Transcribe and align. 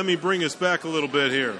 Let 0.00 0.06
me 0.06 0.14
bring 0.14 0.44
us 0.44 0.54
back 0.54 0.84
a 0.84 0.88
little 0.88 1.08
bit 1.08 1.32
here. 1.32 1.56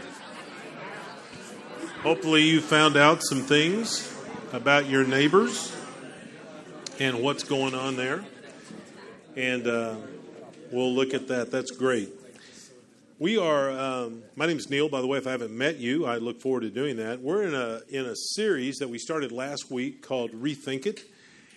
Hopefully, 2.05 2.45
you 2.45 2.61
found 2.61 2.97
out 2.97 3.21
some 3.21 3.41
things 3.41 4.15
about 4.53 4.89
your 4.89 5.03
neighbors 5.03 5.77
and 7.01 7.21
what's 7.21 7.43
going 7.43 7.75
on 7.75 7.97
there. 7.97 8.25
And 9.35 9.67
uh, 9.67 9.97
we'll 10.71 10.95
look 10.95 11.15
at 11.15 11.27
that. 11.27 11.51
That's 11.51 11.73
great. 11.73 12.11
We 13.19 13.39
are. 13.39 13.73
Um, 13.73 14.23
my 14.37 14.47
name 14.47 14.59
is 14.59 14.71
Neil. 14.71 14.89
By 14.89 15.01
the 15.01 15.09
way, 15.09 15.19
if 15.19 15.27
I 15.27 15.33
haven't 15.33 15.51
met 15.51 15.79
you, 15.79 16.07
I 16.07 16.19
look 16.19 16.41
forward 16.41 16.61
to 16.61 16.71
doing 16.71 16.99
that. 16.99 17.21
We're 17.21 17.43
in 17.43 17.55
a 17.55 17.81
in 17.89 18.07
a 18.07 18.15
series 18.15 18.77
that 18.77 18.89
we 18.89 18.99
started 18.99 19.33
last 19.33 19.69
week 19.69 20.01
called 20.01 20.31
Rethink 20.31 20.87
It, 20.87 21.01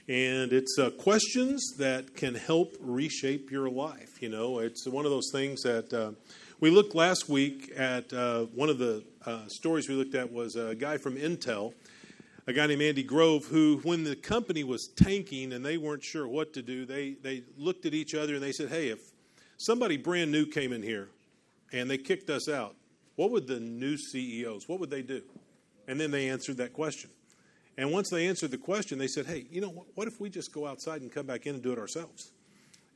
and 0.08 0.52
it's 0.52 0.80
uh, 0.80 0.90
questions 0.90 1.76
that 1.78 2.16
can 2.16 2.34
help 2.34 2.76
reshape 2.80 3.52
your 3.52 3.70
life. 3.70 4.20
You 4.20 4.30
know, 4.30 4.58
it's 4.58 4.88
one 4.88 5.06
of 5.06 5.12
those 5.12 5.30
things 5.32 5.62
that 5.62 5.94
uh, 5.94 6.14
we 6.62 6.70
looked 6.70 6.96
last 6.96 7.28
week 7.28 7.74
at. 7.76 8.14
Uh, 8.14 8.46
one 8.56 8.70
of 8.70 8.78
the 8.78 9.04
uh, 9.26 9.48
stories 9.48 9.90
we 9.90 9.96
looked 9.96 10.16
at 10.16 10.32
was 10.32 10.56
a 10.56 10.74
guy 10.74 10.98
from 10.98 11.18
Intel, 11.18 11.74
a 12.48 12.54
guy 12.54 12.68
named 12.68 12.82
Andy 12.82 13.04
Grove, 13.04 13.46
who, 13.46 13.82
when 13.84 14.06
the 14.06 14.16
company 14.16 14.64
was 14.64 14.88
tanking 14.88 15.52
and 15.52 15.66
they 15.66 15.78
weren't 15.78 16.04
sure 16.04 16.28
what 16.28 16.54
to 16.54 16.62
do, 16.62 16.86
they 16.86 17.18
they 17.22 17.44
looked 17.58 17.86
at 17.86 17.94
each 17.94 18.16
other 18.16 18.36
and 18.36 18.44
they 18.44 18.54
said, 18.54 18.70
"Hey, 18.70 18.88
if 18.88 19.12
somebody 19.58 19.98
brand 19.98 20.32
new 20.32 20.46
came 20.46 20.72
in 20.72 20.82
here." 20.82 21.10
and 21.72 21.90
they 21.90 21.98
kicked 21.98 22.30
us 22.30 22.50
out, 22.50 22.76
what 23.16 23.32
would 23.32 23.48
the 23.48 23.60
new 23.60 23.98
CEOs, 23.98 24.68
what 24.68 24.80
would 24.80 24.90
they 24.90 25.02
do? 25.02 25.22
And 25.88 26.00
then 26.00 26.12
they 26.12 26.30
answered 26.30 26.58
that 26.58 26.74
question. 26.74 27.10
And 27.78 27.92
once 27.92 28.10
they 28.10 28.28
answered 28.28 28.52
the 28.52 28.58
question, 28.58 28.98
they 28.98 29.08
said, 29.08 29.26
hey, 29.26 29.46
you 29.50 29.62
know, 29.62 29.86
what 29.96 30.08
if 30.08 30.20
we 30.20 30.30
just 30.30 30.54
go 30.54 30.68
outside 30.68 31.02
and 31.02 31.12
come 31.12 31.26
back 31.26 31.46
in 31.46 31.56
and 31.56 31.64
do 31.64 31.72
it 31.72 31.80
ourselves? 31.80 32.32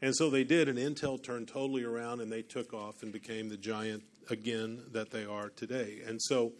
And 0.01 0.15
so 0.15 0.29
they 0.29 0.43
did, 0.43 0.67
and 0.67 0.77
Intel 0.77 1.21
turned 1.21 1.47
totally 1.47 1.83
around 1.83 2.21
and 2.21 2.31
they 2.31 2.41
took 2.41 2.73
off 2.73 3.01
and 3.01 3.11
became 3.11 3.49
the 3.49 3.57
giant 3.57 4.03
again 4.29 4.83
that 4.91 5.11
they 5.11 5.25
are 5.25 5.49
today. 5.49 6.01
And 6.05 6.21
so 6.21 6.53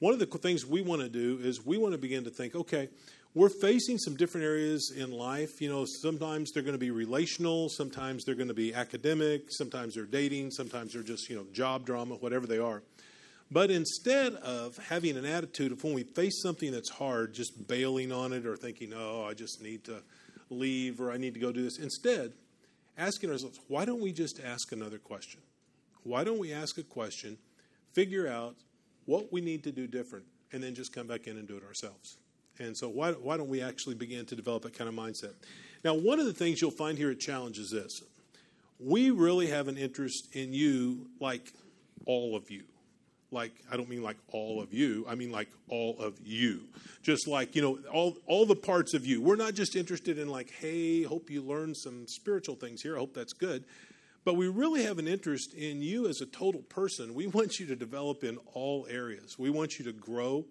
one 0.00 0.12
of 0.12 0.18
the 0.18 0.26
things 0.26 0.66
we 0.66 0.82
want 0.82 1.02
to 1.02 1.08
do 1.08 1.38
is 1.42 1.64
we 1.64 1.78
want 1.78 1.92
to 1.92 1.98
begin 1.98 2.24
to 2.24 2.30
think, 2.30 2.54
okay, 2.54 2.88
we're 3.34 3.48
facing 3.48 3.96
some 3.98 4.16
different 4.16 4.44
areas 4.44 4.92
in 4.96 5.12
life. 5.12 5.60
You 5.60 5.68
know, 5.68 5.84
sometimes 5.86 6.50
they're 6.50 6.64
going 6.64 6.74
to 6.74 6.78
be 6.78 6.90
relational, 6.90 7.68
sometimes 7.68 8.24
they're 8.24 8.34
going 8.34 8.48
to 8.48 8.54
be 8.54 8.74
academic, 8.74 9.44
sometimes 9.50 9.94
they're 9.94 10.04
dating, 10.04 10.50
sometimes 10.50 10.94
they're 10.94 11.02
just, 11.02 11.30
you 11.30 11.36
know, 11.36 11.46
job 11.52 11.86
drama, 11.86 12.16
whatever 12.16 12.46
they 12.46 12.58
are. 12.58 12.82
But 13.52 13.70
instead 13.70 14.34
of 14.34 14.76
having 14.78 15.16
an 15.16 15.24
attitude 15.24 15.72
of 15.72 15.82
when 15.82 15.94
we 15.94 16.04
face 16.04 16.40
something 16.42 16.70
that's 16.72 16.90
hard, 16.90 17.34
just 17.34 17.68
bailing 17.68 18.12
on 18.12 18.32
it 18.32 18.46
or 18.46 18.56
thinking, 18.56 18.92
oh, 18.94 19.26
I 19.28 19.34
just 19.34 19.60
need 19.60 19.84
to 19.84 20.02
leave 20.50 21.00
or 21.00 21.12
I 21.12 21.16
need 21.16 21.34
to 21.34 21.40
go 21.40 21.52
do 21.52 21.62
this, 21.62 21.78
instead, 21.78 22.32
asking 22.96 23.30
ourselves, 23.30 23.60
why 23.68 23.84
don't 23.84 24.00
we 24.00 24.12
just 24.12 24.40
ask 24.40 24.72
another 24.72 24.98
question? 24.98 25.40
Why 26.02 26.24
don't 26.24 26.38
we 26.38 26.52
ask 26.52 26.78
a 26.78 26.82
question, 26.82 27.38
figure 27.92 28.28
out 28.28 28.56
what 29.06 29.32
we 29.32 29.40
need 29.40 29.64
to 29.64 29.72
do 29.72 29.86
different, 29.86 30.24
and 30.52 30.62
then 30.62 30.74
just 30.74 30.92
come 30.92 31.06
back 31.06 31.26
in 31.26 31.36
and 31.36 31.46
do 31.46 31.56
it 31.56 31.64
ourselves? 31.64 32.16
And 32.58 32.76
so, 32.76 32.88
why, 32.88 33.12
why 33.12 33.36
don't 33.36 33.48
we 33.48 33.62
actually 33.62 33.94
begin 33.94 34.26
to 34.26 34.36
develop 34.36 34.62
that 34.64 34.76
kind 34.76 34.88
of 34.88 34.94
mindset? 34.94 35.32
Now, 35.82 35.94
one 35.94 36.20
of 36.20 36.26
the 36.26 36.32
things 36.32 36.60
you'll 36.60 36.70
find 36.70 36.98
here 36.98 37.10
at 37.10 37.18
Challenge 37.18 37.58
is 37.58 37.70
this 37.70 38.02
we 38.78 39.10
really 39.10 39.46
have 39.48 39.68
an 39.68 39.76
interest 39.76 40.34
in 40.34 40.52
you, 40.52 41.06
like 41.20 41.52
all 42.06 42.36
of 42.36 42.50
you. 42.50 42.64
Like, 43.32 43.52
I 43.70 43.76
don't 43.76 43.88
mean 43.88 44.02
like 44.02 44.16
all 44.32 44.60
of 44.60 44.74
you, 44.74 45.06
I 45.08 45.14
mean 45.14 45.30
like 45.30 45.48
all 45.68 45.96
of 45.98 46.14
you. 46.24 46.62
Just 47.02 47.28
like, 47.28 47.54
you 47.54 47.62
know, 47.62 47.78
all, 47.92 48.16
all 48.26 48.44
the 48.44 48.56
parts 48.56 48.92
of 48.92 49.06
you. 49.06 49.22
We're 49.22 49.36
not 49.36 49.54
just 49.54 49.76
interested 49.76 50.18
in, 50.18 50.28
like, 50.28 50.50
hey, 50.50 51.02
hope 51.04 51.30
you 51.30 51.42
learn 51.42 51.74
some 51.74 52.06
spiritual 52.08 52.56
things 52.56 52.82
here. 52.82 52.96
I 52.96 52.98
hope 52.98 53.14
that's 53.14 53.32
good. 53.32 53.64
But 54.24 54.34
we 54.34 54.48
really 54.48 54.82
have 54.82 54.98
an 54.98 55.08
interest 55.08 55.54
in 55.54 55.80
you 55.80 56.08
as 56.08 56.20
a 56.20 56.26
total 56.26 56.60
person. 56.62 57.14
We 57.14 57.26
want 57.26 57.58
you 57.58 57.66
to 57.66 57.76
develop 57.76 58.22
in 58.22 58.38
all 58.52 58.86
areas. 58.90 59.38
We 59.38 59.48
want 59.48 59.78
you 59.78 59.84
to 59.86 59.92
grow 59.92 60.44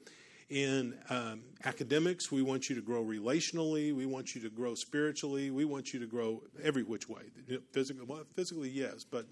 in 0.49 0.97
um, 1.09 1.41
academics. 1.63 2.31
We 2.31 2.41
want 2.41 2.69
you 2.69 2.75
to 2.75 2.81
grow 2.81 3.03
relationally. 3.03 3.93
We 3.95 4.05
want 4.05 4.35
you 4.35 4.41
to 4.41 4.49
grow 4.49 4.73
spiritually. 4.75 5.51
We 5.51 5.65
want 5.65 5.93
you 5.93 5.99
to 5.99 6.07
grow 6.07 6.41
every 6.63 6.83
which 6.83 7.07
way. 7.07 7.21
Physically, 7.71 8.05
well, 8.05 8.23
physically, 8.35 8.69
yes, 8.69 9.03
but 9.03 9.25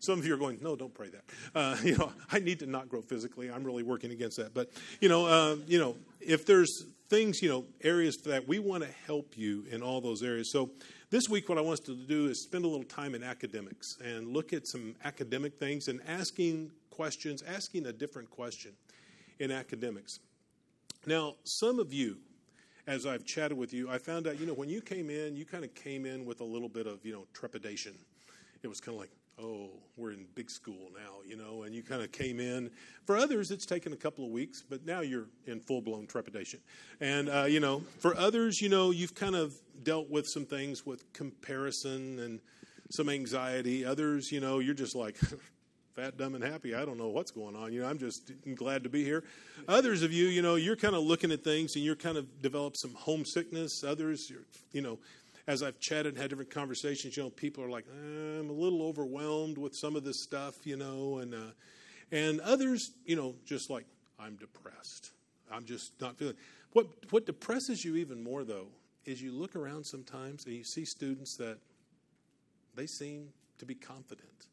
some 0.00 0.18
of 0.18 0.26
you 0.26 0.34
are 0.34 0.38
going, 0.38 0.58
no, 0.62 0.76
don't 0.76 0.94
pray 0.94 1.08
that. 1.08 1.24
Uh, 1.54 1.76
you 1.82 1.96
know, 1.96 2.12
I 2.30 2.38
need 2.38 2.58
to 2.60 2.66
not 2.66 2.88
grow 2.88 3.00
physically. 3.00 3.50
I'm 3.50 3.64
really 3.64 3.82
working 3.82 4.12
against 4.12 4.36
that. 4.36 4.54
But 4.54 4.70
you 5.00 5.08
know, 5.08 5.26
uh, 5.26 5.56
you 5.66 5.78
know, 5.78 5.96
if 6.20 6.46
there's 6.46 6.84
things, 7.08 7.40
you 7.40 7.48
know, 7.48 7.64
areas 7.82 8.18
that 8.18 8.46
we 8.46 8.58
want 8.58 8.84
to 8.84 8.90
help 9.06 9.36
you 9.36 9.64
in 9.70 9.82
all 9.82 10.00
those 10.00 10.22
areas. 10.22 10.52
So 10.52 10.70
this 11.10 11.28
week, 11.28 11.48
what 11.48 11.56
I 11.56 11.62
want 11.62 11.80
us 11.80 11.86
to 11.86 11.94
do 11.94 12.26
is 12.26 12.42
spend 12.42 12.66
a 12.66 12.68
little 12.68 12.84
time 12.84 13.14
in 13.14 13.22
academics 13.22 13.96
and 14.04 14.28
look 14.28 14.52
at 14.52 14.66
some 14.66 14.94
academic 15.04 15.58
things 15.58 15.88
and 15.88 16.00
asking 16.06 16.70
questions, 16.90 17.42
asking 17.42 17.86
a 17.86 17.92
different 17.92 18.28
question 18.28 18.72
in 19.38 19.50
academics. 19.50 20.18
Now, 21.08 21.36
some 21.44 21.78
of 21.78 21.90
you, 21.90 22.18
as 22.86 23.06
I've 23.06 23.24
chatted 23.24 23.56
with 23.56 23.72
you, 23.72 23.88
I 23.88 23.96
found 23.96 24.26
out, 24.26 24.38
you 24.38 24.44
know, 24.44 24.52
when 24.52 24.68
you 24.68 24.82
came 24.82 25.08
in, 25.08 25.36
you 25.36 25.46
kind 25.46 25.64
of 25.64 25.74
came 25.74 26.04
in 26.04 26.26
with 26.26 26.42
a 26.42 26.44
little 26.44 26.68
bit 26.68 26.86
of, 26.86 27.02
you 27.02 27.14
know, 27.14 27.24
trepidation. 27.32 27.94
It 28.62 28.68
was 28.68 28.78
kind 28.78 28.94
of 28.94 29.00
like, 29.00 29.10
oh, 29.40 29.70
we're 29.96 30.12
in 30.12 30.26
big 30.34 30.50
school 30.50 30.90
now, 30.92 31.14
you 31.26 31.34
know, 31.34 31.62
and 31.62 31.74
you 31.74 31.82
kind 31.82 32.02
of 32.02 32.12
came 32.12 32.40
in. 32.40 32.70
For 33.06 33.16
others, 33.16 33.50
it's 33.50 33.64
taken 33.64 33.94
a 33.94 33.96
couple 33.96 34.22
of 34.22 34.30
weeks, 34.30 34.62
but 34.68 34.84
now 34.84 35.00
you're 35.00 35.28
in 35.46 35.60
full 35.60 35.80
blown 35.80 36.06
trepidation. 36.06 36.60
And, 37.00 37.30
uh, 37.30 37.44
you 37.44 37.60
know, 37.60 37.80
for 38.00 38.14
others, 38.14 38.60
you 38.60 38.68
know, 38.68 38.90
you've 38.90 39.14
kind 39.14 39.34
of 39.34 39.54
dealt 39.84 40.10
with 40.10 40.28
some 40.28 40.44
things 40.44 40.84
with 40.84 41.10
comparison 41.14 42.18
and 42.18 42.38
some 42.90 43.08
anxiety. 43.08 43.82
Others, 43.82 44.30
you 44.30 44.40
know, 44.40 44.58
you're 44.58 44.74
just 44.74 44.94
like, 44.94 45.16
fat, 45.98 46.16
dumb, 46.16 46.36
and 46.36 46.44
happy. 46.44 46.76
I 46.76 46.84
don't 46.84 46.96
know 46.96 47.08
what's 47.08 47.32
going 47.32 47.56
on. 47.56 47.72
You 47.72 47.80
know, 47.80 47.88
I'm 47.88 47.98
just 47.98 48.30
glad 48.54 48.84
to 48.84 48.88
be 48.88 49.02
here. 49.02 49.24
Others 49.66 50.04
of 50.04 50.12
you, 50.12 50.26
you 50.26 50.42
know, 50.42 50.54
you're 50.54 50.76
kind 50.76 50.94
of 50.94 51.02
looking 51.02 51.32
at 51.32 51.42
things 51.42 51.74
and 51.74 51.84
you're 51.84 51.96
kind 51.96 52.16
of 52.16 52.40
developed 52.40 52.78
some 52.78 52.94
homesickness. 52.94 53.82
Others, 53.82 54.30
you 54.70 54.80
know, 54.80 55.00
as 55.48 55.60
I've 55.60 55.80
chatted 55.80 56.12
and 56.12 56.18
had 56.18 56.30
different 56.30 56.50
conversations, 56.50 57.16
you 57.16 57.24
know, 57.24 57.30
people 57.30 57.64
are 57.64 57.68
like, 57.68 57.84
eh, 57.88 58.38
I'm 58.38 58.48
a 58.48 58.52
little 58.52 58.82
overwhelmed 58.82 59.58
with 59.58 59.74
some 59.74 59.96
of 59.96 60.04
this 60.04 60.22
stuff, 60.22 60.64
you 60.64 60.76
know, 60.76 61.18
and 61.18 61.34
uh, 61.34 61.50
and 62.12 62.40
others, 62.42 62.92
you 63.04 63.16
know, 63.16 63.34
just 63.44 63.68
like 63.68 63.84
I'm 64.20 64.36
depressed. 64.36 65.10
I'm 65.50 65.64
just 65.64 66.00
not 66.00 66.16
feeling. 66.16 66.36
What 66.74 66.86
what 67.10 67.26
depresses 67.26 67.84
you 67.84 67.96
even 67.96 68.22
more 68.22 68.44
though 68.44 68.68
is 69.04 69.20
you 69.20 69.32
look 69.32 69.56
around 69.56 69.84
sometimes 69.84 70.44
and 70.44 70.54
you 70.54 70.62
see 70.62 70.84
students 70.84 71.36
that 71.38 71.58
they 72.76 72.86
seem 72.86 73.30
to 73.58 73.66
be 73.66 73.74
confident 73.74 74.46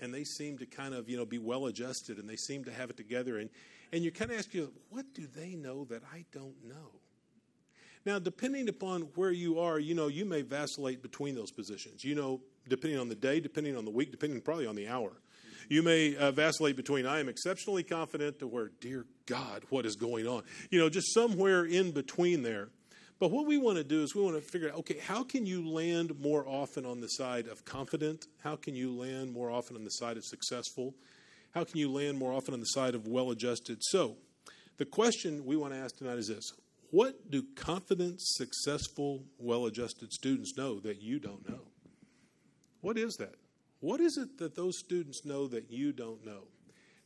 and 0.00 0.12
they 0.12 0.24
seem 0.24 0.58
to 0.58 0.66
kind 0.66 0.94
of 0.94 1.08
you 1.08 1.16
know 1.16 1.24
be 1.24 1.38
well 1.38 1.66
adjusted 1.66 2.18
and 2.18 2.28
they 2.28 2.36
seem 2.36 2.64
to 2.64 2.72
have 2.72 2.90
it 2.90 2.96
together. 2.96 3.38
And 3.38 3.50
and 3.92 4.02
you 4.04 4.10
kind 4.10 4.30
of 4.30 4.38
ask 4.38 4.54
you 4.54 4.72
what 4.88 5.06
do 5.14 5.26
they 5.26 5.54
know 5.54 5.84
that 5.86 6.02
i 6.12 6.24
don't 6.32 6.64
know? 6.64 6.92
Now 8.06 8.18
depending 8.18 8.68
upon 8.68 9.02
where 9.14 9.30
you 9.30 9.60
are 9.60 9.78
you 9.78 9.94
know 9.94 10.08
you 10.08 10.24
may 10.24 10.42
vacillate 10.42 11.02
between 11.02 11.34
those 11.34 11.50
positions. 11.50 12.04
You 12.04 12.14
know 12.14 12.40
depending 12.68 12.98
on 12.98 13.08
the 13.08 13.14
day 13.14 13.40
depending 13.40 13.76
on 13.76 13.84
the 13.84 13.90
week 13.90 14.10
depending 14.10 14.40
probably 14.40 14.66
on 14.66 14.76
the 14.76 14.88
hour. 14.88 15.12
You 15.68 15.82
may 15.82 16.16
uh, 16.16 16.32
vacillate 16.32 16.76
between 16.76 17.06
i 17.06 17.20
am 17.20 17.28
exceptionally 17.28 17.84
confident 17.84 18.40
to 18.40 18.46
where 18.46 18.70
dear 18.80 19.06
god 19.26 19.64
what 19.70 19.86
is 19.86 19.96
going 19.96 20.26
on? 20.26 20.42
You 20.70 20.80
know 20.80 20.88
just 20.88 21.12
somewhere 21.14 21.64
in 21.64 21.92
between 21.92 22.42
there 22.42 22.70
but 23.20 23.30
what 23.30 23.46
we 23.46 23.58
want 23.58 23.76
to 23.76 23.84
do 23.84 24.02
is 24.02 24.14
we 24.14 24.22
want 24.22 24.36
to 24.36 24.42
figure 24.42 24.70
out 24.70 24.76
okay, 24.78 24.98
how 24.98 25.22
can 25.22 25.44
you 25.44 25.68
land 25.68 26.18
more 26.18 26.44
often 26.48 26.86
on 26.86 27.00
the 27.00 27.08
side 27.08 27.46
of 27.46 27.64
confident? 27.66 28.26
How 28.42 28.56
can 28.56 28.74
you 28.74 28.90
land 28.90 29.32
more 29.32 29.50
often 29.50 29.76
on 29.76 29.84
the 29.84 29.90
side 29.90 30.16
of 30.16 30.24
successful? 30.24 30.94
How 31.52 31.64
can 31.64 31.78
you 31.78 31.92
land 31.92 32.18
more 32.18 32.32
often 32.32 32.54
on 32.54 32.60
the 32.60 32.66
side 32.66 32.94
of 32.94 33.06
well 33.06 33.30
adjusted? 33.30 33.78
So, 33.82 34.16
the 34.78 34.86
question 34.86 35.44
we 35.44 35.56
want 35.56 35.74
to 35.74 35.78
ask 35.78 35.98
tonight 35.98 36.16
is 36.16 36.28
this 36.28 36.52
What 36.90 37.30
do 37.30 37.44
confident, 37.54 38.16
successful, 38.20 39.24
well 39.38 39.66
adjusted 39.66 40.12
students 40.12 40.56
know 40.56 40.80
that 40.80 41.02
you 41.02 41.18
don't 41.18 41.46
know? 41.46 41.60
What 42.80 42.96
is 42.96 43.16
that? 43.16 43.34
What 43.80 44.00
is 44.00 44.16
it 44.16 44.38
that 44.38 44.56
those 44.56 44.78
students 44.78 45.26
know 45.26 45.46
that 45.48 45.70
you 45.70 45.92
don't 45.92 46.24
know? 46.24 46.44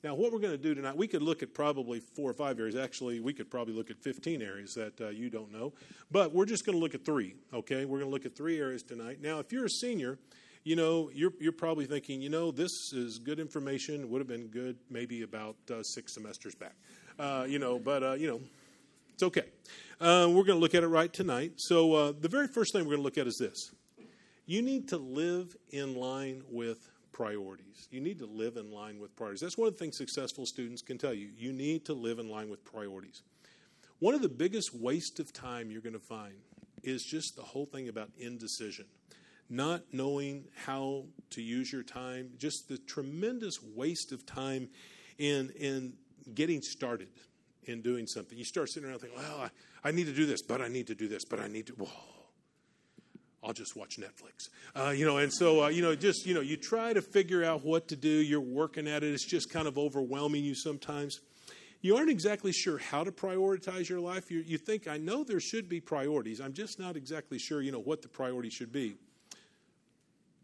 Now, 0.05 0.15
what 0.15 0.33
we're 0.33 0.39
going 0.39 0.53
to 0.53 0.59
do 0.59 0.75
tonight, 0.75 0.95
we 0.95 1.09
could 1.09 1.23
look 1.23 1.43
at 1.43 1.55
probably 1.55 1.99
four 1.99 2.31
or 2.31 2.35
five 2.35 2.61
areas. 2.61 2.77
Actually, 2.77 3.21
we 3.21 3.33
could 3.33 3.51
probably 3.51 3.73
look 3.73 3.91
at 3.91 3.99
15 4.03 4.43
areas 4.43 4.75
that 4.75 5.01
uh, 5.01 5.09
you 5.09 5.31
don't 5.31 5.51
know. 5.51 5.73
But 6.11 6.35
we're 6.35 6.45
just 6.45 6.67
going 6.67 6.77
to 6.77 6.83
look 6.83 6.95
at 6.95 7.07
three, 7.07 7.37
okay? 7.55 7.87
We're 7.87 8.01
going 8.01 8.11
to 8.11 8.13
look 8.13 8.27
at 8.27 8.37
three 8.37 8.61
areas 8.61 8.83
tonight. 8.83 9.23
Now, 9.23 9.39
if 9.39 9.51
you're 9.51 9.65
a 9.65 9.71
senior, 9.71 10.19
you 10.63 10.77
know, 10.77 11.11
you're, 11.15 11.33
you're 11.41 11.53
probably 11.53 11.87
thinking, 11.87 12.21
you 12.21 12.29
know, 12.29 12.51
this 12.51 12.93
is 12.93 13.19
good 13.19 13.41
information, 13.41 14.11
would 14.11 14.19
have 14.19 14.29
been 14.29 14.49
good 14.49 14.77
maybe 14.91 15.23
about 15.23 15.57
uh, 15.71 15.83
six 15.83 16.13
semesters 16.13 16.55
back. 16.55 16.75
Uh, 17.19 17.47
you 17.49 17.59
know, 17.59 17.79
but, 17.79 18.03
uh, 18.03 18.13
you 18.13 18.27
know, 18.27 18.43
it's 19.15 19.23
okay. 19.23 19.47
Uh, 20.03 20.27
we're 20.29 20.45
going 20.45 20.59
to 20.59 20.63
look 20.63 20.75
at 20.75 20.83
it 20.83 20.89
right 20.89 21.15
tonight. 21.15 21.53
So, 21.57 21.95
uh, 21.95 22.13
the 22.21 22.29
very 22.29 22.49
first 22.49 22.75
thing 22.75 22.83
we're 22.83 22.97
going 22.97 22.99
to 22.99 23.05
look 23.05 23.17
at 23.17 23.27
is 23.27 23.39
this 23.39 23.73
you 24.45 24.61
need 24.61 24.89
to 24.89 24.99
live 24.99 25.57
in 25.71 25.95
line 25.95 26.43
with 26.51 26.91
priorities. 27.15 27.89
You 27.91 28.03
need 28.03 28.19
to 28.19 28.27
live 28.27 28.59
in 28.59 28.71
line 28.71 29.01
with 29.01 29.17
priorities. 29.17 29.41
That's 29.41 29.57
one 29.57 29.69
of 29.69 29.75
the 29.75 29.79
things 29.79 29.97
successful 29.97 30.45
students 30.45 30.83
can 30.83 30.99
tell 30.99 31.15
you. 31.15 31.31
You 31.35 31.53
need 31.53 31.87
to 31.87 31.95
live 31.95 32.19
in 32.19 32.29
line 32.29 32.51
with 32.51 32.63
priorities. 32.65 33.23
One 34.01 34.15
of 34.15 34.21
the 34.21 34.29
biggest 34.29 34.75
waste 34.75 35.21
of 35.21 35.33
time 35.33 35.71
you're 35.71 35.81
going 35.81 35.95
to 35.95 35.99
find 35.99 36.35
is 36.83 37.03
just 37.03 37.37
the 37.37 37.43
whole 37.43 37.65
thing 37.65 37.89
about 37.89 38.11
indecision. 38.19 38.85
not 39.49 39.83
knowing 39.93 40.45
how 40.55 41.05
to 41.31 41.43
use 41.43 41.73
your 41.73 41.83
time, 41.83 42.31
just 42.39 42.69
the 42.69 42.79
tremendous 42.79 43.63
waste 43.63 44.13
of 44.13 44.25
time 44.27 44.69
in, 45.19 45.51
in 45.59 45.93
getting 46.35 46.63
started 46.63 47.09
in 47.65 47.83
doing 47.83 48.07
something. 48.07 48.37
You 48.37 48.45
start 48.45 48.71
sitting 48.71 48.89
around 48.89 49.01
thinking, 49.01 49.19
well, 49.19 49.41
I, 49.85 49.89
I 49.89 49.91
need 49.91 50.07
to 50.07 50.13
do 50.13 50.27
this, 50.27 50.43
but 50.43 50.61
I 50.61 50.69
need 50.69 50.87
to 50.89 50.95
do 50.95 51.09
this, 51.09 51.25
but 51.25 51.41
I 51.41 51.49
need 51.49 51.67
to, 51.69 51.73
whoa. 51.75 52.14
I'll 53.45 53.53
just 53.53 53.77
watch 53.77 53.99
Netflix. 53.99 54.49
Uh, 54.75 54.91
you 54.91 55.05
know, 55.05 55.19
and 55.19 55.33
so, 55.33 55.65
uh, 55.65 55.69
you 55.69 55.83
know, 55.83 55.95
just, 55.95 56.27
you 56.27 56.33
know, 56.33 56.41
you 56.41 56.57
try 56.57 56.93
to 56.93 57.03
figure 57.03 57.45
out 57.45 57.65
what 57.65 57.89
to 57.89 57.97
do. 57.97 58.09
You're 58.09 58.41
working 58.41 58.89
at 58.89 59.05
it. 59.05 59.13
It's 59.13 59.27
just 59.27 59.51
kind 59.51 59.69
of 59.69 59.77
overwhelming 59.77 60.45
you 60.45 60.55
sometimes. 60.55 61.21
You 61.83 61.97
aren't 61.97 62.09
exactly 62.09 62.53
sure 62.53 62.79
how 62.79 63.05
to 63.05 63.13
prioritize 63.13 63.89
your 63.91 64.01
life. 64.01 64.31
You, 64.31 64.43
you 64.47 64.57
think, 64.57 64.89
I 64.89 64.97
know 64.97 65.23
there 65.23 65.41
should 65.41 65.69
be 65.69 65.81
priorities. 65.81 66.41
I'm 66.41 66.55
just 66.55 66.79
not 66.79 66.97
exactly 66.97 67.39
sure, 67.39 67.61
you 67.61 67.73
know, 67.73 67.81
what 67.81 68.01
the 68.01 68.09
priority 68.09 68.49
should 68.49 68.73
be. 68.73 68.95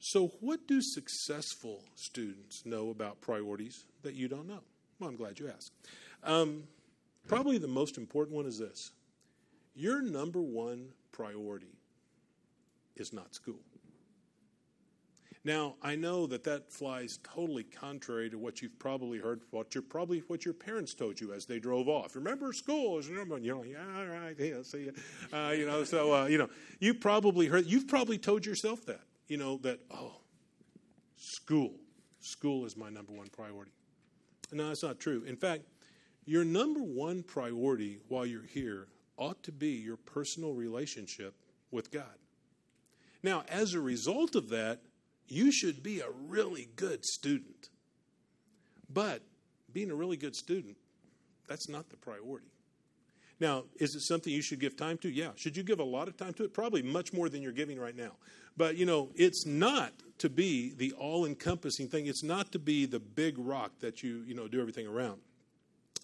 So, 0.01 0.29
what 0.41 0.67
do 0.67 0.81
successful 0.83 1.83
students 1.95 2.65
know 2.65 2.91
about 2.91 3.21
priorities 3.21 3.85
that 4.03 4.15
you 4.15 4.29
don't 4.29 4.47
know? 4.47 4.61
Well, 4.99 5.09
I'm 5.09 5.17
glad 5.17 5.39
you 5.39 5.49
asked. 5.49 5.73
Um, 6.25 6.65
probably 7.27 7.59
the 7.59 7.69
most 7.69 7.97
important 7.97 8.37
one 8.37 8.47
is 8.47 8.59
this 8.59 8.91
your 9.75 10.03
number 10.03 10.41
one 10.43 10.89
priority 11.13 11.80
is 13.01 13.13
not 13.13 13.35
school. 13.35 13.61
Now, 15.43 15.77
I 15.83 15.97
know 15.97 16.27
that 16.27 16.45
that 16.45 16.71
flies 16.71 17.19
totally 17.23 17.65
contrary 17.65 18.29
to 18.29 18.37
what 18.37 18.61
you've 18.61 18.79
probably 18.79 19.19
heard, 19.19 19.41
what 19.51 19.75
your 19.75 19.83
probably 19.83 20.23
what 20.27 20.45
your 20.45 20.53
parents 20.53 20.93
told 20.93 21.19
you 21.19 21.33
as 21.33 21.47
they 21.47 21.59
drove 21.59 21.89
off. 21.89 22.15
Remember 22.15 22.53
school 22.53 23.01
one. 23.01 23.43
You 23.43 23.55
know, 23.55 23.63
yeah, 23.63 23.79
all 23.97 24.07
right, 24.07 24.37
yeah, 24.39 24.63
see 24.63 24.85
you. 24.85 24.93
Uh, 25.33 25.53
you 25.53 25.67
know, 25.67 25.83
so 25.85 26.13
uh, 26.13 26.27
you 26.27 26.37
know, 26.37 26.51
you 26.79 26.93
probably 26.93 27.47
heard. 27.47 27.65
You've 27.65 27.89
probably 27.89 28.19
told 28.19 28.45
yourself 28.45 28.85
that. 28.87 29.01
You 29.29 29.39
know 29.39 29.57
that. 29.59 29.81
Oh, 29.91 30.17
school, 31.17 31.73
school 32.21 32.67
is 32.67 32.77
my 32.77 32.91
number 32.91 33.13
one 33.13 33.29
priority. 33.29 33.73
No, 34.53 34.69
that's 34.69 34.83
not 34.83 35.01
true. 35.01 35.25
In 35.27 35.37
fact, 35.37 35.63
your 36.27 36.45
number 36.45 36.81
one 36.81 37.23
priority 37.23 37.99
while 38.09 38.27
you're 38.27 38.43
here 38.43 38.89
ought 39.17 39.43
to 39.45 39.53
be 39.53 39.71
your 39.71 39.97
personal 39.97 40.53
relationship 40.53 41.35
with 41.71 41.91
God. 41.91 42.20
Now, 43.23 43.45
as 43.49 43.75
a 43.75 43.81
result 43.81 44.35
of 44.35 44.49
that, 44.51 44.81
you 45.29 45.53
should 45.53 45.83
be 45.83 46.01
a 46.01 46.09
really 46.29 46.69
good 46.77 47.05
student. 47.05 47.69
But 48.93 49.23
being 49.73 49.91
a 49.91 49.95
really 49.95 50.17
good 50.17 50.35
student, 50.35 50.77
that's 51.47 51.69
not 51.69 51.89
the 51.91 51.97
priority. 51.97 52.49
Now, 53.39 53.65
is 53.79 53.95
it 53.95 54.01
something 54.01 54.33
you 54.33 54.43
should 54.43 54.61
give 54.61 54.77
time 54.77 54.99
to? 54.99 55.09
Yeah. 55.09 55.31
Should 55.37 55.57
you 55.57 55.63
give 55.63 55.81
a 55.81 55.85
lot 55.85 56.09
of 56.09 56.17
time 56.17 56.35
to 56.35 56.45
it? 56.45 56.53
Probably 56.53 56.83
much 56.83 57.13
more 57.13 57.29
than 57.29 57.41
you're 57.43 57.53
giving 57.53 57.81
right 57.81 57.97
now. 57.97 58.13
But, 58.57 58.77
you 58.77 58.85
know, 58.85 59.11
it's 59.15 59.47
not 59.47 59.93
to 60.19 60.29
be 60.29 60.75
the 60.77 60.93
all 60.93 61.25
encompassing 61.25 61.89
thing. 61.89 62.07
It's 62.07 62.23
not 62.23 62.53
to 62.53 62.59
be 62.59 62.85
the 62.85 63.01
big 63.01 63.37
rock 63.39 63.73
that 63.81 64.03
you, 64.03 64.23
you 64.27 64.35
know, 64.35 64.47
do 64.47 64.61
everything 64.61 64.87
around. 64.87 65.21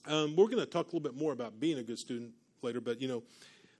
Um, 0.06 0.34
we're 0.36 0.46
going 0.46 0.60
to 0.60 0.66
talk 0.66 0.84
a 0.84 0.96
little 0.96 1.00
bit 1.00 1.16
more 1.16 1.32
about 1.32 1.60
being 1.60 1.78
a 1.78 1.82
good 1.82 1.98
student 1.98 2.30
later, 2.62 2.80
but, 2.80 3.02
you 3.02 3.08
know, 3.08 3.22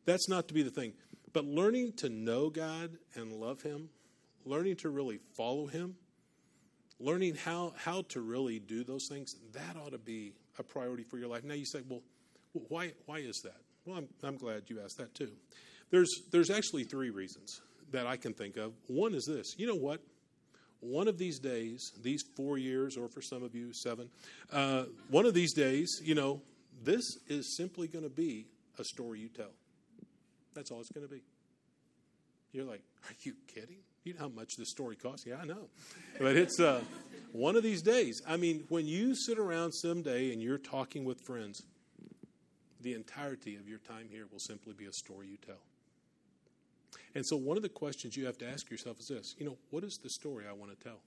that's 0.04 0.28
not 0.28 0.48
to 0.48 0.54
be 0.54 0.62
the 0.62 0.70
thing. 0.70 0.92
But 1.36 1.44
learning 1.44 1.92
to 1.98 2.08
know 2.08 2.48
God 2.48 2.96
and 3.14 3.30
love 3.30 3.60
Him, 3.60 3.90
learning 4.46 4.76
to 4.76 4.88
really 4.88 5.18
follow 5.36 5.66
Him, 5.66 5.94
learning 6.98 7.34
how, 7.34 7.74
how 7.76 8.04
to 8.08 8.22
really 8.22 8.58
do 8.58 8.84
those 8.84 9.06
things, 9.10 9.34
that 9.52 9.76
ought 9.76 9.92
to 9.92 9.98
be 9.98 10.32
a 10.58 10.62
priority 10.62 11.02
for 11.02 11.18
your 11.18 11.28
life. 11.28 11.44
Now 11.44 11.52
you 11.52 11.66
say, 11.66 11.82
well, 11.86 12.00
why, 12.70 12.94
why 13.04 13.18
is 13.18 13.42
that? 13.44 13.60
Well, 13.84 13.98
I'm, 13.98 14.08
I'm 14.22 14.38
glad 14.38 14.62
you 14.68 14.80
asked 14.82 14.96
that 14.96 15.14
too. 15.14 15.28
There's, 15.90 16.08
there's 16.32 16.48
actually 16.48 16.84
three 16.84 17.10
reasons 17.10 17.60
that 17.90 18.06
I 18.06 18.16
can 18.16 18.32
think 18.32 18.56
of. 18.56 18.72
One 18.86 19.12
is 19.12 19.26
this 19.26 19.56
you 19.58 19.66
know 19.66 19.74
what? 19.74 20.00
One 20.80 21.06
of 21.06 21.18
these 21.18 21.38
days, 21.38 21.92
these 22.02 22.24
four 22.34 22.56
years, 22.56 22.96
or 22.96 23.10
for 23.10 23.20
some 23.20 23.42
of 23.42 23.54
you, 23.54 23.74
seven, 23.74 24.08
uh, 24.50 24.84
one 25.10 25.26
of 25.26 25.34
these 25.34 25.52
days, 25.52 26.00
you 26.02 26.14
know, 26.14 26.40
this 26.82 27.04
is 27.28 27.58
simply 27.58 27.88
going 27.88 28.04
to 28.04 28.10
be 28.10 28.46
a 28.78 28.84
story 28.84 29.20
you 29.20 29.28
tell. 29.28 29.52
That's 30.56 30.70
all 30.70 30.80
it's 30.80 30.90
going 30.90 31.06
to 31.06 31.12
be. 31.12 31.22
You're 32.52 32.64
like, 32.64 32.80
are 33.04 33.14
you 33.20 33.34
kidding? 33.46 33.76
You 34.04 34.14
know 34.14 34.20
how 34.20 34.28
much 34.28 34.56
this 34.56 34.70
story 34.70 34.96
costs? 34.96 35.26
Yeah, 35.26 35.36
I 35.40 35.44
know. 35.44 35.68
But 36.18 36.36
it's 36.36 36.58
uh, 36.58 36.80
one 37.32 37.54
of 37.54 37.62
these 37.62 37.82
days. 37.82 38.22
I 38.26 38.36
mean, 38.38 38.64
when 38.70 38.86
you 38.86 39.14
sit 39.14 39.38
around 39.38 39.72
someday 39.72 40.32
and 40.32 40.40
you're 40.40 40.58
talking 40.58 41.04
with 41.04 41.20
friends, 41.20 41.62
the 42.80 42.94
entirety 42.94 43.56
of 43.56 43.68
your 43.68 43.78
time 43.80 44.06
here 44.10 44.26
will 44.32 44.38
simply 44.38 44.72
be 44.72 44.86
a 44.86 44.92
story 44.92 45.26
you 45.28 45.36
tell. 45.44 45.60
And 47.14 47.26
so, 47.26 47.36
one 47.36 47.56
of 47.56 47.62
the 47.62 47.68
questions 47.68 48.16
you 48.16 48.26
have 48.26 48.38
to 48.38 48.48
ask 48.48 48.70
yourself 48.70 49.00
is 49.00 49.08
this 49.08 49.34
you 49.38 49.44
know, 49.44 49.56
what 49.70 49.84
is 49.84 49.98
the 50.02 50.10
story 50.10 50.44
I 50.48 50.52
want 50.52 50.78
to 50.78 50.82
tell? 50.82 51.00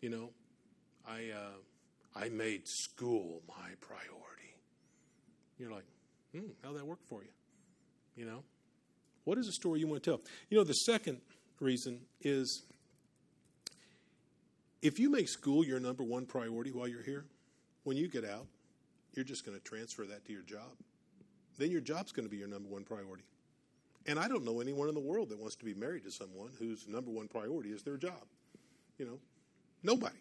You 0.00 0.10
know, 0.10 0.30
I, 1.06 1.30
uh, 1.34 2.18
I 2.18 2.28
made 2.28 2.62
school 2.66 3.42
my 3.48 3.70
priority. 3.80 4.54
You're 5.58 5.72
like, 5.72 5.86
hmm, 6.32 6.50
how'd 6.62 6.76
that 6.76 6.86
work 6.86 7.00
for 7.08 7.22
you? 7.22 7.30
You 8.18 8.26
know? 8.26 8.42
What 9.24 9.38
is 9.38 9.46
the 9.46 9.52
story 9.52 9.78
you 9.78 9.86
want 9.86 10.02
to 10.02 10.10
tell? 10.10 10.20
You 10.50 10.58
know, 10.58 10.64
the 10.64 10.72
second 10.72 11.20
reason 11.60 12.00
is 12.20 12.64
if 14.82 14.98
you 14.98 15.08
make 15.08 15.28
school 15.28 15.64
your 15.64 15.78
number 15.78 16.02
one 16.02 16.26
priority 16.26 16.72
while 16.72 16.88
you're 16.88 17.02
here, 17.02 17.24
when 17.84 17.96
you 17.96 18.08
get 18.08 18.24
out, 18.24 18.46
you're 19.14 19.24
just 19.24 19.46
going 19.46 19.56
to 19.56 19.62
transfer 19.62 20.04
that 20.04 20.24
to 20.26 20.32
your 20.32 20.42
job. 20.42 20.76
Then 21.58 21.70
your 21.70 21.80
job's 21.80 22.10
going 22.10 22.26
to 22.26 22.30
be 22.30 22.36
your 22.36 22.48
number 22.48 22.68
one 22.68 22.84
priority. 22.84 23.24
And 24.06 24.18
I 24.18 24.26
don't 24.26 24.44
know 24.44 24.60
anyone 24.60 24.88
in 24.88 24.94
the 24.94 25.00
world 25.00 25.28
that 25.28 25.38
wants 25.38 25.56
to 25.56 25.64
be 25.64 25.74
married 25.74 26.04
to 26.04 26.10
someone 26.10 26.50
whose 26.58 26.88
number 26.88 27.10
one 27.10 27.28
priority 27.28 27.70
is 27.70 27.82
their 27.82 27.96
job. 27.96 28.22
You 28.98 29.06
know, 29.06 29.18
nobody. 29.82 30.18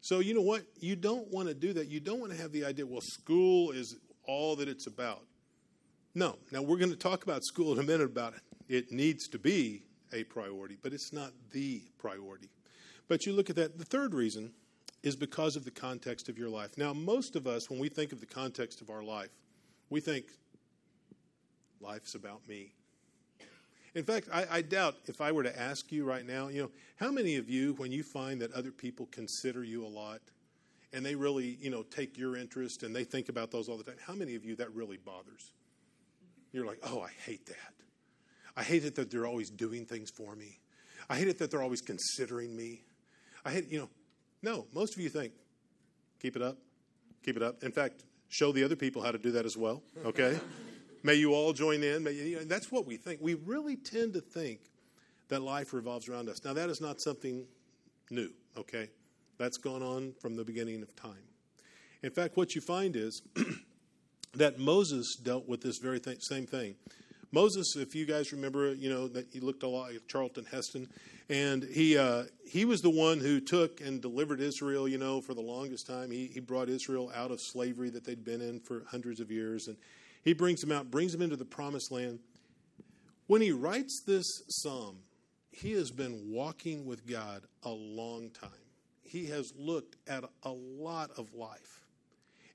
So, 0.00 0.18
you 0.18 0.34
know 0.34 0.42
what? 0.42 0.62
You 0.80 0.96
don't 0.96 1.30
want 1.32 1.48
to 1.48 1.54
do 1.54 1.72
that. 1.74 1.88
You 1.88 2.00
don't 2.00 2.18
want 2.18 2.32
to 2.32 2.38
have 2.38 2.50
the 2.50 2.64
idea, 2.64 2.86
well, 2.86 3.02
school 3.02 3.70
is 3.70 3.96
all 4.26 4.56
that 4.56 4.68
it's 4.68 4.88
about. 4.88 5.22
No. 6.14 6.36
Now, 6.50 6.62
we're 6.62 6.76
going 6.76 6.90
to 6.90 6.96
talk 6.96 7.24
about 7.24 7.44
school 7.44 7.72
in 7.72 7.78
a 7.78 7.82
minute 7.82 8.04
about 8.04 8.34
it. 8.34 8.42
It 8.68 8.92
needs 8.92 9.28
to 9.28 9.38
be 9.38 9.82
a 10.12 10.24
priority, 10.24 10.76
but 10.82 10.92
it's 10.92 11.12
not 11.12 11.32
the 11.52 11.82
priority. 11.98 12.50
But 13.08 13.26
you 13.26 13.32
look 13.32 13.50
at 13.50 13.56
that. 13.56 13.78
The 13.78 13.84
third 13.84 14.14
reason 14.14 14.52
is 15.02 15.16
because 15.16 15.56
of 15.56 15.64
the 15.64 15.70
context 15.70 16.28
of 16.28 16.38
your 16.38 16.48
life. 16.48 16.76
Now, 16.76 16.92
most 16.92 17.34
of 17.34 17.46
us, 17.46 17.68
when 17.70 17.80
we 17.80 17.88
think 17.88 18.12
of 18.12 18.20
the 18.20 18.26
context 18.26 18.80
of 18.80 18.90
our 18.90 19.02
life, 19.02 19.30
we 19.90 20.00
think 20.00 20.26
life's 21.80 22.14
about 22.14 22.46
me. 22.48 22.72
In 23.94 24.04
fact, 24.04 24.28
I, 24.32 24.46
I, 24.50 24.62
doubt 24.62 24.94
if 25.06 25.20
I 25.20 25.32
were 25.32 25.42
to 25.42 25.60
ask 25.60 25.92
you 25.92 26.04
right 26.04 26.26
now, 26.26 26.48
you 26.48 26.62
know, 26.62 26.70
how 26.96 27.10
many 27.10 27.36
of 27.36 27.50
you, 27.50 27.74
when 27.74 27.92
you 27.92 28.02
find 28.02 28.40
that 28.40 28.52
other 28.52 28.70
people 28.70 29.06
consider 29.10 29.64
you 29.64 29.84
a 29.84 29.88
lot 29.88 30.20
and 30.94 31.04
they 31.04 31.14
really, 31.14 31.58
you 31.60 31.68
know, 31.68 31.82
take 31.82 32.16
your 32.16 32.36
interest 32.36 32.84
and 32.84 32.96
they 32.96 33.04
think 33.04 33.28
about 33.28 33.50
those 33.50 33.68
all 33.68 33.76
the 33.76 33.84
time, 33.84 33.96
how 34.06 34.14
many 34.14 34.34
of 34.34 34.44
you 34.44 34.56
that 34.56 34.72
really 34.72 34.96
bothers? 34.96 35.52
You're 36.52 36.66
like, 36.66 36.78
oh, 36.82 37.00
I 37.00 37.10
hate 37.24 37.46
that. 37.46 37.74
I 38.56 38.62
hate 38.62 38.84
it 38.84 38.94
that 38.96 39.10
they're 39.10 39.26
always 39.26 39.50
doing 39.50 39.86
things 39.86 40.10
for 40.10 40.34
me. 40.36 40.58
I 41.08 41.16
hate 41.16 41.28
it 41.28 41.38
that 41.38 41.50
they're 41.50 41.62
always 41.62 41.80
considering 41.80 42.54
me. 42.54 42.82
I 43.44 43.50
hate, 43.50 43.68
you 43.70 43.78
know, 43.78 43.88
no, 44.42 44.66
most 44.74 44.94
of 44.94 45.00
you 45.00 45.08
think, 45.08 45.32
keep 46.20 46.36
it 46.36 46.42
up, 46.42 46.58
keep 47.24 47.36
it 47.36 47.42
up. 47.42 47.62
In 47.62 47.72
fact, 47.72 48.04
show 48.28 48.52
the 48.52 48.62
other 48.64 48.76
people 48.76 49.02
how 49.02 49.10
to 49.10 49.18
do 49.18 49.32
that 49.32 49.46
as 49.46 49.56
well, 49.56 49.82
okay? 50.04 50.38
May 51.02 51.14
you 51.14 51.34
all 51.34 51.52
join 51.52 51.82
in. 51.82 52.04
May, 52.04 52.12
you 52.12 52.36
know, 52.36 52.44
that's 52.44 52.70
what 52.70 52.86
we 52.86 52.96
think. 52.96 53.20
We 53.20 53.34
really 53.34 53.76
tend 53.76 54.12
to 54.14 54.20
think 54.20 54.60
that 55.28 55.42
life 55.42 55.72
revolves 55.72 56.08
around 56.08 56.28
us. 56.28 56.44
Now, 56.44 56.52
that 56.52 56.68
is 56.68 56.80
not 56.80 57.00
something 57.00 57.46
new, 58.10 58.30
okay? 58.56 58.90
That's 59.38 59.56
gone 59.56 59.82
on 59.82 60.12
from 60.20 60.36
the 60.36 60.44
beginning 60.44 60.82
of 60.82 60.94
time. 60.94 61.24
In 62.02 62.10
fact, 62.10 62.36
what 62.36 62.54
you 62.54 62.60
find 62.60 62.94
is 62.96 63.22
that 64.34 64.58
Moses 64.58 65.16
dealt 65.16 65.48
with 65.48 65.60
this 65.60 65.78
very 65.78 66.00
th- 66.00 66.22
same 66.22 66.46
thing. 66.46 66.74
Moses, 67.30 67.76
if 67.76 67.94
you 67.94 68.04
guys 68.04 68.30
remember, 68.32 68.74
you 68.74 68.90
know 68.90 69.08
that 69.08 69.26
he 69.32 69.40
looked 69.40 69.62
a 69.62 69.68
lot 69.68 69.90
like 69.90 70.06
Charlton 70.06 70.44
Heston, 70.44 70.86
and 71.30 71.62
he 71.64 71.96
uh, 71.96 72.24
he 72.46 72.66
was 72.66 72.82
the 72.82 72.90
one 72.90 73.20
who 73.20 73.40
took 73.40 73.80
and 73.80 74.02
delivered 74.02 74.40
Israel. 74.40 74.86
You 74.86 74.98
know, 74.98 75.22
for 75.22 75.32
the 75.32 75.40
longest 75.40 75.86
time, 75.86 76.10
he 76.10 76.26
he 76.26 76.40
brought 76.40 76.68
Israel 76.68 77.10
out 77.14 77.30
of 77.30 77.40
slavery 77.40 77.88
that 77.90 78.04
they'd 78.04 78.24
been 78.24 78.42
in 78.42 78.60
for 78.60 78.84
hundreds 78.90 79.18
of 79.18 79.30
years, 79.30 79.68
and 79.68 79.78
he 80.22 80.34
brings 80.34 80.60
them 80.60 80.72
out, 80.72 80.90
brings 80.90 81.12
them 81.12 81.22
into 81.22 81.36
the 81.36 81.44
promised 81.44 81.90
land. 81.90 82.18
When 83.28 83.40
he 83.40 83.52
writes 83.52 84.02
this 84.06 84.26
psalm, 84.48 84.98
he 85.50 85.72
has 85.72 85.90
been 85.90 86.30
walking 86.30 86.84
with 86.84 87.06
God 87.06 87.44
a 87.62 87.70
long 87.70 88.30
time. 88.30 88.50
He 89.02 89.26
has 89.26 89.52
looked 89.56 89.96
at 90.06 90.24
a 90.42 90.50
lot 90.50 91.10
of 91.16 91.32
life. 91.34 91.81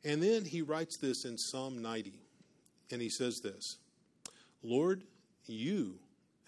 And 0.04 0.22
then 0.22 0.46
he 0.46 0.62
writes 0.62 0.98
this 0.98 1.26
in 1.26 1.38
Psalm 1.38 1.82
90, 1.82 2.14
and 2.92 3.02
he 3.02 3.10
says 3.10 3.42
this 3.42 3.78
Lord, 4.64 5.04
you 5.46 6.00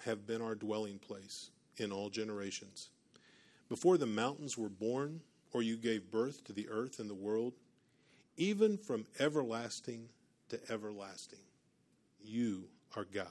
have 0.06 0.26
been 0.26 0.42
our 0.42 0.56
dwelling 0.56 1.00
place 1.00 1.50
in 1.78 1.92
all 1.92 2.10
generations. 2.10 2.90
Before 3.68 3.98
the 3.98 4.06
mountains 4.06 4.58
were 4.58 4.70
born, 4.70 5.22
or 5.54 5.62
you 5.62 5.78
gave 5.78 6.12
birth 6.12 6.44
to 6.46 6.54
the 6.54 6.68
earth 6.70 7.00
and 7.00 7.10
the 7.10 7.16
world, 7.16 7.54
even 8.38 8.78
from 8.78 9.06
everlasting 9.20 10.10
to 10.50 10.60
everlasting, 10.72 11.40
you 12.24 12.66
are 12.96 13.06
God. 13.06 13.28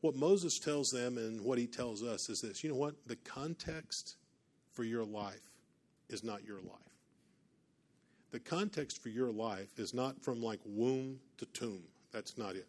what 0.00 0.16
Moses 0.16 0.58
tells 0.58 0.90
them 0.90 1.16
and 1.16 1.40
what 1.40 1.58
he 1.58 1.66
tells 1.66 2.02
us 2.02 2.28
is 2.28 2.40
this 2.40 2.64
you 2.64 2.70
know 2.70 2.76
what? 2.76 2.94
The 3.06 3.16
context 3.16 4.16
for 4.72 4.82
your 4.82 5.04
life 5.04 5.50
is 6.08 6.24
not 6.24 6.44
your 6.44 6.60
life. 6.60 6.91
The 8.32 8.40
context 8.40 9.02
for 9.02 9.10
your 9.10 9.30
life 9.30 9.78
is 9.78 9.94
not 9.94 10.22
from 10.22 10.42
like 10.42 10.60
womb 10.64 11.20
to 11.38 11.46
tomb. 11.46 11.82
That's 12.12 12.36
not 12.38 12.56
it. 12.56 12.66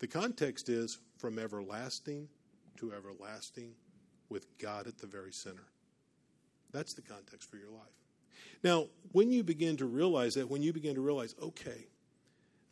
The 0.00 0.08
context 0.08 0.68
is 0.68 0.98
from 1.18 1.38
everlasting 1.38 2.28
to 2.78 2.92
everlasting 2.92 3.72
with 4.28 4.46
God 4.58 4.86
at 4.86 4.98
the 4.98 5.06
very 5.06 5.32
center. 5.32 5.66
That's 6.72 6.94
the 6.94 7.02
context 7.02 7.48
for 7.48 7.56
your 7.56 7.70
life. 7.70 7.86
Now, 8.62 8.88
when 9.12 9.30
you 9.30 9.42
begin 9.42 9.76
to 9.78 9.86
realize 9.86 10.34
that, 10.34 10.50
when 10.50 10.62
you 10.62 10.72
begin 10.72 10.96
to 10.96 11.00
realize, 11.00 11.34
okay, 11.40 11.86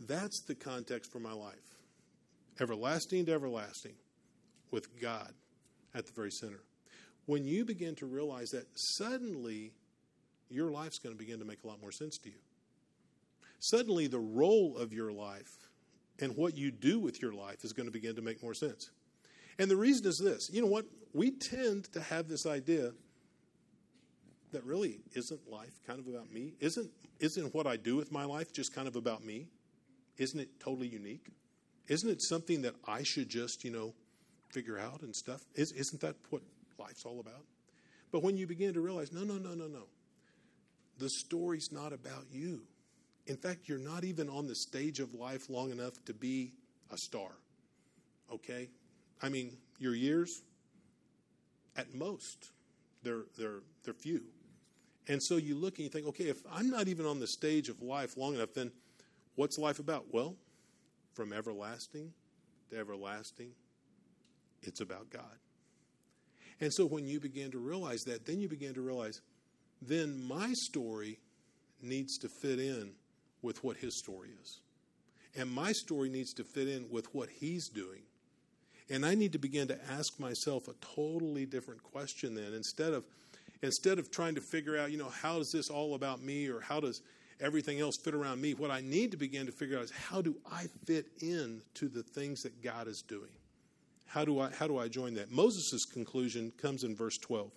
that's 0.01 0.43
the 0.47 0.55
context 0.55 1.11
for 1.13 1.21
my 1.21 1.33
life 1.33 1.55
everlasting 2.61 3.27
to 3.27 3.33
everlasting 3.33 3.95
with 4.71 5.01
God 5.01 5.33
at 5.95 6.07
the 6.07 6.13
very 6.13 6.31
center. 6.31 6.61
When 7.27 7.45
you 7.45 7.65
begin 7.65 7.95
to 7.97 8.07
realize 8.07 8.51
that, 8.51 8.67
suddenly 8.75 9.73
your 10.55 10.71
life's 10.71 10.99
going 10.99 11.15
to 11.15 11.19
begin 11.19 11.39
to 11.41 11.45
make 11.45 11.65
a 11.65 11.67
lot 11.67 11.81
more 11.81 11.93
sense 11.93 12.19
to 12.19 12.29
you. 12.29 12.39
Suddenly, 13.59 14.07
the 14.07 14.19
role 14.19 14.77
of 14.77 14.93
your 14.93 15.13
life 15.13 15.69
and 16.21 16.37
what 16.37 16.57
you 16.57 16.71
do 16.71 16.99
with 16.99 17.21
your 17.21 17.33
life 17.33 17.65
is 17.65 17.73
going 17.73 17.87
to 17.87 17.93
begin 17.93 18.15
to 18.17 18.23
make 18.23 18.43
more 18.43 18.55
sense. 18.55 18.91
And 19.59 19.71
the 19.71 19.77
reason 19.77 20.07
is 20.07 20.19
this 20.19 20.51
you 20.53 20.61
know 20.61 20.69
what? 20.69 20.87
We 21.13 21.31
tend 21.31 21.93
to 21.93 22.01
have 22.01 22.29
this 22.29 22.47
idea 22.47 22.93
that 24.55 24.65
really 24.65 25.01
isn't 25.15 25.51
life 25.51 25.81
kind 25.87 25.99
of 25.99 26.07
about 26.07 26.33
me? 26.33 26.55
Isn't, 26.61 26.89
isn't 27.21 27.55
what 27.55 27.67
I 27.67 27.77
do 27.77 27.97
with 27.97 28.11
my 28.11 28.25
life 28.25 28.53
just 28.53 28.75
kind 28.75 28.89
of 28.89 28.97
about 28.97 29.25
me? 29.25 29.49
Isn't 30.17 30.41
it 30.41 30.49
totally 30.61 30.87
unique? 30.87 31.27
Isn't 31.89 32.09
it 32.09 32.23
something 32.23 32.63
that 32.63 32.75
I 32.87 33.03
should 33.03 33.29
just, 33.29 33.65
you 33.65 33.71
know, 33.71 33.95
figure 34.51 34.79
out 34.79 35.03
and 35.03 35.15
stuff? 35.15 35.43
Is, 35.55 35.73
isn't 35.73 36.01
that 36.01 36.15
what 36.31 36.43
life's 36.79 37.05
all 37.05 37.21
about? 37.21 37.45
But 38.13 38.23
when 38.23 38.37
you 38.37 38.47
begin 38.47 38.73
to 38.75 38.81
realize, 38.81 39.13
no, 39.13 39.25
no, 39.25 39.35
no, 39.35 39.55
no, 39.55 39.67
no, 39.67 39.87
the 40.99 41.09
story's 41.09 41.73
not 41.73 41.93
about 41.93 42.27
you. 42.31 42.63
In 43.27 43.37
fact, 43.37 43.69
you're 43.69 43.79
not 43.79 44.05
even 44.05 44.29
on 44.29 44.47
the 44.47 44.55
stage 44.55 45.01
of 45.01 45.15
life 45.15 45.49
long 45.49 45.71
enough 45.71 46.05
to 46.05 46.15
be 46.15 46.53
a 46.93 46.99
star. 46.99 47.31
Okay? 48.33 48.69
I 49.23 49.29
mean, 49.29 49.57
your 49.79 49.95
years, 49.95 50.43
at 51.77 51.95
most, 51.95 52.51
they're, 53.03 53.25
they're, 53.39 53.63
they're 53.85 53.95
few. 53.95 54.23
And 55.09 55.23
so 55.23 55.37
you 55.37 55.55
look 55.55 55.77
and 55.77 55.85
you 55.85 55.91
think, 55.91 56.07
okay, 56.09 56.25
if 56.25 56.43
I'm 56.53 56.71
not 56.71 56.89
even 56.89 57.07
on 57.07 57.21
the 57.21 57.27
stage 57.27 57.69
of 57.69 57.83
life 57.83 58.17
long 58.17 58.35
enough, 58.35 58.55
then 58.55 58.71
what's 59.35 59.59
life 59.59 59.79
about? 59.79 60.07
Well, 60.13 60.37
from 61.13 61.33
everlasting 61.33 62.13
to 62.71 62.79
everlasting, 62.79 63.51
it's 64.63 64.81
about 64.81 65.11
God. 65.11 65.39
And 66.61 66.73
so 66.73 66.87
when 66.87 67.07
you 67.07 67.21
begin 67.21 67.51
to 67.51 67.59
realize 67.59 68.05
that, 68.05 68.25
then 68.25 68.41
you 68.41 68.49
begin 68.49 68.75
to 68.75 68.81
realize, 68.81 69.21
then 69.83 70.23
my 70.27 70.53
story 70.53 71.19
needs 71.83 72.19
to 72.19 72.29
fit 72.29 72.59
in 72.59 72.93
with 73.43 73.63
what 73.63 73.77
his 73.77 73.99
story 73.99 74.31
is. 74.43 74.61
And 75.37 75.51
my 75.51 75.73
story 75.73 76.09
needs 76.09 76.33
to 76.35 76.45
fit 76.45 76.69
in 76.69 76.89
with 76.91 77.13
what 77.15 77.29
he's 77.29 77.69
doing. 77.69 78.03
And 78.91 79.05
I 79.05 79.15
need 79.15 79.33
to 79.33 79.39
begin 79.39 79.69
to 79.69 79.79
ask 79.91 80.19
myself 80.21 80.69
a 80.69 80.75
totally 80.95 81.47
different 81.47 81.83
question 81.83 82.35
then. 82.35 82.53
Instead 82.55 82.93
of 82.93 83.05
instead 83.63 83.99
of 83.99 84.11
trying 84.11 84.35
to 84.35 84.43
figure 84.43 84.77
out, 84.77 84.91
you 84.91 84.99
know, 84.99 85.09
how 85.09 85.39
is 85.39 85.51
this 85.51 85.71
all 85.71 85.95
about 85.95 86.23
me 86.23 86.49
or 86.49 86.61
how 86.61 86.81
does 86.81 87.01
everything 87.41 87.81
else 87.81 87.97
fit 87.97 88.15
around 88.15 88.41
me, 88.41 88.55
what 88.55 88.71
I 88.71 88.81
need 88.81 89.11
to 89.13 89.17
begin 89.17 89.47
to 89.47 89.53
figure 89.53 89.79
out 89.79 89.85
is 89.85 89.91
how 89.91 90.21
do 90.21 90.37
I 90.51 90.67
fit 90.87 91.07
in 91.21 91.63
to 91.75 91.89
the 91.89 92.03
things 92.03 92.43
that 92.43 92.63
God 92.63 92.87
is 92.89 93.03
doing? 93.07 93.31
How 94.07 94.25
do 94.25 94.41
I 94.41 94.51
how 94.51 94.69
do 94.69 94.79
I 94.79 94.89
join 94.89 95.15
that? 95.15 95.33
Moses' 95.33 95.85
conclusion 95.85 96.53
comes 96.61 96.85
in 96.85 96.95
verse 96.95 97.19
12. 97.19 97.51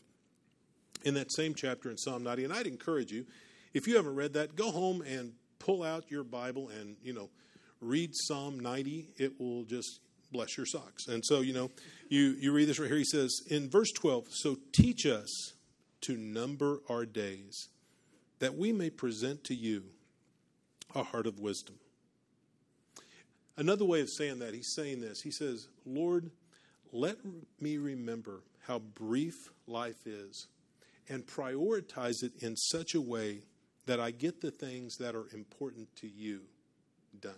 In 1.08 1.14
that 1.14 1.32
same 1.32 1.56
chapter 1.56 1.90
in 1.90 1.98
Psalm 1.98 2.22
90, 2.24 2.44
and 2.44 2.52
I'd 2.52 2.68
encourage 2.68 3.14
you, 3.14 3.26
if 3.74 3.88
you 3.88 3.96
haven't 3.96 4.16
read 4.16 4.34
that, 4.34 4.58
go 4.58 4.72
home 4.72 5.02
and 5.02 5.32
pull 5.58 5.82
out 5.82 6.12
your 6.12 6.26
Bible 6.26 6.68
and, 6.68 6.98
you 7.02 7.14
know, 7.14 7.30
read 7.80 8.10
Psalm 8.14 8.60
90. 8.60 9.12
It 9.16 9.40
will 9.40 9.64
just 9.64 10.02
bless 10.34 10.58
your 10.58 10.66
socks. 10.66 11.08
And 11.08 11.24
so, 11.26 11.40
you 11.40 11.54
know, 11.54 11.72
you, 12.10 12.36
you 12.38 12.52
read 12.52 12.68
this 12.68 12.78
right 12.78 12.90
here. 12.90 12.98
He 12.98 13.06
says 13.06 13.40
in 13.50 13.70
verse 13.70 13.90
12, 13.94 14.26
So 14.32 14.58
teach 14.74 15.06
us 15.06 15.54
to 16.02 16.18
number 16.18 16.82
our 16.90 17.06
days, 17.06 17.70
that 18.40 18.58
we 18.58 18.74
may 18.74 18.90
present 18.90 19.46
to 19.46 19.56
you 19.56 19.84
a 20.94 21.04
heart 21.04 21.26
of 21.26 21.40
wisdom. 21.40 21.76
Another 23.56 23.86
way 23.86 24.02
of 24.02 24.10
saying 24.10 24.40
that, 24.40 24.54
he's 24.54 24.74
saying 24.76 25.00
this. 25.00 25.22
He 25.22 25.32
says, 25.32 25.70
Lord, 25.86 26.32
let 26.92 27.16
me 27.62 27.78
remember 27.78 28.44
how 28.68 28.80
brief 28.80 29.36
life 29.68 30.06
is 30.06 30.48
and 31.10 31.26
prioritize 31.26 32.24
it 32.24 32.34
in 32.40 32.56
such 32.56 32.96
a 32.96 33.02
way 33.02 33.42
that 33.86 34.00
I 34.00 34.12
get 34.12 34.42
the 34.42 34.52
things 34.52 34.98
that 34.98 35.16
are 35.16 35.28
important 35.34 35.88
to 35.98 36.08
you 36.08 36.42
done. 37.22 37.34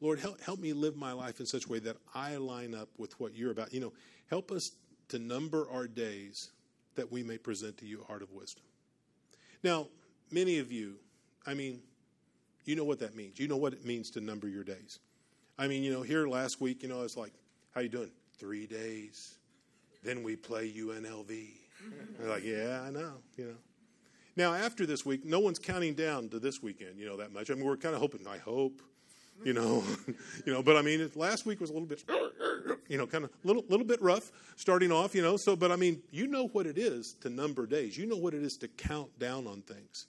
Lord, 0.00 0.20
help, 0.20 0.40
help 0.42 0.60
me 0.60 0.72
live 0.72 0.96
my 0.96 1.12
life 1.12 1.40
in 1.40 1.46
such 1.46 1.64
a 1.64 1.68
way 1.68 1.78
that 1.80 1.96
I 2.14 2.36
line 2.36 2.74
up 2.74 2.88
with 2.98 3.18
what 3.18 3.34
you're 3.34 3.50
about. 3.50 3.72
You 3.72 3.80
know, 3.80 3.92
help 4.28 4.52
us 4.52 4.70
to 5.08 5.18
number 5.18 5.66
our 5.70 5.86
days 5.86 6.50
that 6.94 7.10
we 7.10 7.22
may 7.22 7.38
present 7.38 7.78
to 7.78 7.86
you 7.86 8.02
a 8.02 8.04
heart 8.04 8.22
of 8.22 8.30
wisdom. 8.32 8.64
Now, 9.62 9.88
many 10.30 10.58
of 10.58 10.70
you, 10.70 10.96
I 11.46 11.54
mean, 11.54 11.80
you 12.64 12.76
know 12.76 12.84
what 12.84 12.98
that 13.00 13.16
means. 13.16 13.38
You 13.38 13.48
know 13.48 13.56
what 13.56 13.72
it 13.72 13.84
means 13.84 14.10
to 14.10 14.20
number 14.20 14.48
your 14.48 14.64
days. 14.64 14.98
I 15.58 15.68
mean, 15.68 15.82
you 15.82 15.92
know, 15.92 16.02
here 16.02 16.26
last 16.26 16.60
week, 16.60 16.82
you 16.82 16.88
know, 16.88 16.98
I 16.98 17.02
was 17.02 17.16
like, 17.16 17.32
how 17.74 17.80
you 17.80 17.88
doing? 17.88 18.10
Three 18.38 18.66
days. 18.66 19.36
Then 20.02 20.22
we 20.22 20.36
play 20.36 20.70
UNLV. 20.70 21.63
Mm-hmm. 21.84 22.22
They're 22.22 22.30
like, 22.30 22.44
yeah, 22.44 22.82
I 22.86 22.90
know, 22.90 23.14
you 23.36 23.46
know. 23.46 23.56
Now, 24.36 24.52
after 24.52 24.84
this 24.84 25.06
week, 25.06 25.24
no 25.24 25.38
one's 25.38 25.58
counting 25.58 25.94
down 25.94 26.28
to 26.30 26.40
this 26.40 26.62
weekend, 26.62 26.98
you 26.98 27.06
know, 27.06 27.16
that 27.18 27.32
much. 27.32 27.50
I 27.50 27.54
mean, 27.54 27.64
we're 27.64 27.76
kind 27.76 27.94
of 27.94 28.00
hoping, 28.00 28.26
I 28.26 28.38
hope, 28.38 28.82
you 29.42 29.52
know, 29.52 29.82
you 30.46 30.52
know. 30.52 30.62
But 30.62 30.76
I 30.76 30.82
mean, 30.82 31.08
last 31.14 31.46
week 31.46 31.60
was 31.60 31.70
a 31.70 31.72
little 31.72 31.88
bit, 31.88 32.02
you 32.88 32.98
know, 32.98 33.06
kind 33.06 33.24
of 33.24 33.30
little 33.42 33.64
little 33.68 33.86
bit 33.86 34.00
rough 34.02 34.30
starting 34.56 34.92
off, 34.92 35.14
you 35.14 35.22
know. 35.22 35.36
So, 35.36 35.56
but 35.56 35.72
I 35.72 35.76
mean, 35.76 36.02
you 36.10 36.26
know 36.26 36.48
what 36.48 36.66
it 36.66 36.78
is 36.78 37.14
to 37.20 37.30
number 37.30 37.66
days. 37.66 37.96
You 37.96 38.06
know 38.06 38.16
what 38.16 38.34
it 38.34 38.42
is 38.42 38.56
to 38.58 38.68
count 38.68 39.16
down 39.18 39.46
on 39.46 39.62
things, 39.62 40.06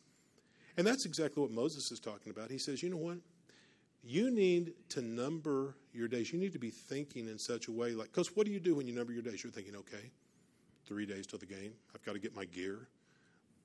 and 0.77 0.85
that's 0.85 1.05
exactly 1.05 1.41
what 1.41 1.51
Moses 1.51 1.91
is 1.91 1.99
talking 1.99 2.31
about. 2.31 2.51
He 2.51 2.57
says, 2.57 2.83
you 2.83 2.89
know 2.89 2.97
what? 2.97 3.17
You 4.03 4.29
need 4.29 4.73
to 4.89 5.01
number 5.01 5.75
your 5.91 6.07
days. 6.07 6.31
You 6.31 6.39
need 6.39 6.53
to 6.53 6.59
be 6.59 6.69
thinking 6.69 7.27
in 7.27 7.39
such 7.39 7.67
a 7.67 7.71
way, 7.71 7.93
like, 7.93 8.11
because 8.11 8.35
what 8.35 8.45
do 8.45 8.51
you 8.51 8.59
do 8.59 8.75
when 8.75 8.85
you 8.85 8.93
number 8.93 9.11
your 9.11 9.23
days? 9.23 9.43
You're 9.43 9.51
thinking, 9.51 9.75
okay, 9.77 10.11
three 10.85 11.05
days 11.05 11.27
till 11.27 11.39
the 11.39 11.45
game. 11.45 11.73
I've 11.93 12.03
got 12.03 12.13
to 12.13 12.19
get 12.19 12.35
my 12.35 12.45
gear 12.45 12.87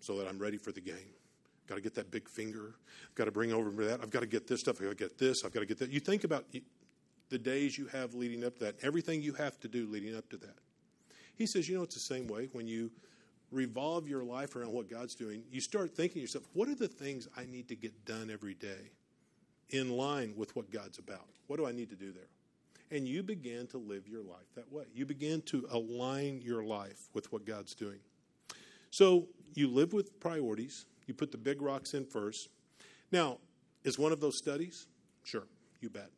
so 0.00 0.16
that 0.18 0.28
I'm 0.28 0.38
ready 0.38 0.56
for 0.56 0.72
the 0.72 0.80
game. 0.80 0.96
I've 0.96 1.68
Got 1.68 1.74
to 1.76 1.80
get 1.80 1.94
that 1.94 2.10
big 2.10 2.28
finger. 2.28 2.74
I've 3.08 3.14
Got 3.14 3.26
to 3.26 3.30
bring 3.30 3.52
over 3.52 3.70
that. 3.84 4.00
I've 4.02 4.10
got 4.10 4.20
to 4.20 4.26
get 4.26 4.46
this 4.46 4.60
stuff. 4.60 4.76
I've 4.76 4.84
got 4.84 4.98
to 4.98 5.04
get 5.04 5.18
this. 5.18 5.44
I've 5.44 5.52
got 5.52 5.60
to 5.60 5.66
get 5.66 5.78
that. 5.78 5.90
You 5.90 6.00
think 6.00 6.24
about 6.24 6.46
the 7.30 7.38
days 7.38 7.78
you 7.78 7.86
have 7.86 8.14
leading 8.14 8.44
up 8.44 8.58
to 8.58 8.64
that, 8.64 8.76
everything 8.82 9.22
you 9.22 9.32
have 9.34 9.58
to 9.60 9.68
do 9.68 9.86
leading 9.86 10.16
up 10.16 10.28
to 10.30 10.36
that. 10.38 10.58
He 11.36 11.46
says, 11.46 11.68
you 11.68 11.76
know, 11.76 11.84
it's 11.84 11.94
the 11.94 12.00
same 12.00 12.26
way 12.26 12.48
when 12.52 12.66
you 12.66 12.90
revolve 13.50 14.08
your 14.08 14.24
life 14.24 14.56
around 14.56 14.72
what 14.72 14.90
God's 14.90 15.14
doing. 15.14 15.42
You 15.50 15.60
start 15.60 15.94
thinking 15.96 16.14
to 16.14 16.20
yourself, 16.20 16.44
what 16.52 16.68
are 16.68 16.74
the 16.74 16.88
things 16.88 17.28
I 17.36 17.44
need 17.46 17.68
to 17.68 17.76
get 17.76 18.04
done 18.04 18.30
every 18.30 18.54
day 18.54 18.90
in 19.70 19.90
line 19.90 20.34
with 20.36 20.54
what 20.56 20.70
God's 20.70 20.98
about? 20.98 21.28
What 21.46 21.56
do 21.56 21.66
I 21.66 21.72
need 21.72 21.88
to 21.90 21.96
do 21.96 22.12
there? 22.12 22.28
And 22.90 23.06
you 23.06 23.22
begin 23.22 23.66
to 23.68 23.78
live 23.78 24.08
your 24.08 24.22
life 24.22 24.46
that 24.56 24.70
way. 24.72 24.84
You 24.92 25.06
begin 25.06 25.42
to 25.42 25.66
align 25.70 26.40
your 26.40 26.64
life 26.64 27.08
with 27.14 27.30
what 27.32 27.44
God's 27.46 27.74
doing. 27.74 28.00
So 28.90 29.28
you 29.54 29.68
live 29.68 29.92
with 29.92 30.18
priorities. 30.18 30.86
You 31.06 31.14
put 31.14 31.30
the 31.30 31.38
big 31.38 31.62
rocks 31.62 31.94
in 31.94 32.04
first. 32.04 32.48
Now, 33.12 33.38
is 33.84 33.98
one 33.98 34.12
of 34.12 34.20
those 34.20 34.36
studies? 34.36 34.86
Sure, 35.24 35.46
you 35.80 35.88
bet. 35.88 36.10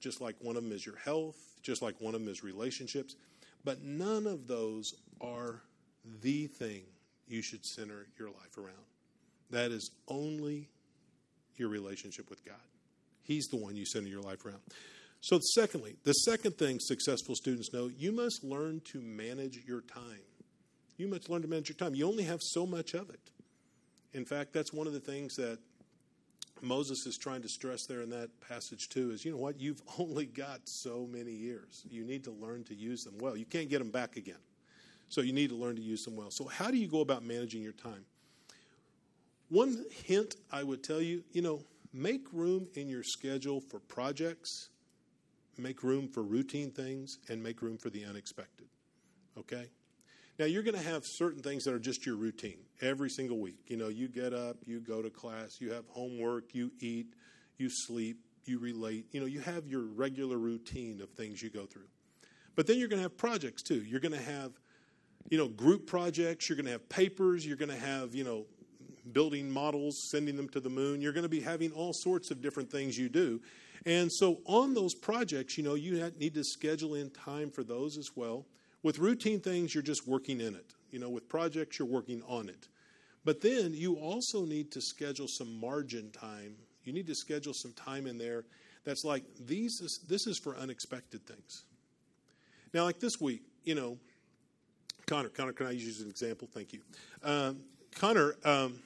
Just 0.00 0.20
like 0.20 0.34
one 0.40 0.56
of 0.56 0.64
them 0.64 0.72
is 0.72 0.84
your 0.84 0.96
health, 0.96 1.36
just 1.62 1.82
like 1.82 1.94
one 2.00 2.14
of 2.14 2.20
them 2.20 2.28
is 2.28 2.42
relationships. 2.42 3.14
But 3.64 3.82
none 3.82 4.26
of 4.26 4.48
those 4.48 4.94
are 5.20 5.62
the 6.20 6.48
thing 6.48 6.82
you 7.28 7.42
should 7.42 7.64
center 7.64 8.06
your 8.18 8.28
life 8.28 8.58
around. 8.58 8.84
That 9.50 9.70
is 9.70 9.92
only 10.08 10.68
your 11.56 11.68
relationship 11.68 12.28
with 12.28 12.44
God. 12.44 12.56
He's 13.22 13.46
the 13.46 13.56
one 13.56 13.76
you 13.76 13.86
center 13.86 14.08
your 14.08 14.22
life 14.22 14.44
around. 14.44 14.60
So, 15.22 15.38
secondly, 15.54 15.94
the 16.02 16.12
second 16.12 16.58
thing 16.58 16.78
successful 16.80 17.36
students 17.36 17.72
know 17.72 17.88
you 17.96 18.10
must 18.10 18.42
learn 18.42 18.80
to 18.92 19.00
manage 19.00 19.62
your 19.64 19.80
time. 19.80 20.26
You 20.96 21.06
must 21.06 21.30
learn 21.30 21.42
to 21.42 21.48
manage 21.48 21.68
your 21.68 21.76
time. 21.76 21.94
You 21.94 22.08
only 22.08 22.24
have 22.24 22.40
so 22.42 22.66
much 22.66 22.94
of 22.94 23.08
it. 23.08 23.30
In 24.12 24.24
fact, 24.24 24.52
that's 24.52 24.72
one 24.72 24.88
of 24.88 24.92
the 24.92 25.00
things 25.00 25.36
that 25.36 25.58
Moses 26.60 27.06
is 27.06 27.16
trying 27.16 27.40
to 27.42 27.48
stress 27.48 27.86
there 27.86 28.02
in 28.02 28.10
that 28.10 28.30
passage 28.40 28.88
too 28.88 29.12
is 29.12 29.24
you 29.24 29.30
know 29.30 29.36
what 29.36 29.60
you've 29.60 29.82
only 29.98 30.26
got 30.26 30.60
so 30.64 31.08
many 31.10 31.32
years 31.32 31.84
you 31.90 32.04
need 32.04 32.24
to 32.24 32.30
learn 32.30 32.62
to 32.64 32.74
use 32.74 33.02
them 33.02 33.14
well 33.18 33.36
you 33.36 33.44
can't 33.44 33.68
get 33.68 33.80
them 33.80 33.90
back 33.90 34.16
again 34.16 34.38
so 35.08 35.20
you 35.20 35.32
need 35.32 35.50
to 35.50 35.56
learn 35.56 35.74
to 35.74 35.82
use 35.82 36.04
them 36.04 36.14
well 36.14 36.30
so 36.30 36.46
how 36.46 36.70
do 36.70 36.76
you 36.76 36.86
go 36.86 37.00
about 37.00 37.24
managing 37.24 37.62
your 37.62 37.72
time 37.72 38.04
one 39.48 39.84
hint 40.04 40.36
i 40.52 40.62
would 40.62 40.84
tell 40.84 41.00
you 41.00 41.24
you 41.32 41.42
know 41.42 41.60
make 41.92 42.32
room 42.32 42.68
in 42.74 42.88
your 42.88 43.02
schedule 43.02 43.60
for 43.60 43.80
projects 43.80 44.68
make 45.58 45.82
room 45.82 46.08
for 46.08 46.22
routine 46.22 46.70
things 46.70 47.18
and 47.28 47.42
make 47.42 47.62
room 47.62 47.78
for 47.78 47.90
the 47.90 48.04
unexpected. 48.04 48.66
Okay? 49.38 49.68
Now, 50.38 50.46
you're 50.46 50.62
going 50.62 50.76
to 50.76 50.82
have 50.82 51.04
certain 51.04 51.42
things 51.42 51.64
that 51.64 51.74
are 51.74 51.78
just 51.78 52.06
your 52.06 52.16
routine 52.16 52.58
every 52.80 53.10
single 53.10 53.38
week. 53.38 53.58
You 53.66 53.76
know, 53.76 53.88
you 53.88 54.08
get 54.08 54.32
up, 54.32 54.56
you 54.64 54.80
go 54.80 55.02
to 55.02 55.10
class, 55.10 55.60
you 55.60 55.72
have 55.72 55.84
homework, 55.88 56.54
you 56.54 56.72
eat, 56.80 57.14
you 57.58 57.68
sleep, 57.68 58.18
you 58.44 58.58
relate. 58.58 59.06
You 59.12 59.20
know, 59.20 59.26
you 59.26 59.40
have 59.40 59.66
your 59.66 59.82
regular 59.82 60.38
routine 60.38 61.00
of 61.00 61.10
things 61.10 61.42
you 61.42 61.50
go 61.50 61.66
through. 61.66 61.88
But 62.56 62.66
then 62.66 62.78
you're 62.78 62.88
going 62.88 62.98
to 62.98 63.04
have 63.04 63.16
projects 63.16 63.62
too. 63.62 63.82
You're 63.82 64.00
going 64.00 64.12
to 64.12 64.22
have, 64.22 64.52
you 65.30 65.38
know, 65.38 65.48
group 65.48 65.86
projects, 65.86 66.48
you're 66.48 66.56
going 66.56 66.66
to 66.66 66.72
have 66.72 66.88
papers, 66.88 67.46
you're 67.46 67.56
going 67.56 67.70
to 67.70 67.78
have, 67.78 68.14
you 68.14 68.24
know, 68.24 68.46
building 69.12 69.50
models, 69.50 69.98
sending 70.10 70.36
them 70.36 70.48
to 70.50 70.60
the 70.60 70.70
moon. 70.70 71.00
You're 71.00 71.12
going 71.12 71.24
to 71.24 71.28
be 71.28 71.40
having 71.40 71.72
all 71.72 71.92
sorts 71.92 72.30
of 72.30 72.40
different 72.40 72.70
things 72.70 72.96
you 72.96 73.08
do. 73.08 73.40
And 73.84 74.12
so 74.12 74.40
on 74.46 74.74
those 74.74 74.94
projects, 74.94 75.58
you 75.58 75.64
know, 75.64 75.74
you 75.74 76.10
need 76.18 76.34
to 76.34 76.44
schedule 76.44 76.94
in 76.94 77.10
time 77.10 77.50
for 77.50 77.64
those 77.64 77.96
as 77.98 78.10
well. 78.14 78.46
With 78.82 78.98
routine 78.98 79.40
things, 79.40 79.74
you're 79.74 79.82
just 79.82 80.06
working 80.06 80.40
in 80.40 80.54
it. 80.54 80.74
You 80.90 80.98
know, 80.98 81.08
with 81.08 81.28
projects, 81.28 81.78
you're 81.78 81.88
working 81.88 82.22
on 82.28 82.48
it. 82.48 82.68
But 83.24 83.40
then 83.40 83.72
you 83.72 83.94
also 83.94 84.44
need 84.44 84.70
to 84.72 84.80
schedule 84.80 85.28
some 85.28 85.60
margin 85.60 86.10
time. 86.10 86.56
You 86.84 86.92
need 86.92 87.06
to 87.06 87.14
schedule 87.14 87.54
some 87.54 87.72
time 87.72 88.06
in 88.06 88.18
there 88.18 88.44
that's 88.84 89.04
like 89.04 89.24
these 89.46 89.80
is, 89.80 90.00
this 90.08 90.26
is 90.26 90.38
for 90.38 90.56
unexpected 90.56 91.24
things. 91.26 91.64
Now, 92.74 92.84
like 92.84 92.98
this 92.98 93.20
week, 93.20 93.42
you 93.64 93.74
know, 93.74 93.98
Connor, 95.06 95.28
Connor, 95.28 95.52
can 95.52 95.66
I 95.66 95.72
use 95.72 95.84
you 95.84 95.90
as 95.90 96.00
an 96.00 96.08
example? 96.08 96.48
Thank 96.52 96.72
you. 96.72 96.80
Um, 97.22 97.60
Connor, 97.94 98.34
um, 98.44 98.78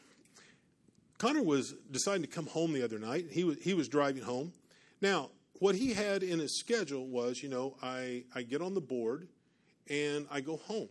Connor 1.18 1.42
was 1.42 1.74
deciding 1.90 2.22
to 2.22 2.28
come 2.28 2.46
home 2.46 2.72
the 2.72 2.82
other 2.82 2.98
night. 2.98 3.26
He 3.30 3.44
was 3.44 3.56
he 3.62 3.74
was 3.74 3.88
driving 3.88 4.22
home. 4.22 4.52
Now, 5.00 5.30
what 5.58 5.74
he 5.74 5.92
had 5.92 6.22
in 6.22 6.38
his 6.38 6.58
schedule 6.58 7.06
was, 7.06 7.42
you 7.42 7.48
know, 7.48 7.76
I 7.82 8.24
I 8.34 8.42
get 8.42 8.62
on 8.62 8.74
the 8.74 8.80
board 8.80 9.28
and 9.88 10.26
I 10.30 10.40
go 10.40 10.56
home. 10.56 10.88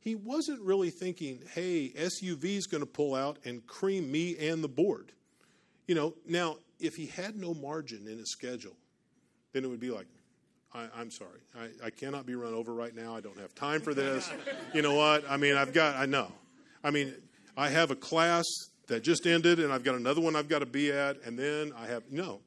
He 0.00 0.14
wasn't 0.14 0.60
really 0.62 0.90
thinking, 0.90 1.40
hey, 1.52 1.90
SUV 1.90 2.44
is 2.56 2.66
going 2.66 2.82
to 2.82 2.86
pull 2.86 3.14
out 3.14 3.38
and 3.44 3.66
cream 3.66 4.10
me 4.10 4.36
and 4.38 4.62
the 4.62 4.68
board. 4.68 5.12
You 5.86 5.94
know, 5.94 6.14
now 6.26 6.56
if 6.78 6.96
he 6.96 7.06
had 7.06 7.36
no 7.36 7.54
margin 7.54 8.06
in 8.06 8.18
his 8.18 8.30
schedule, 8.30 8.76
then 9.52 9.64
it 9.64 9.68
would 9.68 9.80
be 9.80 9.90
like, 9.90 10.06
I, 10.72 10.86
am 11.00 11.10
sorry, 11.10 11.40
I, 11.58 11.86
I 11.86 11.90
cannot 11.90 12.26
be 12.26 12.34
run 12.34 12.54
over 12.54 12.74
right 12.74 12.94
now. 12.94 13.16
I 13.16 13.20
don't 13.20 13.38
have 13.38 13.54
time 13.54 13.80
for 13.80 13.94
this. 13.94 14.30
you 14.74 14.82
know 14.82 14.94
what? 14.94 15.24
I 15.28 15.36
mean, 15.36 15.56
I've 15.56 15.72
got, 15.72 15.96
I 15.96 16.06
know. 16.06 16.30
I 16.84 16.90
mean, 16.90 17.14
I 17.56 17.68
have 17.70 17.90
a 17.90 17.96
class 17.96 18.44
that 18.86 19.02
just 19.02 19.26
ended, 19.26 19.58
and 19.58 19.72
I've 19.72 19.82
got 19.82 19.94
another 19.94 20.20
one 20.20 20.36
I've 20.36 20.48
got 20.48 20.60
to 20.60 20.66
be 20.66 20.92
at, 20.92 21.20
and 21.24 21.38
then 21.38 21.72
I 21.76 21.86
have, 21.86 22.04
no. 22.10 22.40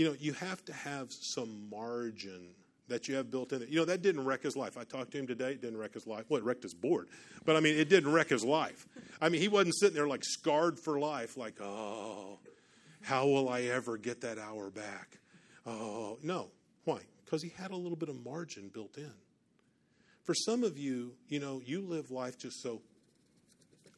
You 0.00 0.06
know, 0.06 0.16
you 0.18 0.32
have 0.32 0.64
to 0.64 0.72
have 0.72 1.08
some 1.10 1.68
margin 1.68 2.54
that 2.88 3.06
you 3.06 3.16
have 3.16 3.30
built 3.30 3.52
in 3.52 3.60
it. 3.60 3.68
You 3.68 3.80
know, 3.80 3.84
that 3.84 4.00
didn't 4.00 4.24
wreck 4.24 4.42
his 4.42 4.56
life. 4.56 4.78
I 4.78 4.84
talked 4.84 5.10
to 5.10 5.18
him 5.18 5.26
today, 5.26 5.50
it 5.50 5.60
didn't 5.60 5.76
wreck 5.76 5.92
his 5.92 6.06
life. 6.06 6.24
Well, 6.30 6.38
it 6.38 6.44
wrecked 6.44 6.62
his 6.62 6.72
board. 6.72 7.08
But 7.44 7.56
I 7.56 7.60
mean, 7.60 7.76
it 7.76 7.90
didn't 7.90 8.10
wreck 8.10 8.30
his 8.30 8.42
life. 8.42 8.86
I 9.20 9.28
mean, 9.28 9.42
he 9.42 9.48
wasn't 9.48 9.74
sitting 9.76 9.94
there 9.94 10.08
like 10.08 10.24
scarred 10.24 10.80
for 10.80 10.98
life, 10.98 11.36
like, 11.36 11.60
oh, 11.60 12.38
how 13.02 13.26
will 13.26 13.50
I 13.50 13.64
ever 13.64 13.98
get 13.98 14.22
that 14.22 14.38
hour 14.38 14.70
back? 14.70 15.18
Oh, 15.66 16.16
no. 16.22 16.50
Why? 16.84 17.00
Because 17.26 17.42
he 17.42 17.50
had 17.50 17.70
a 17.70 17.76
little 17.76 17.98
bit 17.98 18.08
of 18.08 18.24
margin 18.24 18.70
built 18.72 18.96
in. 18.96 19.12
For 20.24 20.34
some 20.34 20.64
of 20.64 20.78
you, 20.78 21.12
you 21.28 21.40
know, 21.40 21.60
you 21.62 21.82
live 21.82 22.10
life 22.10 22.38
just 22.38 22.62
so 22.62 22.80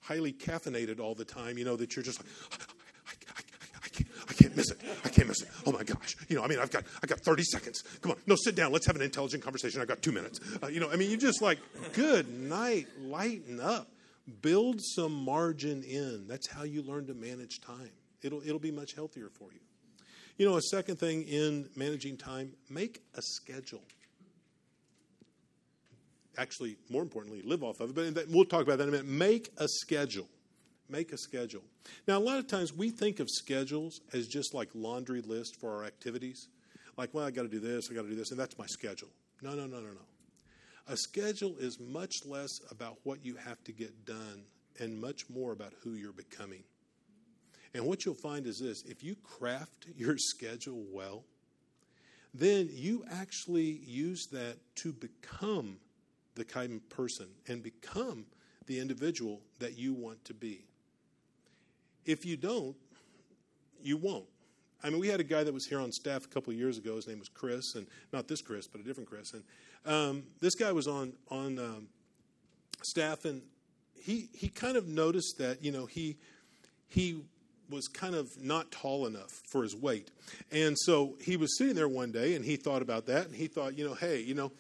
highly 0.01 0.33
caffeinated 0.33 0.99
all 0.99 1.15
the 1.15 1.25
time, 1.25 1.57
you 1.57 1.65
know, 1.65 1.77
that 1.77 1.95
you're 1.95 2.03
just 2.03 2.19
like, 2.19 2.29
can't, 4.53 4.57
miss 4.57 4.71
it. 4.71 4.81
I 5.05 5.09
can't 5.09 5.29
miss 5.29 5.43
it. 5.43 5.49
Oh 5.67 5.73
my 5.73 5.83
gosh. 5.83 6.17
You 6.29 6.37
know, 6.37 6.45
I 6.45 6.49
mean, 6.49 6.59
I've 6.59 6.71
got, 6.71 6.85
I've 7.03 7.09
got 7.09 7.21
30 7.21 7.43
seconds. 7.45 7.83
Come 8.01 8.13
on. 8.13 8.19
No, 8.27 8.37
sit 8.37 8.55
down. 8.55 8.73
Let's 8.73 8.87
have 8.87 8.97
an 8.97 9.03
intelligent 9.03 9.43
conversation. 9.43 9.81
I've 9.81 9.89
got 9.89 10.03
two 10.03 10.13
minutes. 10.13 10.41
Uh, 10.63 10.67
you 10.67 10.81
know, 10.81 10.91
I 10.91 10.97
mean, 10.97 11.11
you 11.11 11.17
just 11.17 11.43
like, 11.43 11.59
good 11.93 12.33
night, 12.33 12.87
lighten 13.01 13.61
up. 13.61 13.89
Build 14.41 14.81
some 14.81 15.13
margin 15.13 15.83
in. 15.83 16.27
That's 16.29 16.49
how 16.49 16.63
you 16.63 16.83
learn 16.83 17.07
to 17.07 17.15
manage 17.15 17.61
time. 17.61 17.91
It'll, 18.23 18.41
it'll 18.43 18.61
be 18.61 18.71
much 18.71 18.95
healthier 18.95 19.29
for 19.29 19.53
you. 19.53 19.61
You 20.39 20.49
know, 20.49 20.57
a 20.57 20.63
second 20.63 20.97
thing 20.97 21.23
in 21.25 21.69
managing 21.77 22.17
time, 22.17 22.53
make 22.71 23.03
a 23.15 23.23
schedule 23.23 23.83
actually, 26.39 26.77
more 26.89 27.03
importantly, 27.03 27.43
live 27.43 27.63
off 27.63 27.81
of 27.81 27.97
it. 27.97 28.15
But 28.15 28.27
we'll 28.29 28.45
talk 28.45 28.63
about 28.63 28.79
that 28.79 28.85
in 28.85 28.89
a 28.89 28.93
minute. 28.93 29.07
Make 29.07 29.53
a 29.59 29.69
schedule. 29.69 30.29
Make 30.89 31.13
a 31.13 31.19
schedule. 31.19 31.63
Now, 32.07 32.19
a 32.19 32.21
lot 32.21 32.39
of 32.39 32.47
times 32.47 32.73
we 32.73 32.91
think 32.91 33.21
of 33.21 33.29
schedules 33.31 34.01
as 34.13 34.27
just 34.27 34.55
like 34.55 34.69
laundry 34.75 35.23
list 35.23 35.57
for 35.61 35.75
our 35.75 35.85
activities. 35.85 36.49
Like, 36.97 37.15
well, 37.15 37.25
I 37.25 37.31
got 37.31 37.43
to 37.43 37.49
do 37.49 37.61
this, 37.61 37.89
I 37.91 37.95
got 37.95 38.03
to 38.03 38.09
do 38.09 38.15
this, 38.15 38.31
and 38.31 38.39
that's 38.39 38.59
my 38.59 38.67
schedule. 38.67 39.09
No, 39.41 39.55
no, 39.55 39.67
no, 39.67 39.81
no, 39.81 39.89
no. 39.89 40.07
A 40.89 40.97
schedule 40.97 41.57
is 41.59 41.79
much 41.81 42.13
less 42.27 42.51
about 42.71 42.99
what 43.05 43.25
you 43.25 43.37
have 43.37 43.63
to 43.65 43.73
get 43.73 44.05
done 44.05 44.43
and 44.81 45.01
much 45.01 45.31
more 45.31 45.53
about 45.53 45.73
who 45.83 45.95
you're 45.95 46.13
becoming. 46.13 46.65
And 47.75 47.87
what 47.87 48.05
you'll 48.05 48.15
find 48.15 48.47
is 48.47 48.59
this 48.59 48.83
if 48.87 49.03
you 49.03 49.17
craft 49.17 49.87
your 49.97 50.17
schedule 50.19 50.85
well, 50.93 51.25
then 52.35 52.69
you 52.73 53.05
actually 53.11 53.81
use 53.85 54.27
that 54.33 54.57
to 54.77 54.93
become 54.93 55.79
the 56.35 56.45
kind 56.45 56.73
of 56.73 56.89
person 56.89 57.29
and 57.49 57.63
become 57.63 58.25
the 58.67 58.81
individual 58.81 59.41
that 59.59 59.79
you 59.79 59.93
want 59.93 60.25
to 60.25 60.35
be. 60.35 60.65
If 62.05 62.25
you 62.25 62.37
don't, 62.37 62.77
you 63.83 63.97
won't. 63.97 64.27
I 64.85 64.91
mean, 64.91 64.99
we 64.99 65.09
had 65.09 65.21
a 65.21 65.25
guy 65.25 65.45
that 65.45 65.55
was 65.55 65.67
here 65.67 65.81
on 65.81 65.93
staff 65.93 66.25
a 66.25 66.29
couple 66.29 66.53
years 66.53 66.77
ago. 66.77 66.97
His 66.97 67.07
name 67.07 67.21
was 67.21 67.29
Chris, 67.29 67.75
and 67.77 67.87
not 68.13 68.27
this 68.27 68.43
Chris, 68.43 68.67
but 68.67 68.81
a 68.81 68.85
different 68.85 69.09
Chris. 69.09 69.33
And 69.33 69.45
um, 69.87 70.25
this 70.41 70.55
guy 70.55 70.73
was 70.73 70.89
on 70.89 71.13
on 71.31 71.59
um, 71.59 71.89
staff, 72.83 73.25
and 73.25 73.43
he 73.95 74.29
he 74.35 74.49
kind 74.49 74.77
of 74.77 74.89
noticed 74.89 75.39
that 75.39 75.63
you 75.63 75.71
know 75.71 75.87
he 75.87 76.17
he 76.89 77.23
was 77.71 77.87
kind 77.89 78.15
of 78.15 78.29
not 78.43 78.71
tall 78.71 79.07
enough 79.07 79.41
for 79.49 79.63
his 79.63 79.75
weight, 79.75 80.11
and 80.51 80.77
so 80.79 81.17
he 81.21 81.37
was 81.37 81.57
sitting 81.57 81.75
there 81.75 81.89
one 81.89 82.11
day, 82.11 82.35
and 82.35 82.45
he 82.45 82.57
thought 82.57 82.83
about 82.83 83.07
that, 83.07 83.27
and 83.27 83.35
he 83.37 83.47
thought, 83.47 83.79
you 83.79 83.87
know, 83.87 83.95
hey, 83.95 84.21
you 84.21 84.35
know, 84.35 84.51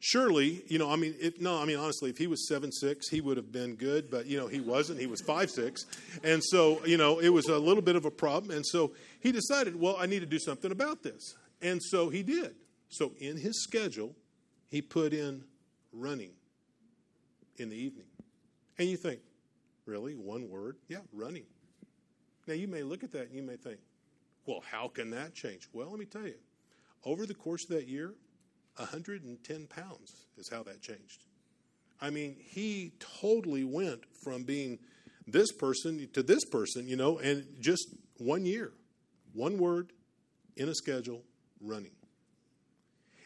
surely, 0.00 0.64
you 0.66 0.78
know, 0.78 0.90
I 0.90 0.96
mean, 0.96 1.14
if, 1.20 1.40
no, 1.40 1.60
I 1.60 1.64
mean, 1.64 1.78
honestly, 1.78 2.10
if 2.10 2.18
he 2.18 2.26
was 2.26 2.48
seven 2.48 2.72
six, 2.72 3.08
he 3.08 3.20
would 3.20 3.36
have 3.36 3.52
been 3.52 3.76
good, 3.76 4.10
but, 4.10 4.26
you 4.26 4.38
know, 4.38 4.48
he 4.48 4.60
wasn't. 4.60 4.98
He 4.98 5.06
was 5.06 5.20
five 5.20 5.50
six. 5.50 5.84
And 6.24 6.42
so, 6.42 6.84
you 6.84 6.96
know, 6.96 7.20
it 7.20 7.28
was 7.28 7.46
a 7.46 7.58
little 7.58 7.82
bit 7.82 7.96
of 7.96 8.04
a 8.04 8.10
problem. 8.10 8.50
And 8.56 8.66
so 8.66 8.92
he 9.20 9.30
decided, 9.30 9.78
well, 9.78 9.96
I 9.98 10.06
need 10.06 10.20
to 10.20 10.26
do 10.26 10.38
something 10.38 10.72
about 10.72 11.02
this. 11.02 11.36
And 11.62 11.80
so 11.82 12.08
he 12.08 12.22
did. 12.22 12.54
So 12.88 13.12
in 13.18 13.36
his 13.36 13.62
schedule, 13.62 14.16
he 14.68 14.82
put 14.82 15.12
in 15.12 15.44
running 15.92 16.32
in 17.58 17.68
the 17.68 17.76
evening. 17.76 18.06
And 18.78 18.88
you 18.88 18.96
think, 18.96 19.20
really? 19.84 20.14
One 20.14 20.48
word? 20.48 20.76
Yeah, 20.88 20.98
running. 21.12 21.44
Now, 22.46 22.54
you 22.54 22.66
may 22.66 22.82
look 22.82 23.04
at 23.04 23.12
that 23.12 23.26
and 23.26 23.34
you 23.34 23.42
may 23.42 23.56
think, 23.56 23.78
well, 24.46 24.62
how 24.68 24.88
can 24.88 25.10
that 25.10 25.34
change? 25.34 25.68
Well, 25.72 25.90
let 25.90 25.98
me 25.98 26.06
tell 26.06 26.26
you. 26.26 26.34
Over 27.04 27.26
the 27.26 27.34
course 27.34 27.64
of 27.64 27.76
that 27.76 27.86
year, 27.86 28.14
110 28.80 29.66
pounds 29.66 30.26
is 30.36 30.48
how 30.50 30.62
that 30.64 30.80
changed. 30.80 31.24
I 32.00 32.10
mean, 32.10 32.36
he 32.38 32.92
totally 33.20 33.64
went 33.64 34.00
from 34.24 34.44
being 34.44 34.78
this 35.26 35.52
person 35.52 36.08
to 36.14 36.22
this 36.22 36.44
person, 36.44 36.88
you 36.88 36.96
know, 36.96 37.18
and 37.18 37.46
just 37.60 37.88
one 38.16 38.46
year, 38.46 38.72
one 39.32 39.58
word 39.58 39.92
in 40.56 40.68
a 40.68 40.74
schedule, 40.74 41.22
running. 41.60 41.92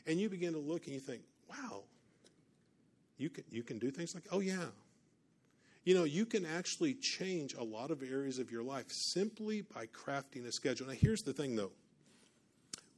And 0.07 0.21
you 0.21 0.29
begin 0.29 0.53
to 0.53 0.59
look 0.59 0.87
and 0.87 0.95
you 0.95 1.01
think, 1.01 1.23
wow, 1.49 1.85
you 3.17 3.31
can, 3.31 3.45
you 3.51 3.63
can 3.63 3.79
do 3.79 3.91
things 3.91 4.15
like, 4.15 4.25
oh, 4.33 4.41
yeah. 4.41 4.67
You 5.85 5.95
know, 5.95 6.05
you 6.05 6.27
can 6.27 6.45
actually 6.45 6.95
change 6.95 7.55
a 7.55 7.63
lot 7.63 7.91
of 7.91 8.03
areas 8.03 8.39
of 8.39 8.51
your 8.51 8.63
life 8.63 8.87
simply 8.89 9.63
by 9.63 9.87
crafting 9.87 10.47
a 10.47 10.53
schedule. 10.53 10.89
Now, 10.89 10.95
here's 10.95 11.23
the 11.23 11.33
thing, 11.33 11.57
though 11.57 11.73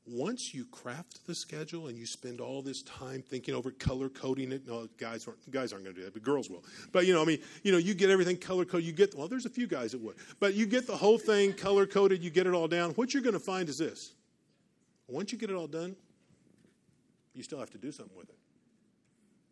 once 0.07 0.55
you 0.55 0.65
craft 0.67 1.27
the 1.27 1.35
schedule 1.35 1.89
and 1.89 1.99
you 1.99 2.07
spend 2.07 2.41
all 2.41 2.63
this 2.63 2.83
time 2.83 3.23
thinking 3.23 3.55
over 3.55 3.73
color 3.73 4.09
coding 4.09 4.53
it, 4.53 4.67
no, 4.67 4.89
guys 4.99 5.27
aren't 5.27 5.51
guys 5.51 5.73
aren't 5.73 5.85
going 5.85 5.95
to 5.95 6.01
do 6.01 6.05
that, 6.05 6.15
but 6.15 6.23
girls 6.23 6.49
will. 6.49 6.63
But 6.93 7.07
you 7.07 7.15
know, 7.15 7.23
I 7.23 7.25
mean, 7.25 7.41
you 7.63 7.73
know, 7.73 7.79
you 7.79 7.95
get 7.95 8.11
everything 8.11 8.37
color 8.37 8.65
coded. 8.65 8.87
You 8.87 8.93
get 8.93 9.15
well, 9.17 9.27
there's 9.27 9.47
a 9.47 9.51
few 9.51 9.67
guys 9.67 9.93
that 9.93 10.01
would, 10.01 10.17
but 10.39 10.55
you 10.55 10.67
get 10.67 10.87
the 10.87 10.97
whole 10.97 11.19
thing 11.19 11.53
color 11.53 11.87
coded. 11.87 12.23
You 12.23 12.31
get 12.31 12.47
it 12.47 12.55
all 12.55 12.69
down. 12.69 12.93
What 12.93 13.15
you're 13.15 13.23
going 13.23 13.35
to 13.35 13.41
find 13.41 13.69
is 13.69 13.79
this: 13.79 14.13
once 15.09 15.33
you 15.33 15.39
get 15.39 15.51
it 15.51 15.55
all 15.55 15.67
done, 15.67 15.97
you 17.35 17.43
still 17.43 17.59
have 17.59 17.71
to 17.71 17.79
do 17.79 17.91
something 17.91 18.17
with 18.17 18.29
it. 18.29 18.39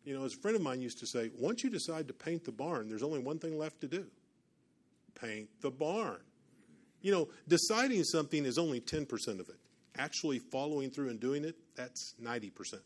You 0.05 0.17
know, 0.17 0.25
as 0.25 0.35
a 0.35 0.37
friend 0.37 0.55
of 0.55 0.63
mine 0.63 0.81
used 0.83 0.99
to 1.01 1.07
say, 1.07 1.31
once 1.39 1.65
you 1.65 1.71
decide 1.71 2.07
to 2.09 2.15
paint 2.15 2.45
the 2.45 2.53
barn, 2.53 2.89
there's 2.89 3.03
only 3.03 3.19
one 3.19 3.39
thing 3.39 3.59
left 3.59 3.81
to 3.81 3.89
do: 3.89 4.07
paint 5.21 5.49
the 5.63 5.71
barn. 5.71 6.21
You 7.03 7.13
know, 7.13 7.29
deciding 7.49 8.05
something 8.05 8.47
is 8.47 8.57
only 8.57 8.81
ten 8.81 9.05
percent 9.05 9.41
of 9.41 9.49
it 9.49 9.57
actually 9.99 10.39
following 10.39 10.91
through 10.91 11.11
and 11.11 11.21
doing 11.21 11.45
it, 11.45 11.57
that's 11.77 12.15
90%. 12.23 12.81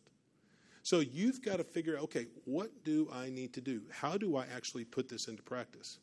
So 0.82 1.00
you've 1.00 1.42
got 1.42 1.58
to 1.58 1.64
figure 1.64 1.96
out 1.96 2.04
okay, 2.04 2.26
what 2.44 2.84
do 2.84 3.10
I 3.12 3.28
need 3.28 3.52
to 3.54 3.60
do? 3.60 3.82
How 3.90 4.16
do 4.16 4.36
I 4.36 4.46
actually 4.54 4.84
put 4.84 5.08
this 5.08 5.28
into 5.28 5.42
practice? 5.42 5.98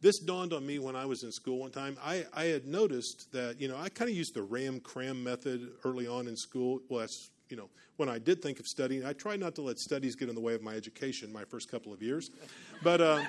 this 0.00 0.18
dawned 0.18 0.52
on 0.52 0.66
me 0.66 0.78
when 0.78 0.94
I 0.94 1.06
was 1.06 1.22
in 1.22 1.32
school 1.32 1.58
one 1.58 1.70
time. 1.70 1.96
I, 2.02 2.26
I 2.34 2.44
had 2.44 2.66
noticed 2.66 3.32
that, 3.32 3.60
you 3.60 3.68
know, 3.68 3.76
I 3.76 3.88
kind 3.88 4.10
of 4.10 4.16
used 4.16 4.34
the 4.34 4.42
ram 4.42 4.80
cram 4.80 5.22
method 5.22 5.70
early 5.84 6.06
on 6.06 6.28
in 6.28 6.36
school. 6.36 6.80
Well, 6.88 7.00
that's, 7.00 7.30
you 7.48 7.56
know, 7.56 7.70
when 7.96 8.08
I 8.08 8.18
did 8.18 8.42
think 8.42 8.60
of 8.60 8.66
studying, 8.66 9.04
I 9.06 9.14
tried 9.14 9.40
not 9.40 9.54
to 9.54 9.62
let 9.62 9.78
studies 9.78 10.14
get 10.14 10.28
in 10.28 10.34
the 10.34 10.40
way 10.40 10.54
of 10.54 10.62
my 10.62 10.74
education 10.74 11.32
my 11.32 11.44
first 11.44 11.70
couple 11.70 11.92
of 11.92 12.02
years. 12.02 12.30
But 12.82 13.00
uh, 13.00 13.24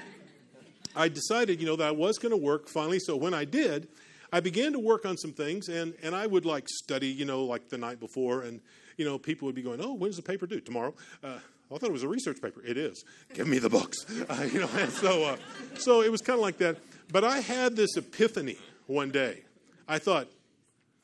I 0.95 1.07
decided, 1.07 1.61
you 1.61 1.67
know, 1.67 1.77
that 1.77 1.87
I 1.87 1.91
was 1.91 2.17
going 2.17 2.31
to 2.31 2.37
work 2.37 2.67
finally. 2.67 2.99
So 2.99 3.15
when 3.15 3.33
I 3.33 3.45
did, 3.45 3.87
I 4.31 4.39
began 4.39 4.73
to 4.73 4.79
work 4.79 5.05
on 5.05 5.17
some 5.17 5.31
things, 5.31 5.69
and, 5.69 5.93
and 6.03 6.15
I 6.15 6.27
would 6.27 6.45
like 6.45 6.67
study, 6.67 7.07
you 7.07 7.25
know, 7.25 7.43
like 7.43 7.69
the 7.69 7.77
night 7.77 7.99
before, 7.99 8.41
and, 8.41 8.61
you 8.97 9.05
know, 9.05 9.17
people 9.17 9.45
would 9.45 9.55
be 9.55 9.61
going, 9.61 9.79
oh, 9.81 9.93
when's 9.93 10.17
the 10.17 10.21
paper 10.21 10.45
due? 10.45 10.59
Tomorrow. 10.59 10.93
Uh, 11.23 11.39
I 11.69 11.77
thought 11.77 11.89
it 11.89 11.93
was 11.93 12.03
a 12.03 12.07
research 12.07 12.41
paper. 12.41 12.61
It 12.65 12.77
is. 12.77 13.03
Give 13.33 13.47
me 13.47 13.59
the 13.59 13.69
books. 13.69 14.05
Uh, 14.29 14.45
you 14.51 14.59
know, 14.59 14.69
and 14.75 14.91
so, 14.91 15.23
uh, 15.23 15.37
so 15.77 16.01
it 16.01 16.11
was 16.11 16.21
kind 16.21 16.37
of 16.37 16.41
like 16.41 16.57
that. 16.57 16.77
But 17.11 17.23
I 17.23 17.39
had 17.39 17.75
this 17.75 17.95
epiphany 17.95 18.57
one 18.87 19.09
day. 19.09 19.43
I 19.87 19.99
thought, 19.99 20.27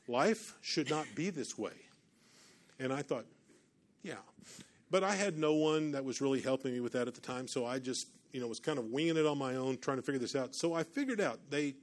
life 0.08 0.54
should 0.60 0.90
not 0.90 1.06
be 1.14 1.30
this 1.30 1.56
way. 1.56 1.72
And 2.78 2.92
I 2.92 3.00
thought, 3.00 3.24
yeah. 4.02 4.16
But 4.90 5.04
I 5.04 5.14
had 5.14 5.38
no 5.38 5.54
one 5.54 5.92
that 5.92 6.04
was 6.04 6.20
really 6.20 6.40
helping 6.40 6.72
me 6.72 6.80
with 6.80 6.92
that 6.92 7.08
at 7.08 7.14
the 7.14 7.20
time, 7.20 7.48
so 7.48 7.64
I 7.64 7.78
just, 7.78 8.08
you 8.32 8.40
know, 8.40 8.46
was 8.46 8.60
kind 8.60 8.78
of 8.78 8.86
winging 8.86 9.16
it 9.16 9.26
on 9.26 9.38
my 9.38 9.54
own, 9.56 9.78
trying 9.78 9.96
to 9.96 10.02
figure 10.02 10.18
this 10.18 10.36
out. 10.36 10.54
So 10.54 10.74
I 10.74 10.82
figured 10.82 11.20
out 11.20 11.38
they 11.50 11.74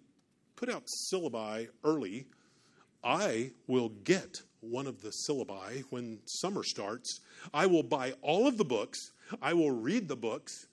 put 0.55 0.69
out 0.69 0.83
syllabi 1.11 1.67
early. 1.83 2.27
I 3.03 3.51
will 3.67 3.89
get 3.89 4.41
one 4.61 4.87
of 4.87 5.01
the 5.01 5.11
syllabi 5.27 5.83
when 5.89 6.19
summer 6.25 6.63
starts. 6.63 7.19
I 7.53 7.65
will 7.65 7.83
buy 7.83 8.13
all 8.21 8.47
of 8.47 8.57
the 8.57 8.65
books, 8.65 8.99
I 9.41 9.53
will 9.53 9.71
read 9.71 10.07
the 10.07 10.15
books, 10.15 10.67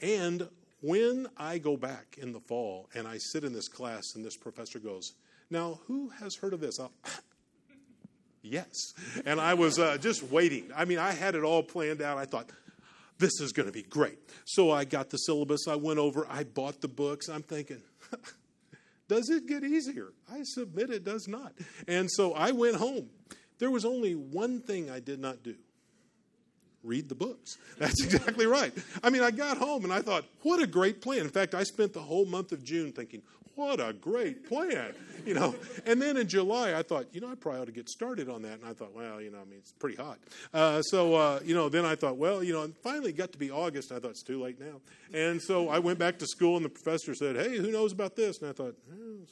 and 0.00 0.48
when 0.80 1.28
I 1.36 1.58
go 1.58 1.76
back 1.76 2.16
in 2.18 2.32
the 2.32 2.40
fall 2.40 2.88
and 2.94 3.06
I 3.06 3.18
sit 3.18 3.44
in 3.44 3.52
this 3.52 3.68
class 3.68 4.02
and 4.14 4.24
this 4.24 4.36
professor 4.36 4.78
goes, 4.78 5.12
Now, 5.50 5.80
who 5.86 6.10
has 6.20 6.36
heard 6.36 6.52
of 6.52 6.60
this? 6.60 6.78
I'll, 6.80 6.92
yes. 8.42 8.92
And 9.24 9.40
I 9.40 9.54
was 9.54 9.78
uh, 9.78 9.96
just 9.98 10.24
waiting. 10.24 10.70
I 10.76 10.84
mean, 10.84 10.98
I 10.98 11.12
had 11.12 11.34
it 11.34 11.44
all 11.44 11.62
planned 11.62 12.02
out. 12.02 12.18
I 12.18 12.24
thought, 12.24 12.50
this 13.18 13.40
is 13.40 13.52
going 13.52 13.66
to 13.66 13.72
be 13.72 13.84
great. 13.84 14.18
So 14.44 14.72
I 14.72 14.84
got 14.84 15.10
the 15.10 15.16
syllabus, 15.18 15.68
I 15.68 15.76
went 15.76 16.00
over, 16.00 16.26
I 16.28 16.42
bought 16.42 16.80
the 16.80 16.88
books. 16.88 17.28
I'm 17.28 17.42
thinking, 17.42 17.80
does 19.12 19.28
it 19.28 19.46
get 19.46 19.62
easier? 19.62 20.12
I 20.32 20.42
submit 20.42 20.90
it 20.90 21.04
does 21.04 21.28
not. 21.28 21.52
And 21.86 22.10
so 22.10 22.32
I 22.32 22.52
went 22.52 22.76
home. 22.76 23.10
There 23.58 23.70
was 23.70 23.84
only 23.84 24.14
one 24.14 24.60
thing 24.60 24.90
I 24.90 25.00
did 25.00 25.20
not 25.20 25.42
do 25.42 25.54
read 26.82 27.08
the 27.08 27.14
books. 27.14 27.58
That's 27.78 28.02
exactly 28.02 28.46
right. 28.46 28.72
I 29.04 29.10
mean, 29.10 29.22
I 29.22 29.30
got 29.30 29.56
home 29.56 29.84
and 29.84 29.92
I 29.92 30.00
thought, 30.00 30.24
what 30.40 30.60
a 30.60 30.66
great 30.66 31.00
plan. 31.00 31.20
In 31.20 31.28
fact, 31.28 31.54
I 31.54 31.62
spent 31.62 31.92
the 31.92 32.00
whole 32.00 32.24
month 32.24 32.52
of 32.52 32.64
June 32.64 32.90
thinking, 32.90 33.22
what 33.54 33.80
a 33.80 33.92
great 33.92 34.48
plan, 34.48 34.94
you 35.26 35.34
know. 35.34 35.54
And 35.86 36.00
then 36.00 36.16
in 36.16 36.28
July, 36.28 36.74
I 36.74 36.82
thought, 36.82 37.06
you 37.12 37.20
know, 37.20 37.30
I 37.30 37.34
probably 37.34 37.60
ought 37.60 37.66
to 37.66 37.72
get 37.72 37.88
started 37.88 38.28
on 38.28 38.42
that. 38.42 38.60
And 38.60 38.64
I 38.64 38.72
thought, 38.72 38.94
well, 38.94 39.20
you 39.20 39.30
know, 39.30 39.38
I 39.38 39.44
mean, 39.44 39.58
it's 39.58 39.72
pretty 39.72 39.96
hot. 39.96 40.18
Uh, 40.52 40.82
so, 40.82 41.14
uh, 41.14 41.40
you 41.44 41.54
know, 41.54 41.68
then 41.68 41.84
I 41.84 41.94
thought, 41.94 42.16
well, 42.16 42.42
you 42.42 42.52
know, 42.52 42.62
and 42.62 42.76
finally 42.78 43.12
got 43.12 43.32
to 43.32 43.38
be 43.38 43.50
August. 43.50 43.90
And 43.90 43.98
I 43.98 44.00
thought 44.00 44.12
it's 44.12 44.22
too 44.22 44.42
late 44.42 44.58
now. 44.60 44.80
And 45.12 45.40
so 45.40 45.68
I 45.68 45.78
went 45.78 45.98
back 45.98 46.18
to 46.20 46.26
school, 46.26 46.56
and 46.56 46.64
the 46.64 46.70
professor 46.70 47.14
said, 47.14 47.36
hey, 47.36 47.58
who 47.58 47.70
knows 47.70 47.92
about 47.92 48.16
this? 48.16 48.40
And 48.40 48.50
I 48.50 48.52
thought, 48.52 48.74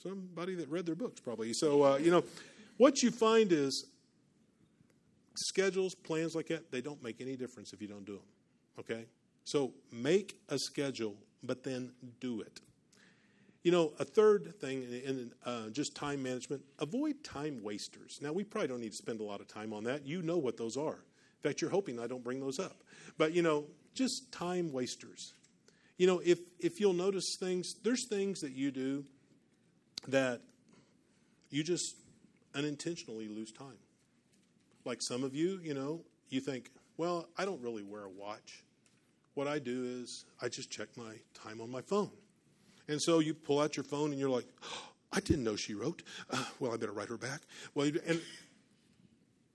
somebody 0.03 0.55
that 0.55 0.69
read 0.69 0.87
their 0.87 0.95
books 0.95 1.21
probably. 1.21 1.53
So, 1.53 1.83
uh, 1.83 1.97
you 1.97 2.11
know, 2.11 2.25
what 2.77 3.03
you 3.03 3.11
find 3.11 3.53
is 3.53 3.87
schedules, 5.37 5.95
plans 5.95 6.35
like 6.35 6.49
that, 6.49 6.71
they 6.71 6.81
don't 6.81 7.03
make 7.03 7.21
any 7.21 7.37
difference 7.37 7.73
if 7.73 7.81
you 7.81 7.89
don't 7.89 8.05
do 8.05 8.15
them. 8.15 8.23
Okay? 8.79 9.07
So 9.45 9.73
make 9.93 10.37
a 10.49 10.59
schedule, 10.59 11.17
but 11.43 11.65
then 11.65 11.93
do 12.21 12.41
it. 12.41 12.61
You 13.62 13.73
know, 13.73 13.92
a 13.99 14.05
third 14.05 14.55
thing 14.59 14.83
in 14.83 15.33
uh, 15.44 15.68
just 15.68 15.94
time 15.94 16.23
management, 16.23 16.62
avoid 16.79 17.23
time 17.23 17.62
wasters. 17.62 18.18
Now, 18.23 18.33
we 18.33 18.42
probably 18.42 18.68
don't 18.68 18.81
need 18.81 18.92
to 18.92 18.96
spend 18.96 19.20
a 19.20 19.25
lot 19.25 19.40
of 19.40 19.49
time 19.49 19.73
on 19.73 19.85
that. 19.85 20.07
You 20.07 20.23
know 20.23 20.38
what 20.38 20.57
those 20.57 20.77
are. 20.79 20.94
In 20.96 21.49
fact, 21.49 21.61
you're 21.61 21.70
hoping 21.70 22.01
I 22.01 22.07
don't 22.07 22.25
bring 22.25 22.40
those 22.40 22.59
up. 22.59 22.83
But, 23.18 23.33
you 23.33 23.42
know, 23.42 23.66
just 23.94 24.33
time 24.33 24.73
wasters. 24.73 25.35
You 25.99 26.07
know, 26.07 26.23
if, 26.25 26.38
if 26.59 26.81
you'll 26.81 26.94
notice 26.94 27.37
things, 27.38 27.75
there's 27.83 28.09
things 28.09 28.40
that 28.40 28.53
you 28.53 28.70
do 28.70 29.05
that 30.09 30.40
you 31.51 31.62
just 31.62 31.96
unintentionally 32.55 33.29
lose 33.29 33.53
time. 33.53 33.79
Like 34.87 35.03
some 35.03 35.23
of 35.23 35.35
you, 35.35 35.61
you 35.62 35.75
know, 35.75 36.01
you 36.31 36.40
think, 36.40 36.70
well, 36.96 37.29
I 37.37 37.44
don't 37.44 37.61
really 37.61 37.83
wear 37.83 38.05
a 38.05 38.09
watch. 38.09 38.64
What 39.35 39.46
I 39.46 39.59
do 39.59 39.85
is 40.03 40.25
I 40.40 40.49
just 40.49 40.70
check 40.70 40.88
my 40.96 41.16
time 41.35 41.61
on 41.61 41.70
my 41.70 41.83
phone. 41.83 42.11
And 42.90 43.00
so 43.00 43.20
you 43.20 43.35
pull 43.35 43.61
out 43.61 43.76
your 43.76 43.85
phone 43.85 44.11
and 44.11 44.18
you're 44.18 44.29
like, 44.29 44.46
oh, 44.64 44.83
I 45.12 45.20
didn't 45.20 45.44
know 45.44 45.55
she 45.55 45.74
wrote. 45.74 46.03
Uh, 46.29 46.44
well, 46.59 46.72
I 46.72 46.76
better 46.76 46.92
write 46.92 47.09
her 47.09 47.16
back. 47.16 47.42
Well, 47.74 47.90
and 48.07 48.20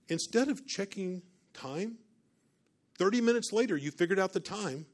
instead 0.08 0.48
of 0.48 0.66
checking 0.66 1.22
time, 1.52 1.96
30 2.98 3.20
minutes 3.20 3.52
later, 3.52 3.76
you 3.76 3.90
figured 3.90 4.18
out 4.18 4.32
the 4.32 4.40
time 4.40 4.86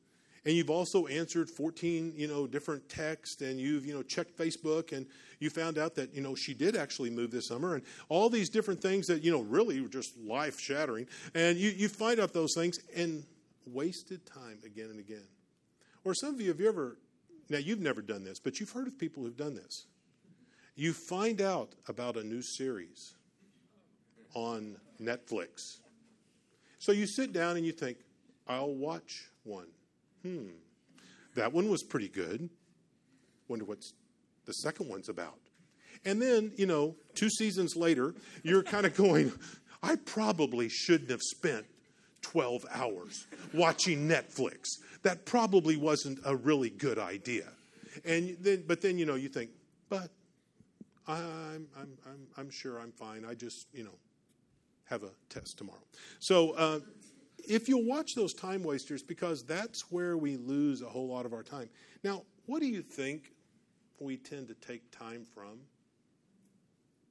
and 0.44 0.56
you've 0.56 0.70
also 0.70 1.06
answered 1.06 1.48
14 1.48 2.14
you 2.16 2.26
know 2.26 2.48
different 2.48 2.88
texts 2.88 3.42
and 3.42 3.60
you've 3.60 3.86
you 3.86 3.94
know 3.94 4.02
checked 4.02 4.36
facebook 4.36 4.90
and 4.90 5.06
you 5.38 5.48
found 5.48 5.78
out 5.78 5.94
that 5.94 6.12
you 6.12 6.20
know 6.20 6.34
she 6.34 6.52
did 6.52 6.74
actually 6.74 7.10
move 7.10 7.30
this 7.30 7.46
summer 7.46 7.74
and 7.74 7.84
all 8.08 8.28
these 8.28 8.48
different 8.48 8.82
things 8.82 9.06
that 9.06 9.22
you 9.22 9.30
know 9.30 9.42
really 9.42 9.80
were 9.80 9.86
just 9.86 10.16
life 10.18 10.58
shattering 10.58 11.06
and 11.36 11.58
you, 11.58 11.70
you 11.70 11.88
find 11.88 12.18
out 12.18 12.32
those 12.32 12.54
things 12.54 12.80
and 12.96 13.24
wasted 13.66 14.26
time 14.26 14.58
again 14.66 14.90
and 14.90 14.98
again 14.98 15.22
or 16.04 16.12
some 16.12 16.34
of 16.34 16.40
you 16.40 16.48
have 16.48 16.58
you 16.58 16.68
ever 16.68 16.96
now 17.48 17.58
you've 17.58 17.80
never 17.80 18.02
done 18.02 18.24
this 18.24 18.38
but 18.38 18.58
you've 18.60 18.70
heard 18.70 18.86
of 18.86 18.98
people 18.98 19.22
who've 19.22 19.36
done 19.36 19.54
this 19.54 19.86
you 20.74 20.92
find 20.92 21.40
out 21.40 21.74
about 21.88 22.16
a 22.16 22.22
new 22.22 22.42
series 22.42 23.14
on 24.34 24.76
netflix 25.00 25.78
so 26.78 26.92
you 26.92 27.06
sit 27.06 27.32
down 27.32 27.56
and 27.56 27.66
you 27.66 27.72
think 27.72 27.98
i'll 28.48 28.74
watch 28.74 29.28
one 29.44 29.66
Hmm, 30.22 30.50
that 31.34 31.52
one 31.52 31.68
was 31.68 31.82
pretty 31.82 32.08
good. 32.08 32.48
Wonder 33.48 33.64
what 33.64 33.78
the 34.46 34.52
second 34.52 34.88
one's 34.88 35.08
about. 35.08 35.38
And 36.04 36.22
then, 36.22 36.52
you 36.56 36.66
know, 36.66 36.96
two 37.14 37.28
seasons 37.28 37.76
later, 37.76 38.14
you're 38.42 38.62
kind 38.62 38.86
of 38.86 38.96
going, 38.96 39.32
I 39.82 39.96
probably 39.96 40.68
shouldn't 40.68 41.10
have 41.10 41.22
spent 41.22 41.66
12 42.22 42.64
hours 42.72 43.26
watching 43.52 44.08
Netflix. 44.08 44.68
That 45.02 45.26
probably 45.26 45.76
wasn't 45.76 46.18
a 46.24 46.34
really 46.34 46.70
good 46.70 46.98
idea. 46.98 47.48
And 48.04 48.36
then, 48.40 48.64
but 48.66 48.80
then, 48.80 48.98
you 48.98 49.06
know, 49.06 49.16
you 49.16 49.28
think, 49.28 49.50
but 49.88 50.10
I'm, 51.06 51.66
I'm, 51.76 51.98
I'm, 52.06 52.26
I'm 52.36 52.50
sure 52.50 52.78
I'm 52.78 52.92
fine. 52.92 53.24
I 53.24 53.34
just, 53.34 53.66
you 53.72 53.84
know, 53.84 53.98
have 54.84 55.02
a 55.02 55.10
test 55.28 55.58
tomorrow. 55.58 55.82
So, 56.20 56.52
uh, 56.52 56.80
if 57.48 57.68
you'll 57.68 57.84
watch 57.84 58.14
those 58.14 58.34
time 58.34 58.62
wasters, 58.62 59.02
because 59.02 59.42
that's 59.42 59.90
where 59.90 60.16
we 60.16 60.36
lose 60.36 60.80
a 60.80 60.86
whole 60.86 61.08
lot 61.08 61.26
of 61.26 61.32
our 61.32 61.42
time. 61.42 61.68
Now, 62.04 62.22
what 62.46 62.60
do 62.60 62.66
you 62.66 62.82
think 62.82 63.32
we 63.98 64.16
tend 64.16 64.48
to 64.48 64.54
take 64.54 64.90
time 64.96 65.24
from 65.24 65.58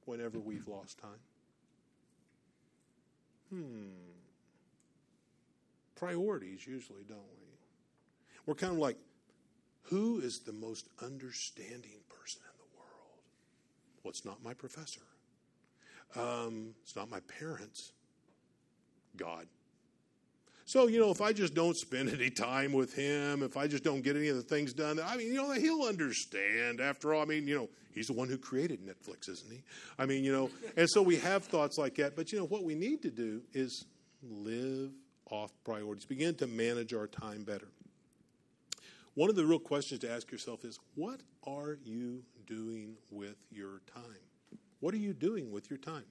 whenever 0.04 0.38
we've 0.38 0.66
lost 0.68 0.98
time? 0.98 1.10
Hmm. 3.50 4.21
Priorities, 6.02 6.66
usually, 6.66 7.04
don't 7.08 7.18
we? 7.18 7.46
We're 8.44 8.56
kind 8.56 8.72
of 8.72 8.80
like, 8.80 8.96
who 9.82 10.18
is 10.18 10.40
the 10.40 10.52
most 10.52 10.88
understanding 11.00 12.00
person 12.08 12.40
in 12.42 12.58
the 12.58 12.76
world? 12.76 13.22
Well, 14.02 14.10
it's 14.10 14.24
not 14.24 14.42
my 14.42 14.52
professor. 14.52 15.02
Um, 16.16 16.74
it's 16.82 16.96
not 16.96 17.08
my 17.08 17.20
parents. 17.38 17.92
God. 19.16 19.46
So, 20.64 20.88
you 20.88 20.98
know, 20.98 21.12
if 21.12 21.20
I 21.20 21.32
just 21.32 21.54
don't 21.54 21.76
spend 21.76 22.08
any 22.08 22.30
time 22.30 22.72
with 22.72 22.96
him, 22.96 23.44
if 23.44 23.56
I 23.56 23.68
just 23.68 23.84
don't 23.84 24.02
get 24.02 24.16
any 24.16 24.26
of 24.26 24.34
the 24.34 24.42
things 24.42 24.72
done, 24.72 24.98
I 24.98 25.16
mean, 25.16 25.28
you 25.28 25.34
know, 25.34 25.52
he'll 25.52 25.82
understand. 25.82 26.80
After 26.80 27.14
all, 27.14 27.22
I 27.22 27.26
mean, 27.26 27.46
you 27.46 27.54
know, 27.54 27.68
he's 27.94 28.08
the 28.08 28.12
one 28.12 28.28
who 28.28 28.38
created 28.38 28.80
Netflix, 28.84 29.28
isn't 29.28 29.52
he? 29.52 29.62
I 30.00 30.06
mean, 30.06 30.24
you 30.24 30.32
know, 30.32 30.50
and 30.76 30.90
so 30.90 31.00
we 31.00 31.18
have 31.18 31.44
thoughts 31.44 31.78
like 31.78 31.94
that. 31.94 32.16
But, 32.16 32.32
you 32.32 32.40
know, 32.40 32.46
what 32.46 32.64
we 32.64 32.74
need 32.74 33.02
to 33.02 33.10
do 33.12 33.42
is 33.52 33.84
live 34.20 34.90
off 35.32 35.52
priorities, 35.64 36.04
begin 36.04 36.34
to 36.36 36.46
manage 36.46 36.92
our 36.92 37.06
time 37.06 37.42
better. 37.42 37.68
One 39.14 39.28
of 39.28 39.36
the 39.36 39.44
real 39.44 39.58
questions 39.58 40.00
to 40.00 40.10
ask 40.10 40.30
yourself 40.30 40.64
is 40.64 40.78
what 40.94 41.20
are 41.46 41.78
you 41.84 42.22
doing 42.46 42.94
with 43.10 43.36
your 43.50 43.80
time? 43.92 44.58
What 44.80 44.94
are 44.94 44.98
you 44.98 45.12
doing 45.12 45.50
with 45.50 45.70
your 45.70 45.78
time? 45.78 46.04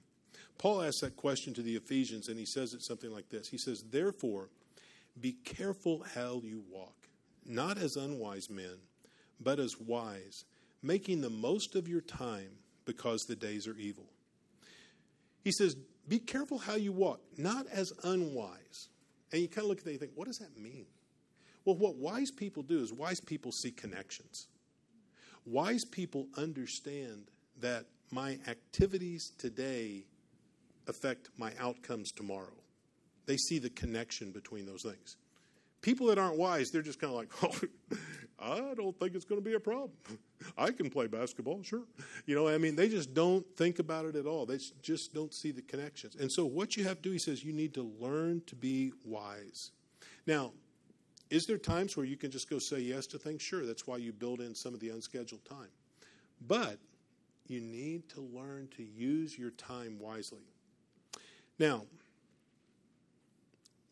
Paul 0.58 0.82
asks 0.82 1.00
that 1.00 1.16
question 1.16 1.54
to 1.54 1.62
the 1.62 1.76
Ephesians, 1.76 2.28
and 2.28 2.38
he 2.38 2.46
says 2.46 2.74
it 2.74 2.82
something 2.82 3.10
like 3.10 3.28
this 3.28 3.48
He 3.48 3.58
says, 3.58 3.84
Therefore, 3.90 4.48
be 5.20 5.32
careful 5.44 6.04
how 6.14 6.40
you 6.44 6.62
walk, 6.70 7.08
not 7.44 7.78
as 7.78 7.96
unwise 7.96 8.48
men, 8.50 8.78
but 9.40 9.58
as 9.58 9.76
wise, 9.78 10.44
making 10.82 11.20
the 11.20 11.30
most 11.30 11.74
of 11.74 11.88
your 11.88 12.00
time 12.00 12.50
because 12.84 13.22
the 13.22 13.36
days 13.36 13.66
are 13.66 13.76
evil. 13.76 14.06
He 15.44 15.52
says, 15.52 15.76
Be 16.08 16.18
careful 16.18 16.58
how 16.58 16.76
you 16.76 16.92
walk, 16.92 17.20
not 17.36 17.66
as 17.72 17.92
unwise. 18.04 18.88
And 19.32 19.40
you 19.40 19.48
kind 19.48 19.64
of 19.64 19.68
look 19.70 19.78
at 19.78 19.84
that 19.84 19.90
and 19.90 20.00
think, 20.00 20.12
What 20.14 20.26
does 20.26 20.38
that 20.38 20.56
mean? 20.58 20.86
Well, 21.64 21.76
what 21.76 21.96
wise 21.96 22.30
people 22.30 22.62
do 22.62 22.80
is 22.80 22.92
wise 22.92 23.20
people 23.20 23.52
see 23.52 23.70
connections. 23.70 24.48
Wise 25.44 25.84
people 25.84 26.26
understand 26.36 27.30
that 27.60 27.86
my 28.10 28.38
activities 28.46 29.32
today 29.38 30.04
affect 30.88 31.30
my 31.38 31.52
outcomes 31.58 32.10
tomorrow. 32.12 32.52
They 33.26 33.36
see 33.36 33.58
the 33.58 33.70
connection 33.70 34.32
between 34.32 34.66
those 34.66 34.82
things. 34.82 35.16
People 35.82 36.06
that 36.06 36.18
aren't 36.18 36.38
wise, 36.38 36.70
they're 36.70 36.80
just 36.80 37.00
kind 37.00 37.12
of 37.12 37.18
like, 37.18 37.30
oh, 37.42 38.70
I 38.70 38.74
don't 38.74 38.98
think 38.98 39.14
it's 39.14 39.24
going 39.24 39.40
to 39.40 39.44
be 39.44 39.54
a 39.54 39.60
problem. 39.60 39.90
I 40.56 40.70
can 40.70 40.90
play 40.90 41.06
basketball, 41.06 41.62
sure. 41.62 41.82
You 42.26 42.34
know, 42.34 42.48
I 42.48 42.58
mean, 42.58 42.74
they 42.74 42.88
just 42.88 43.14
don't 43.14 43.44
think 43.56 43.78
about 43.78 44.04
it 44.06 44.16
at 44.16 44.26
all. 44.26 44.46
They 44.46 44.58
just 44.80 45.12
don't 45.12 45.34
see 45.34 45.50
the 45.50 45.62
connections. 45.62 46.16
And 46.16 46.30
so, 46.30 46.44
what 46.44 46.76
you 46.76 46.84
have 46.84 46.96
to 46.96 47.02
do, 47.02 47.10
he 47.10 47.18
says, 47.18 47.44
you 47.44 47.52
need 47.52 47.74
to 47.74 47.92
learn 48.00 48.42
to 48.46 48.54
be 48.54 48.92
wise. 49.04 49.72
Now, 50.26 50.52
is 51.30 51.46
there 51.46 51.58
times 51.58 51.96
where 51.96 52.06
you 52.06 52.16
can 52.16 52.30
just 52.30 52.50
go 52.50 52.58
say 52.58 52.80
yes 52.80 53.06
to 53.08 53.18
things? 53.18 53.42
Sure, 53.42 53.64
that's 53.64 53.86
why 53.86 53.96
you 53.96 54.12
build 54.12 54.40
in 54.40 54.54
some 54.54 54.74
of 54.74 54.80
the 54.80 54.90
unscheduled 54.90 55.44
time. 55.44 55.68
But 56.46 56.78
you 57.46 57.60
need 57.60 58.08
to 58.10 58.20
learn 58.20 58.68
to 58.76 58.82
use 58.82 59.38
your 59.38 59.50
time 59.52 59.98
wisely. 59.98 60.42
Now, 61.58 61.86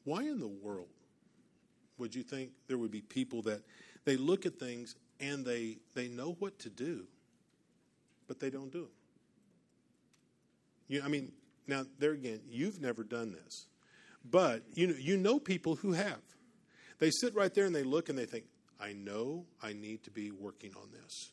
why 0.05 0.22
in 0.22 0.40
the 0.40 0.48
world 0.48 0.88
would 2.00 2.14
you 2.14 2.22
think 2.22 2.50
there 2.66 2.78
would 2.78 2.90
be 2.90 3.02
people 3.02 3.42
that 3.42 3.62
they 4.04 4.16
look 4.16 4.46
at 4.46 4.58
things 4.58 4.96
and 5.20 5.44
they 5.44 5.78
they 5.94 6.08
know 6.08 6.36
what 6.38 6.58
to 6.60 6.70
do, 6.70 7.04
but 8.26 8.40
they 8.40 8.50
don't 8.50 8.72
do 8.72 8.80
them? 8.80 8.90
You, 10.88 11.02
I 11.04 11.08
mean, 11.08 11.32
now 11.66 11.84
there 11.98 12.12
again, 12.12 12.40
you've 12.48 12.80
never 12.80 13.04
done 13.04 13.32
this, 13.32 13.66
but 14.24 14.62
you 14.74 14.88
know 14.88 14.94
you 14.98 15.16
know 15.16 15.38
people 15.38 15.76
who 15.76 15.92
have. 15.92 16.20
They 16.98 17.10
sit 17.10 17.34
right 17.34 17.52
there 17.54 17.64
and 17.64 17.74
they 17.74 17.82
look 17.82 18.08
and 18.08 18.18
they 18.18 18.26
think, 18.26 18.44
I 18.78 18.92
know 18.92 19.46
I 19.62 19.72
need 19.72 20.04
to 20.04 20.10
be 20.10 20.30
working 20.30 20.72
on 20.76 20.90
this. 20.92 21.32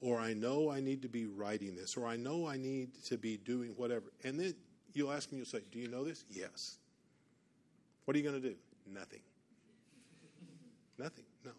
Or 0.00 0.18
I 0.18 0.34
know 0.34 0.70
I 0.70 0.80
need 0.80 1.02
to 1.02 1.08
be 1.08 1.26
writing 1.26 1.74
this. 1.74 1.96
Or 1.96 2.06
I 2.06 2.16
know 2.16 2.46
I 2.46 2.58
need 2.58 2.90
to 3.06 3.16
be 3.16 3.38
doing 3.38 3.70
whatever. 3.76 4.12
And 4.24 4.38
then 4.38 4.54
you'll 4.92 5.12
ask 5.12 5.32
me, 5.32 5.38
you'll 5.38 5.46
say, 5.46 5.60
Do 5.72 5.78
you 5.78 5.88
know 5.88 6.04
this? 6.04 6.24
Yes. 6.30 6.76
What 8.04 8.14
are 8.14 8.18
you 8.18 8.28
going 8.28 8.40
to 8.40 8.48
do? 8.48 8.56
Nothing. 8.86 9.20
Nothing. 10.98 11.24
No. 11.44 11.52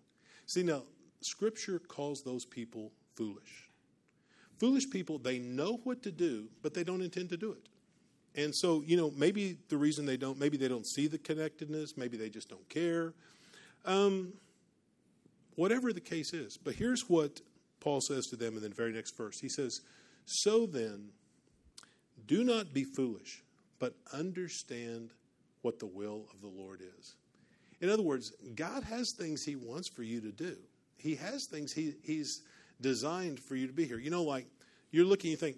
See, 0.45 0.63
now, 0.63 0.83
Scripture 1.21 1.79
calls 1.79 2.23
those 2.23 2.45
people 2.45 2.91
foolish. 3.15 3.69
Foolish 4.57 4.89
people, 4.89 5.19
they 5.19 5.39
know 5.39 5.79
what 5.83 6.01
to 6.03 6.11
do, 6.11 6.47
but 6.63 6.73
they 6.73 6.83
don't 6.83 7.01
intend 7.01 7.29
to 7.29 7.37
do 7.37 7.51
it. 7.51 7.69
And 8.41 8.55
so, 8.55 8.83
you 8.85 8.97
know, 8.97 9.11
maybe 9.15 9.57
the 9.69 9.77
reason 9.77 10.05
they 10.05 10.17
don't, 10.17 10.39
maybe 10.39 10.57
they 10.57 10.67
don't 10.67 10.85
see 10.85 11.07
the 11.07 11.17
connectedness, 11.17 11.97
maybe 11.97 12.17
they 12.17 12.29
just 12.29 12.49
don't 12.49 12.67
care. 12.69 13.13
Um, 13.85 14.33
whatever 15.55 15.91
the 15.91 16.01
case 16.01 16.33
is. 16.33 16.57
But 16.57 16.75
here's 16.75 17.09
what 17.09 17.41
Paul 17.79 18.01
says 18.01 18.27
to 18.27 18.35
them 18.35 18.55
in 18.55 18.61
the 18.61 18.69
very 18.69 18.93
next 18.93 19.17
verse. 19.17 19.39
He 19.39 19.49
says, 19.49 19.81
So 20.25 20.65
then, 20.65 21.09
do 22.25 22.43
not 22.43 22.73
be 22.73 22.83
foolish, 22.83 23.43
but 23.79 23.93
understand 24.13 25.11
what 25.61 25.79
the 25.79 25.85
will 25.85 26.25
of 26.33 26.41
the 26.41 26.47
Lord 26.47 26.81
is. 26.81 27.15
In 27.81 27.89
other 27.89 28.03
words, 28.03 28.33
God 28.55 28.83
has 28.83 29.11
things 29.11 29.43
He 29.43 29.55
wants 29.55 29.87
for 29.87 30.03
you 30.03 30.21
to 30.21 30.31
do. 30.31 30.57
He 30.97 31.15
has 31.15 31.45
things 31.45 31.71
he, 31.71 31.93
He's 32.03 32.41
designed 32.81 33.39
for 33.39 33.55
you 33.55 33.67
to 33.67 33.73
be 33.73 33.85
here. 33.85 33.99
You 33.99 34.09
know, 34.09 34.23
like 34.23 34.47
you're 34.91 35.05
looking, 35.05 35.31
you 35.31 35.37
think, 35.37 35.57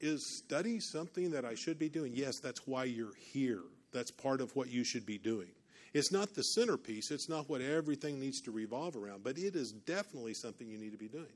is 0.00 0.24
study 0.38 0.80
something 0.80 1.30
that 1.30 1.44
I 1.44 1.54
should 1.54 1.78
be 1.78 1.88
doing? 1.88 2.12
Yes, 2.14 2.38
that's 2.38 2.66
why 2.66 2.84
you're 2.84 3.14
here. 3.14 3.60
That's 3.92 4.10
part 4.10 4.40
of 4.40 4.54
what 4.56 4.68
you 4.68 4.84
should 4.84 5.04
be 5.04 5.18
doing. 5.18 5.48
It's 5.92 6.12
not 6.12 6.34
the 6.34 6.42
centerpiece, 6.42 7.10
it's 7.10 7.28
not 7.28 7.48
what 7.48 7.60
everything 7.60 8.20
needs 8.20 8.40
to 8.42 8.52
revolve 8.52 8.96
around, 8.96 9.24
but 9.24 9.36
it 9.36 9.56
is 9.56 9.72
definitely 9.72 10.34
something 10.34 10.68
you 10.68 10.78
need 10.78 10.92
to 10.92 10.98
be 10.98 11.08
doing. 11.08 11.26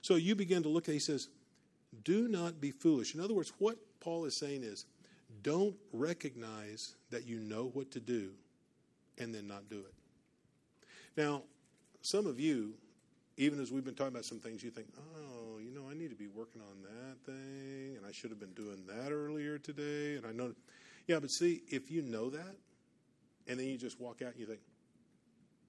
So 0.00 0.14
you 0.14 0.36
begin 0.36 0.62
to 0.62 0.68
look 0.68 0.88
at, 0.88 0.92
he 0.92 1.00
says, 1.00 1.28
do 2.04 2.28
not 2.28 2.60
be 2.60 2.70
foolish. 2.70 3.14
In 3.14 3.20
other 3.20 3.34
words, 3.34 3.52
what 3.58 3.76
Paul 4.00 4.24
is 4.24 4.36
saying 4.36 4.62
is, 4.62 4.86
don't 5.42 5.74
recognize 5.92 6.94
that 7.10 7.26
you 7.26 7.40
know 7.40 7.70
what 7.74 7.90
to 7.92 8.00
do 8.00 8.30
and 9.18 9.34
then 9.34 9.46
not 9.46 9.68
do 9.68 9.78
it. 9.78 9.94
Now, 11.16 11.42
some 12.02 12.26
of 12.26 12.38
you, 12.38 12.74
even 13.36 13.60
as 13.60 13.72
we've 13.72 13.84
been 13.84 13.94
talking 13.94 14.12
about 14.12 14.24
some 14.24 14.38
things, 14.38 14.62
you 14.62 14.70
think, 14.70 14.88
oh, 14.98 15.58
you 15.58 15.70
know, 15.70 15.88
I 15.90 15.94
need 15.94 16.10
to 16.10 16.16
be 16.16 16.28
working 16.28 16.62
on 16.62 16.82
that 16.82 17.24
thing, 17.24 17.96
and 17.96 18.06
I 18.06 18.12
should 18.12 18.30
have 18.30 18.40
been 18.40 18.54
doing 18.54 18.84
that 18.86 19.12
earlier 19.12 19.58
today. 19.58 20.16
And 20.16 20.26
I 20.26 20.32
know, 20.32 20.54
yeah, 21.06 21.18
but 21.18 21.30
see, 21.30 21.62
if 21.68 21.90
you 21.90 22.02
know 22.02 22.30
that, 22.30 22.56
and 23.46 23.58
then 23.58 23.66
you 23.66 23.76
just 23.76 24.00
walk 24.00 24.22
out 24.22 24.32
and 24.32 24.40
you 24.40 24.46
think, 24.46 24.60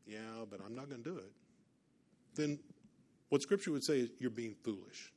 yeah, 0.06 0.46
but 0.50 0.60
I'm 0.66 0.76
not 0.76 0.90
going 0.90 1.04
to 1.04 1.10
do 1.10 1.18
it, 1.18 1.32
then 2.36 2.60
what 3.30 3.42
Scripture 3.42 3.72
would 3.72 3.84
say 3.84 4.00
is 4.00 4.10
you're 4.20 4.30
being 4.30 4.56
foolish. 4.64 5.12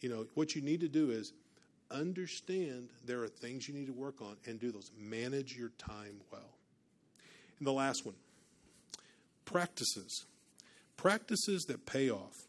You 0.00 0.08
know, 0.08 0.26
what 0.34 0.54
you 0.54 0.62
need 0.62 0.80
to 0.80 0.88
do 0.88 1.10
is 1.10 1.32
understand 1.90 2.88
there 3.04 3.22
are 3.22 3.28
things 3.28 3.68
you 3.68 3.74
need 3.74 3.86
to 3.86 3.92
work 3.92 4.22
on 4.22 4.36
and 4.46 4.60
do 4.60 4.70
those. 4.70 4.90
Manage 4.98 5.56
your 5.56 5.70
time 5.70 6.20
well. 6.30 6.49
And 7.60 7.66
the 7.66 7.72
last 7.72 8.04
one 8.04 8.16
practices. 9.44 10.26
Practices 10.96 11.64
that 11.64 11.86
pay 11.86 12.10
off. 12.10 12.46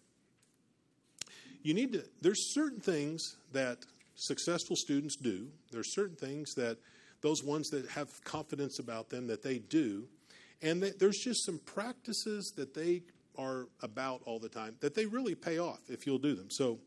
You 1.63 1.73
need 1.73 1.93
to, 1.93 2.03
there's 2.21 2.53
certain 2.53 2.79
things 2.79 3.37
that 3.53 3.77
successful 4.15 4.75
students 4.75 5.15
do, 5.15 5.47
there's 5.71 5.93
certain 5.93 6.15
things 6.15 6.53
that 6.55 6.77
those 7.21 7.43
ones 7.43 7.69
that 7.69 7.87
have 7.89 8.23
confidence 8.23 8.79
about 8.79 9.09
them 9.09 9.27
that 9.27 9.43
they 9.43 9.59
do. 9.59 10.07
And 10.61 10.81
there's 10.81 11.17
just 11.17 11.45
some 11.45 11.59
practices 11.65 12.53
that 12.57 12.73
they 12.73 13.03
are 13.37 13.67
about 13.81 14.21
all 14.25 14.39
the 14.39 14.49
time 14.49 14.75
that 14.81 14.93
they 14.93 15.05
really 15.05 15.35
pay 15.35 15.57
off 15.59 15.79
if 15.87 16.05
you'll 16.05 16.19
do 16.19 16.35
them. 16.35 16.49
So, 16.51 16.79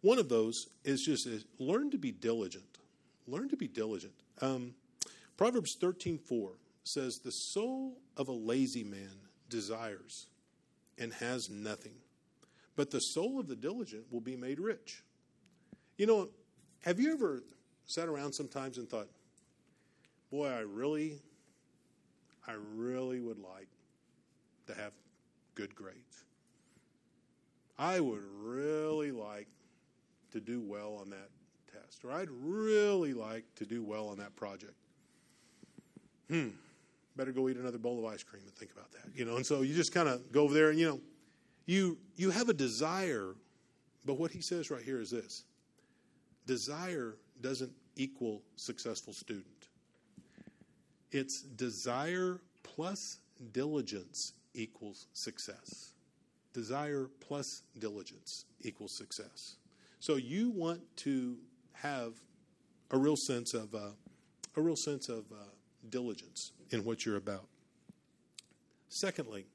one 0.00 0.18
of 0.18 0.28
those 0.28 0.66
is 0.84 1.02
just 1.02 1.26
is 1.26 1.44
learn 1.58 1.90
to 1.90 1.98
be 1.98 2.10
diligent. 2.10 2.78
Learn 3.28 3.48
to 3.50 3.56
be 3.56 3.68
diligent. 3.68 4.14
Um, 4.40 4.74
Proverbs 5.36 5.76
thirteen 5.80 6.18
four 6.18 6.52
says, 6.92 7.18
"The 7.18 7.32
soul 7.32 7.98
of 8.16 8.28
a 8.28 8.32
lazy 8.32 8.84
man 8.84 9.28
desires 9.48 10.26
and 10.98 11.12
has 11.14 11.48
nothing, 11.48 11.96
but 12.76 12.90
the 12.90 13.00
soul 13.00 13.38
of 13.38 13.48
the 13.48 13.56
diligent 13.56 14.10
will 14.10 14.20
be 14.20 14.36
made 14.36 14.60
rich." 14.60 15.02
You 15.96 16.06
know, 16.06 16.30
have 16.80 16.98
you 16.98 17.12
ever 17.12 17.42
sat 17.86 18.08
around 18.08 18.32
sometimes 18.32 18.78
and 18.78 18.88
thought, 18.88 19.08
boy, 20.30 20.48
I 20.48 20.60
really, 20.60 21.20
I 22.46 22.52
really 22.74 23.20
would 23.20 23.38
like 23.38 23.68
to 24.66 24.74
have 24.74 24.92
good 25.54 25.74
grades. 25.74 26.24
I 27.78 27.98
would 28.00 28.22
really 28.42 29.10
like 29.10 29.48
to 30.32 30.40
do 30.40 30.60
well 30.60 30.94
on 31.00 31.10
that 31.10 31.30
test, 31.72 32.04
or 32.04 32.12
I'd 32.12 32.30
really 32.30 33.12
like 33.12 33.44
to 33.56 33.66
do 33.66 33.82
well 33.82 34.08
on 34.08 34.18
that 34.18 34.36
project. 34.36 34.74
Hmm, 36.28 36.50
better 37.20 37.32
go 37.32 37.50
eat 37.50 37.58
another 37.58 37.76
bowl 37.76 37.98
of 37.98 38.10
ice 38.10 38.22
cream 38.22 38.42
and 38.46 38.54
think 38.54 38.72
about 38.72 38.90
that, 38.92 39.14
you 39.14 39.26
know. 39.26 39.36
And 39.36 39.44
so 39.44 39.60
you 39.60 39.74
just 39.74 39.92
kind 39.92 40.08
of 40.08 40.32
go 40.32 40.44
over 40.44 40.54
there, 40.54 40.70
and 40.70 40.78
you 40.78 40.88
know, 40.88 41.00
you 41.66 41.98
you 42.16 42.30
have 42.30 42.48
a 42.48 42.54
desire, 42.54 43.34
but 44.06 44.14
what 44.14 44.30
he 44.30 44.40
says 44.40 44.70
right 44.70 44.82
here 44.82 44.98
is 44.98 45.10
this: 45.10 45.44
desire 46.46 47.18
doesn't 47.42 47.72
equal 47.96 48.40
successful 48.56 49.12
student. 49.12 49.68
It's 51.12 51.42
desire 51.42 52.40
plus 52.62 53.18
diligence 53.52 54.32
equals 54.54 55.06
success. 55.12 55.92
Desire 56.54 57.10
plus 57.20 57.62
diligence 57.78 58.46
equals 58.62 58.96
success. 58.96 59.56
So 59.98 60.16
you 60.16 60.48
want 60.48 60.80
to 60.96 61.36
have 61.74 62.14
a 62.90 62.96
real 62.96 63.16
sense 63.16 63.52
of 63.52 63.74
uh, 63.74 63.90
a 64.56 64.60
real 64.62 64.76
sense 64.76 65.10
of 65.10 65.26
uh, 65.30 65.44
diligence 65.88 66.52
in 66.70 66.84
what 66.84 67.06
you're 67.06 67.16
about. 67.16 67.46
Secondly, 68.88 69.46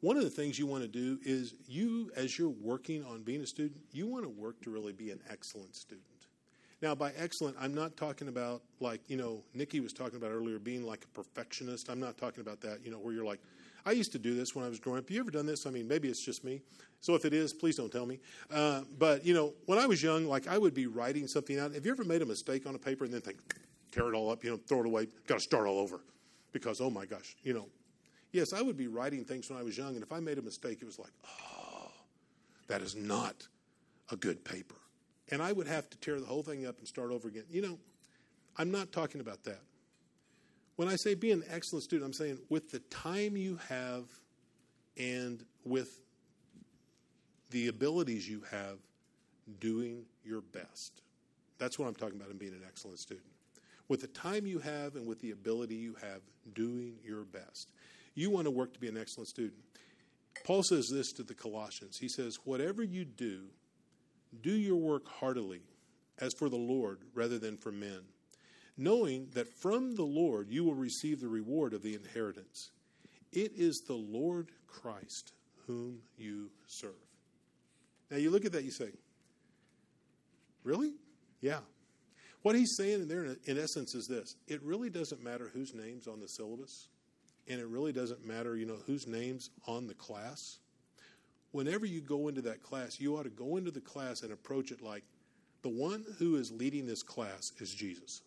one 0.00 0.16
of 0.16 0.24
the 0.24 0.30
things 0.30 0.58
you 0.58 0.66
want 0.66 0.82
to 0.82 0.88
do 0.88 1.18
is 1.24 1.54
you, 1.66 2.10
as 2.16 2.38
you're 2.38 2.48
working 2.48 3.04
on 3.04 3.22
being 3.22 3.40
a 3.40 3.46
student, 3.46 3.80
you 3.92 4.06
want 4.06 4.24
to 4.24 4.28
work 4.28 4.60
to 4.62 4.70
really 4.70 4.92
be 4.92 5.10
an 5.10 5.20
excellent 5.30 5.74
student. 5.74 6.04
Now, 6.82 6.94
by 6.94 7.12
excellent, 7.16 7.56
I'm 7.58 7.74
not 7.74 7.96
talking 7.96 8.28
about 8.28 8.62
like, 8.80 9.00
you 9.08 9.16
know, 9.16 9.42
Nikki 9.54 9.80
was 9.80 9.94
talking 9.94 10.16
about 10.16 10.30
earlier, 10.30 10.58
being 10.58 10.84
like 10.84 11.04
a 11.04 11.08
perfectionist. 11.08 11.88
I'm 11.88 12.00
not 12.00 12.18
talking 12.18 12.42
about 12.42 12.60
that, 12.60 12.84
you 12.84 12.90
know, 12.90 12.98
where 12.98 13.14
you're 13.14 13.24
like, 13.24 13.40
I 13.86 13.92
used 13.92 14.12
to 14.12 14.18
do 14.18 14.34
this 14.34 14.54
when 14.54 14.64
I 14.64 14.68
was 14.68 14.78
growing 14.78 14.98
up. 14.98 15.10
You 15.10 15.20
ever 15.20 15.30
done 15.30 15.46
this? 15.46 15.66
I 15.66 15.70
mean, 15.70 15.88
maybe 15.88 16.08
it's 16.08 16.22
just 16.22 16.44
me. 16.44 16.60
So 17.00 17.14
if 17.14 17.24
it 17.24 17.32
is, 17.32 17.52
please 17.52 17.76
don't 17.76 17.92
tell 17.92 18.06
me. 18.06 18.18
Uh, 18.50 18.82
but, 18.98 19.24
you 19.24 19.34
know, 19.34 19.54
when 19.66 19.78
I 19.78 19.86
was 19.86 20.02
young, 20.02 20.26
like 20.26 20.48
I 20.48 20.58
would 20.58 20.74
be 20.74 20.86
writing 20.86 21.26
something 21.26 21.58
out. 21.58 21.72
Have 21.72 21.84
you 21.84 21.92
ever 21.92 22.04
made 22.04 22.22
a 22.22 22.26
mistake 22.26 22.66
on 22.66 22.74
a 22.74 22.78
paper 22.78 23.04
and 23.04 23.12
then 23.12 23.20
think, 23.20 23.38
tear 23.94 24.08
it 24.08 24.14
all 24.14 24.30
up, 24.30 24.44
you 24.44 24.50
know, 24.50 24.56
throw 24.56 24.80
it 24.80 24.86
away, 24.86 25.08
got 25.26 25.36
to 25.36 25.40
start 25.40 25.66
all 25.66 25.78
over? 25.78 26.00
Because, 26.52 26.80
oh 26.80 26.90
my 26.90 27.06
gosh, 27.06 27.36
you 27.42 27.54
know. 27.54 27.68
Yes, 28.32 28.52
I 28.52 28.62
would 28.62 28.76
be 28.76 28.88
writing 28.88 29.24
things 29.24 29.48
when 29.48 29.58
I 29.58 29.62
was 29.62 29.78
young, 29.78 29.94
and 29.94 30.02
if 30.02 30.10
I 30.12 30.18
made 30.18 30.38
a 30.38 30.42
mistake, 30.42 30.78
it 30.82 30.84
was 30.84 30.98
like, 30.98 31.12
oh, 31.24 31.92
that 32.66 32.82
is 32.82 32.96
not 32.96 33.46
a 34.10 34.16
good 34.16 34.44
paper 34.44 34.74
and 35.30 35.42
I 35.42 35.52
would 35.52 35.66
have 35.66 35.88
to 35.90 35.98
tear 35.98 36.20
the 36.20 36.26
whole 36.26 36.42
thing 36.42 36.66
up 36.66 36.78
and 36.78 36.86
start 36.86 37.10
over 37.10 37.28
again. 37.28 37.44
You 37.50 37.62
know, 37.62 37.78
I'm 38.56 38.70
not 38.70 38.92
talking 38.92 39.20
about 39.20 39.44
that. 39.44 39.60
When 40.76 40.88
I 40.88 40.96
say 40.96 41.14
be 41.14 41.32
an 41.32 41.44
excellent 41.48 41.84
student, 41.84 42.06
I'm 42.06 42.12
saying 42.12 42.38
with 42.48 42.70
the 42.70 42.80
time 42.80 43.36
you 43.36 43.58
have 43.68 44.04
and 44.96 45.44
with 45.64 46.00
the 47.50 47.68
abilities 47.68 48.28
you 48.28 48.42
have 48.50 48.78
doing 49.60 50.04
your 50.24 50.40
best. 50.40 51.02
That's 51.58 51.78
what 51.78 51.86
I'm 51.86 51.94
talking 51.94 52.16
about 52.16 52.30
in 52.30 52.38
being 52.38 52.52
an 52.52 52.62
excellent 52.66 52.98
student. 52.98 53.26
With 53.88 54.00
the 54.00 54.06
time 54.08 54.46
you 54.46 54.58
have 54.60 54.96
and 54.96 55.06
with 55.06 55.20
the 55.20 55.30
ability 55.32 55.74
you 55.74 55.94
have, 56.00 56.20
doing 56.54 56.94
your 57.04 57.24
best. 57.24 57.70
You 58.14 58.30
want 58.30 58.46
to 58.46 58.50
work 58.50 58.72
to 58.74 58.80
be 58.80 58.88
an 58.88 58.96
excellent 58.96 59.28
student. 59.28 59.60
Paul 60.44 60.62
says 60.62 60.88
this 60.92 61.12
to 61.12 61.22
the 61.22 61.34
Colossians. 61.34 61.98
He 61.98 62.08
says, 62.08 62.38
Whatever 62.44 62.82
you 62.82 63.04
do, 63.04 63.44
do 64.42 64.52
your 64.52 64.76
work 64.76 65.06
heartily, 65.08 65.62
as 66.18 66.32
for 66.38 66.48
the 66.48 66.56
Lord 66.56 66.98
rather 67.14 67.38
than 67.38 67.56
for 67.56 67.72
men, 67.72 68.00
knowing 68.76 69.28
that 69.34 69.48
from 69.60 69.94
the 69.94 70.04
Lord 70.04 70.48
you 70.50 70.64
will 70.64 70.74
receive 70.74 71.20
the 71.20 71.28
reward 71.28 71.74
of 71.74 71.82
the 71.82 71.94
inheritance. 71.94 72.70
It 73.32 73.52
is 73.56 73.82
the 73.86 73.94
Lord 73.94 74.50
Christ 74.66 75.32
whom 75.66 76.00
you 76.16 76.50
serve. 76.66 76.92
Now 78.10 78.18
you 78.18 78.30
look 78.30 78.44
at 78.44 78.52
that, 78.52 78.64
you 78.64 78.70
say, 78.70 78.90
Really? 80.62 80.94
Yeah. 81.42 81.60
What 82.44 82.54
he's 82.54 82.76
saying 82.76 83.00
in 83.00 83.08
there, 83.08 83.24
in 83.46 83.58
essence, 83.58 83.94
is 83.94 84.06
this 84.06 84.36
it 84.46 84.62
really 84.62 84.90
doesn't 84.90 85.24
matter 85.24 85.50
whose 85.54 85.72
name's 85.72 86.06
on 86.06 86.20
the 86.20 86.28
syllabus, 86.28 86.88
and 87.48 87.58
it 87.58 87.66
really 87.66 87.90
doesn't 87.90 88.22
matter, 88.22 88.54
you 88.54 88.66
know, 88.66 88.76
whose 88.86 89.06
name's 89.06 89.48
on 89.66 89.86
the 89.86 89.94
class. 89.94 90.58
Whenever 91.52 91.86
you 91.86 92.02
go 92.02 92.28
into 92.28 92.42
that 92.42 92.62
class, 92.62 93.00
you 93.00 93.16
ought 93.16 93.22
to 93.22 93.30
go 93.30 93.56
into 93.56 93.70
the 93.70 93.80
class 93.80 94.20
and 94.20 94.30
approach 94.30 94.72
it 94.72 94.82
like 94.82 95.04
the 95.62 95.70
one 95.70 96.04
who 96.18 96.36
is 96.36 96.52
leading 96.52 96.84
this 96.84 97.02
class 97.02 97.52
is 97.60 97.72
Jesus. 97.72 98.20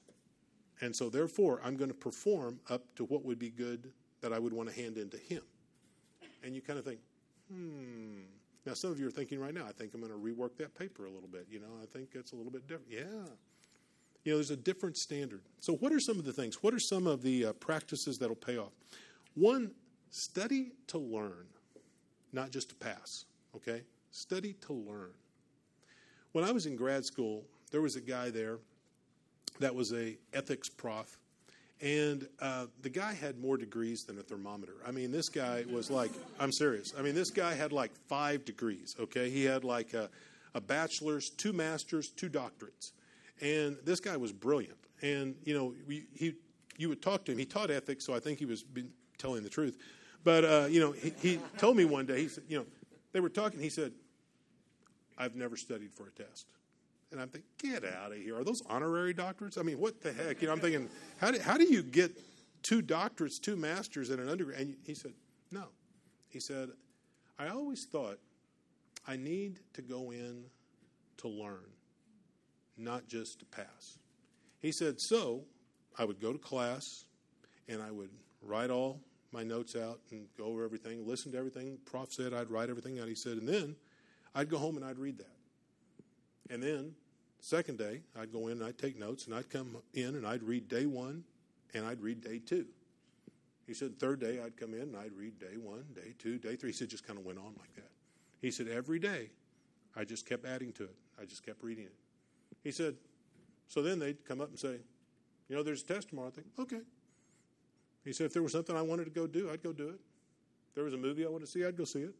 And 0.82 0.96
so, 0.96 1.10
therefore, 1.10 1.62
I'm 1.64 1.78
going 1.78 1.92
to 1.92 1.96
perform 1.96 2.60
up 2.72 2.82
to 2.96 3.06
what 3.06 3.24
would 3.24 3.38
be 3.38 3.52
good 3.52 3.92
that 4.22 4.34
I 4.34 4.40
would 4.40 4.52
want 4.52 4.68
to 4.68 4.76
hand 4.76 4.98
into 4.98 5.18
him. 5.18 5.44
And 6.44 6.56
you 6.56 6.62
kind 6.62 6.80
of 6.80 6.86
think, 6.86 7.02
hmm, 7.52 8.22
now, 8.66 8.74
some 8.74 8.90
of 8.90 9.00
you 9.00 9.08
are 9.08 9.12
thinking 9.12 9.40
right 9.40 9.54
now, 9.54 9.66
I 9.68 9.74
think 9.74 9.94
I'm 9.94 10.02
going 10.02 10.12
to 10.12 10.18
rework 10.18 10.58
that 10.58 10.74
paper 10.74 11.06
a 11.06 11.12
little 11.12 11.30
bit. 11.30 11.46
You 11.52 11.60
know, 11.60 11.68
I 11.84 11.86
think 11.86 12.10
it's 12.16 12.32
a 12.32 12.36
little 12.36 12.52
bit 12.52 12.68
different. 12.68 12.92
Yeah. 12.92 13.28
You 14.28 14.34
know, 14.34 14.40
there's 14.40 14.52
a 14.52 14.58
different 14.58 14.98
standard. 14.98 15.40
So, 15.62 15.78
what 15.78 15.94
are 15.94 16.02
some 16.02 16.20
of 16.20 16.26
the 16.26 16.34
things? 16.34 16.62
What 16.62 16.74
are 16.74 16.80
some 16.80 17.08
of 17.08 17.22
the 17.22 17.46
uh, 17.46 17.54
practices 17.54 18.20
that'll 18.20 18.36
pay 18.36 18.58
off? 18.58 18.74
One, 19.36 19.72
study 20.10 20.74
to 20.88 20.98
learn, 20.98 21.46
not 22.34 22.52
just 22.52 22.68
to 22.72 22.76
pass, 22.76 23.24
okay? 23.56 23.84
Study 24.12 24.52
to 24.66 24.74
learn. 24.74 25.12
When 26.34 26.44
I 26.44 26.52
was 26.52 26.66
in 26.66 26.76
grad 26.76 27.06
school, 27.06 27.46
there 27.72 27.80
was 27.80 27.96
a 27.96 28.02
guy 28.02 28.30
there 28.30 28.58
that 29.62 29.74
was 29.74 29.94
a 29.94 30.18
ethics 30.34 30.68
prof 30.68 31.18
and 31.80 32.28
uh, 32.42 32.66
the 32.82 32.90
guy 32.90 33.14
had 33.14 33.40
more 33.40 33.56
degrees 33.56 34.04
than 34.04 34.20
a 34.20 34.24
thermometer. 34.24 34.74
I 34.86 34.92
mean, 34.92 35.10
this 35.10 35.30
guy 35.30 35.64
was 35.72 35.90
like, 35.90 36.12
I'm 36.38 36.52
serious. 36.52 36.94
I 37.00 37.02
mean, 37.02 37.16
this 37.16 37.30
guy 37.32 37.54
had 37.54 37.72
like 37.72 37.96
five 38.10 38.44
degrees, 38.44 38.94
okay? 39.00 39.30
He 39.30 39.46
had 39.46 39.64
like 39.64 39.94
a, 39.94 40.10
a 40.54 40.60
bachelor's, 40.60 41.30
two 41.30 41.54
masters, 41.54 42.10
two 42.10 42.30
doctorates. 42.30 42.92
And 43.42 43.78
this 43.84 44.00
guy 44.00 44.18
was 44.18 44.32
brilliant. 44.32 44.78
And, 45.02 45.36
you 45.44 45.54
know, 45.54 45.74
we, 45.88 46.06
he, 46.16 46.36
you 46.78 46.90
would 46.90 47.02
talk 47.02 47.26
to 47.26 47.32
him. 47.32 47.38
He 47.38 47.46
taught 47.46 47.70
ethics, 47.70 48.06
so 48.06 48.14
I 48.14 48.20
think 48.20 48.40
he 48.40 48.46
was 48.46 48.66
telling 49.18 49.44
the 49.44 49.50
truth. 49.50 49.78
But, 50.24 50.44
uh, 50.44 50.68
you 50.70 50.80
know, 50.80 50.92
he, 50.92 51.14
he 51.22 51.40
told 51.58 51.78
me 51.78 51.86
one 51.86 52.06
day, 52.06 52.22
he 52.22 52.28
said, 52.28 52.44
you 52.48 52.58
know, 52.58 52.66
they 53.14 53.20
were 53.20 53.30
talking, 53.30 53.60
he 53.60 53.70
said, 53.70 53.92
I've 55.18 55.36
never 55.36 55.56
studied 55.56 55.94
for 55.94 56.08
a 56.08 56.12
test. 56.12 56.48
And 57.12 57.22
I'm 57.22 57.30
thinking, 57.30 57.50
get 57.60 57.86
out 57.86 58.12
of 58.12 58.18
here. 58.18 58.38
Are 58.38 58.44
those 58.44 58.62
honorary 58.68 59.14
doctorates? 59.14 59.58
I 59.58 59.62
mean, 59.62 59.80
what 59.80 60.02
the 60.02 60.12
heck? 60.12 60.42
You 60.42 60.48
know, 60.48 60.54
I'm 60.54 60.60
thinking, 60.60 60.90
how 61.18 61.32
do, 61.32 61.40
how 61.40 61.58
do 61.58 61.64
you 61.64 61.82
get 61.82 62.12
two 62.64 62.82
doctorates, 62.82 63.40
two 63.40 63.56
masters, 63.56 64.10
and 64.10 64.20
an 64.20 64.28
undergrad? 64.28 64.60
And 64.60 64.76
he 64.86 64.94
said, 64.94 65.14
no. 65.52 65.66
He 66.28 66.40
said, 66.40 66.70
I 67.40 67.48
always 67.48 67.86
thought 67.86 68.20
I 69.08 69.16
need 69.16 69.60
to 69.74 69.82
go 69.82 70.12
in 70.12 70.44
to 71.18 71.28
learn, 71.30 71.64
not 72.78 73.08
just 73.08 73.40
to 73.40 73.46
pass. 73.46 73.98
He 74.60 74.72
said, 74.72 75.00
so 75.00 75.44
I 75.98 76.06
would 76.06 76.20
go 76.20 76.34
to 76.34 76.40
class 76.40 77.06
and 77.68 77.82
I 77.82 77.92
would 77.92 78.10
write 78.42 78.70
all 78.70 79.02
my 79.32 79.44
notes 79.44 79.76
out 79.76 80.00
and 80.12 80.28
go 80.38 80.46
over 80.46 80.64
everything, 80.64 81.06
listen 81.06 81.32
to 81.34 81.38
everything. 81.38 81.78
Prof 81.86 82.12
said 82.12 82.34
I'd 82.34 82.50
write 82.50 82.70
everything 82.70 83.00
out. 83.00 83.08
He 83.08 83.16
said, 83.16 83.34
and 83.34 83.48
then 83.48 83.76
I'd 84.34 84.50
go 84.50 84.58
home 84.58 84.78
and 84.78 84.86
I'd 84.86 85.00
read 85.00 85.18
that. 85.18 85.36
And 86.50 86.64
then, 86.64 86.94
second 87.40 87.78
day, 87.78 88.02
I'd 88.20 88.32
go 88.32 88.48
in 88.48 88.54
and 88.54 88.64
I'd 88.64 88.78
take 88.78 88.98
notes 88.98 89.26
and 89.26 89.36
I'd 89.36 89.50
come 89.50 89.78
in 89.94 90.16
and 90.16 90.26
I'd 90.26 90.44
read 90.44 90.70
day 90.70 90.86
one 90.86 91.24
and 91.74 91.86
I'd 91.86 92.02
read 92.02 92.22
day 92.22 92.40
two. 92.40 92.66
He 93.66 93.74
said, 93.74 94.00
third 94.00 94.22
day, 94.22 94.40
I'd 94.44 94.56
come 94.56 94.74
in 94.74 94.84
and 94.84 94.96
I'd 94.96 95.12
read 95.14 95.40
day 95.40 95.58
one, 95.62 95.84
day 95.94 96.14
two, 96.18 96.38
day 96.38 96.56
three. 96.56 96.70
He 96.70 96.74
said, 96.74 96.90
just 96.90 97.06
kind 97.06 97.20
of 97.20 97.26
went 97.26 97.38
on 97.38 97.54
like 97.60 97.74
that. 97.76 97.92
He 98.42 98.50
said, 98.50 98.70
every 98.70 99.00
day, 99.00 99.30
I 99.94 100.06
just 100.06 100.26
kept 100.26 100.46
adding 100.46 100.72
to 100.74 100.84
it. 100.84 100.96
I 101.22 101.26
just 101.26 101.46
kept 101.46 101.62
reading 101.62 101.86
it. 101.86 101.94
He 102.64 102.72
said, 102.72 102.96
so 103.68 103.82
then 103.82 104.00
they'd 104.00 104.24
come 104.26 104.42
up 104.42 104.50
and 104.50 104.60
say, 104.60 104.78
you 105.50 105.56
know, 105.56 105.64
there's 105.64 105.84
a 105.84 105.86
test 105.86 106.10
tomorrow. 106.10 106.28
I 106.28 106.32
think, 106.32 106.48
okay. 106.60 106.82
He 108.04 108.14
said, 108.14 108.26
if 108.26 108.34
there 108.34 108.44
was 108.44 108.52
something 108.52 108.76
I 108.76 108.82
wanted 108.82 109.06
to 109.06 109.12
go 109.12 109.28
do, 109.28 109.50
I'd 109.52 109.64
go 109.64 109.74
do 109.74 109.90
it. 109.90 110.00
If 110.70 110.76
there 110.76 110.84
was 110.84 110.94
a 110.94 110.98
movie 110.98 111.26
I 111.26 111.30
wanted 111.30 111.46
to 111.46 111.52
see, 111.52 111.66
I'd 111.66 111.78
go 111.78 111.86
see 111.86 112.02
it. 112.02 112.16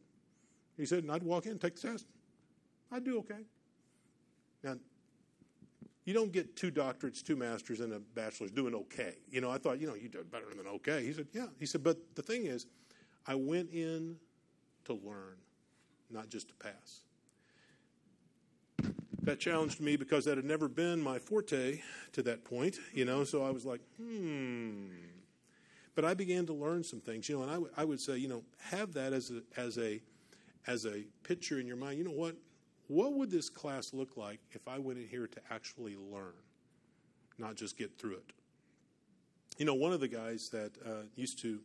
He 0.76 0.86
said, 0.86 1.02
and 1.02 1.12
I'd 1.12 1.22
walk 1.22 1.46
in 1.46 1.58
take 1.58 1.76
the 1.80 1.88
test. 1.88 2.06
I'd 2.92 3.04
do 3.04 3.18
okay. 3.18 3.44
Now, 4.62 4.76
you 6.04 6.14
don't 6.14 6.32
get 6.32 6.56
two 6.56 6.70
doctorates, 6.70 7.22
two 7.22 7.36
masters, 7.36 7.80
and 7.80 7.92
a 7.92 7.98
bachelor's 7.98 8.50
doing 8.50 8.74
okay. 8.74 9.16
You 9.30 9.42
know, 9.42 9.50
I 9.50 9.58
thought, 9.58 9.78
you 9.78 9.86
know, 9.86 9.94
you 9.94 10.08
did 10.08 10.30
better 10.30 10.46
than 10.56 10.66
okay. 10.66 11.04
He 11.04 11.12
said, 11.12 11.26
yeah. 11.32 11.46
He 11.58 11.66
said, 11.66 11.84
but 11.84 11.98
the 12.14 12.22
thing 12.22 12.46
is, 12.46 12.66
I 13.26 13.34
went 13.34 13.70
in 13.70 14.16
to 14.86 14.94
learn, 14.94 15.36
not 16.10 16.30
just 16.30 16.48
to 16.48 16.54
pass. 16.54 17.00
That 19.28 19.40
challenged 19.40 19.78
me 19.78 19.96
because 19.96 20.24
that 20.24 20.38
had 20.38 20.46
never 20.46 20.68
been 20.68 21.02
my 21.02 21.18
forte 21.18 21.82
to 22.12 22.22
that 22.22 22.44
point, 22.44 22.78
you 22.94 23.04
know, 23.04 23.24
so 23.24 23.44
I 23.44 23.50
was 23.50 23.66
like, 23.66 23.82
hmm. 23.98 24.86
But 25.94 26.06
I 26.06 26.14
began 26.14 26.46
to 26.46 26.54
learn 26.54 26.82
some 26.82 27.00
things, 27.00 27.28
you 27.28 27.36
know, 27.36 27.42
and 27.42 27.50
I, 27.50 27.54
w- 27.54 27.72
I 27.76 27.84
would 27.84 28.00
say, 28.00 28.16
you 28.16 28.28
know, 28.28 28.42
have 28.58 28.94
that 28.94 29.12
as 29.12 29.30
a, 29.30 29.42
as 29.60 29.76
a, 29.76 30.00
as 30.66 30.86
a 30.86 31.04
picture 31.24 31.60
in 31.60 31.66
your 31.66 31.76
mind. 31.76 31.98
You 31.98 32.04
know 32.04 32.10
what? 32.12 32.36
what 32.86 33.12
would 33.12 33.30
this 33.30 33.50
class 33.50 33.92
look 33.92 34.16
like 34.16 34.40
if 34.52 34.66
I 34.66 34.78
went 34.78 34.98
in 34.98 35.06
here 35.06 35.26
to 35.26 35.40
actually 35.50 35.94
learn, 35.94 36.32
not 37.36 37.54
just 37.54 37.76
get 37.76 37.98
through 37.98 38.14
it? 38.14 38.32
You 39.58 39.66
know, 39.66 39.74
one 39.74 39.92
of 39.92 40.00
the 40.00 40.08
guys 40.08 40.48
that 40.50 40.72
uh, 40.86 41.02
used 41.16 41.38
to, 41.42 41.60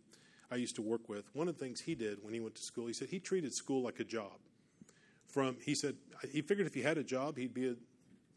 I 0.51 0.55
used 0.55 0.75
to 0.75 0.81
work 0.81 1.07
with, 1.07 1.33
one 1.33 1.47
of 1.47 1.57
the 1.57 1.63
things 1.63 1.79
he 1.79 1.95
did 1.95 2.21
when 2.21 2.33
he 2.33 2.41
went 2.41 2.55
to 2.55 2.61
school, 2.61 2.87
he 2.87 2.93
said 2.93 3.07
he 3.07 3.19
treated 3.19 3.53
school 3.53 3.81
like 3.81 4.01
a 4.01 4.03
job. 4.03 4.33
From 5.33 5.57
he 5.65 5.73
said 5.73 5.95
he 6.29 6.41
figured 6.41 6.67
if 6.67 6.73
he 6.73 6.81
had 6.81 6.97
a 6.97 7.03
job, 7.03 7.37
he'd 7.37 7.53
be 7.53 7.75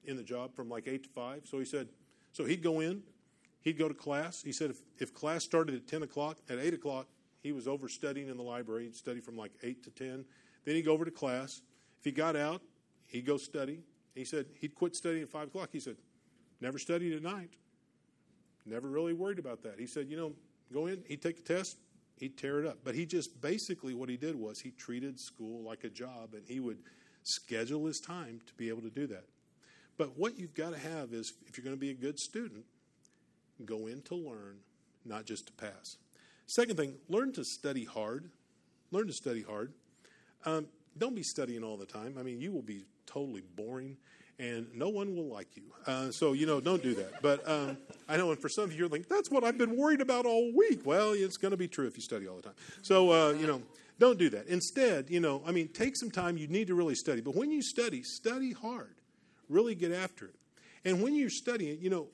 in 0.05 0.17
the 0.17 0.23
job 0.23 0.55
from 0.55 0.69
like 0.69 0.89
eight 0.89 1.03
to 1.05 1.09
five. 1.09 1.43
So 1.45 1.59
he 1.59 1.65
said, 1.65 1.89
so 2.33 2.45
he'd 2.45 2.63
go 2.63 2.81
in, 2.81 3.03
he'd 3.61 3.79
go 3.79 3.89
to 3.89 3.95
class. 3.95 4.43
He 4.43 4.53
said 4.53 4.71
if, 4.71 4.79
if 4.99 5.15
class 5.15 5.45
started 5.45 5.75
at 5.75 5.87
ten 5.87 6.03
o'clock, 6.03 6.39
at 6.49 6.59
eight 6.59 6.75
o'clock, 6.75 7.07
he 7.43 7.53
was 7.53 7.69
over 7.69 7.89
studying 7.89 8.29
in 8.29 8.37
the 8.37 8.43
library. 8.43 8.85
He'd 8.85 8.97
study 8.97 9.21
from 9.21 9.37
like 9.37 9.53
eight 9.63 9.85
to 9.85 9.91
ten. 9.91 10.25
Then 10.65 10.75
he'd 10.75 10.83
go 10.83 10.93
over 10.93 11.05
to 11.05 11.11
class. 11.11 11.61
If 11.99 12.05
he 12.05 12.13
got 12.13 12.35
out, 12.35 12.63
He'd 13.07 13.25
go 13.25 13.37
study. 13.37 13.81
He 14.15 14.25
said 14.25 14.47
he'd 14.61 14.75
quit 14.75 14.97
studying 14.97 15.23
at 15.23 15.31
5 15.31 15.49
o'clock. 15.49 15.69
He 15.73 15.81
said, 15.81 15.97
never 16.61 16.79
studied 16.79 17.15
at 17.15 17.23
night. 17.23 17.51
Never 18.65 18.89
really 18.89 19.13
worried 19.13 19.39
about 19.39 19.63
that. 19.63 19.79
He 19.79 19.87
said, 19.87 20.09
you 20.09 20.17
know, 20.17 20.33
go 20.73 20.87
in, 20.87 21.03
he'd 21.07 21.23
take 21.23 21.37
the 21.37 21.55
test, 21.55 21.79
he'd 22.17 22.37
tear 22.37 22.61
it 22.61 22.67
up. 22.67 22.79
But 22.85 22.95
he 22.95 23.07
just 23.07 23.41
basically 23.41 23.95
what 23.95 24.09
he 24.09 24.17
did 24.17 24.35
was 24.37 24.61
he 24.61 24.71
treated 24.73 25.21
school 25.21 25.63
like 25.63 25.85
a 25.85 25.89
job 25.89 26.35
and 26.35 26.43
he 26.47 26.61
would 26.61 26.79
schedule 27.23 27.87
his 27.87 28.01
time 28.01 28.41
to 28.47 28.55
be 28.55 28.69
able 28.69 28.83
to 28.83 28.91
do 28.91 29.07
that. 29.09 29.25
But 29.99 30.19
what 30.19 30.39
you've 30.39 30.55
got 30.55 30.73
to 30.73 30.79
have 30.79 31.13
is 31.13 31.33
if 31.47 31.57
you're 31.57 31.65
going 31.65 31.77
to 31.77 31.81
be 31.81 31.91
a 31.91 31.95
good 31.95 32.19
student, 32.19 32.65
go 33.65 33.87
in 33.87 34.03
to 34.03 34.15
learn, 34.15 34.59
not 35.05 35.25
just 35.25 35.47
to 35.47 35.53
pass. 35.55 35.97
Second 36.47 36.77
thing, 36.77 36.95
learn 37.09 37.33
to 37.33 37.45
study 37.45 37.85
hard. 37.85 38.31
Learn 38.91 39.07
to 39.07 39.13
study 39.13 39.43
hard. 39.43 39.73
Um, 40.45 40.67
don't 40.99 41.15
be 41.15 41.23
studying 41.23 41.65
all 41.65 41.77
the 41.77 41.87
time. 41.87 42.17
I 42.19 42.23
mean, 42.23 42.41
you 42.41 42.53
will 42.53 42.63
be 42.63 42.85
totally 43.07 43.43
boring 43.57 43.97
and 44.39 44.67
no 44.75 44.89
one 44.89 45.17
will 45.17 45.29
like 45.29 45.57
you. 45.57 45.63
Uh, 45.87 46.11
so, 46.11 46.33
you 46.33 46.47
know, 46.47 46.61
don't 46.61 46.83
do 46.83 46.95
that. 46.95 47.23
But 47.23 47.49
um, 47.49 47.79
I 48.09 48.17
know, 48.17 48.31
and 48.31 48.41
for 48.41 48.49
some 48.49 48.65
of 48.65 48.73
you, 48.73 48.79
you're 48.79 48.89
like, 48.89 49.09
that's 49.09 49.31
what 49.31 49.45
I've 49.45 49.57
been 49.57 49.77
worried 49.77 50.01
about 50.01 50.27
all 50.27 50.53
week. 50.55 50.85
Well, 50.85 51.13
it's 51.13 51.37
going 51.37 51.53
to 51.53 51.57
be 51.57 51.69
true 51.69 51.87
if 51.87 51.97
you 51.97 52.03
study 52.03 52.29
all 52.29 52.37
the 52.37 52.43
time. 52.43 52.55
So, 52.83 53.11
uh, 53.11 53.33
you 53.33 53.47
know, 53.47 53.63
don't 53.99 54.19
do 54.19 54.29
that. 54.31 54.47
Instead, 54.47 55.09
you 55.09 55.21
know, 55.21 55.43
I 55.47 55.53
mean, 55.53 55.69
take 55.69 55.97
some 55.97 56.11
time. 56.11 56.37
You 56.37 56.49
need 56.49 56.67
to 56.67 56.75
really 56.75 56.95
study. 56.95 57.23
But 57.23 57.35
when 57.35 57.51
you 57.51 57.63
study, 57.63 58.03
study 58.03 58.53
hard. 58.53 58.95
Really 59.49 59.75
get 59.75 59.93
after 59.93 60.27
it. 60.27 60.35
And 60.85 61.03
when 61.03 61.15
you're 61.15 61.31
studying, 61.31 61.81
you 61.81 61.89
know, 61.89 62.09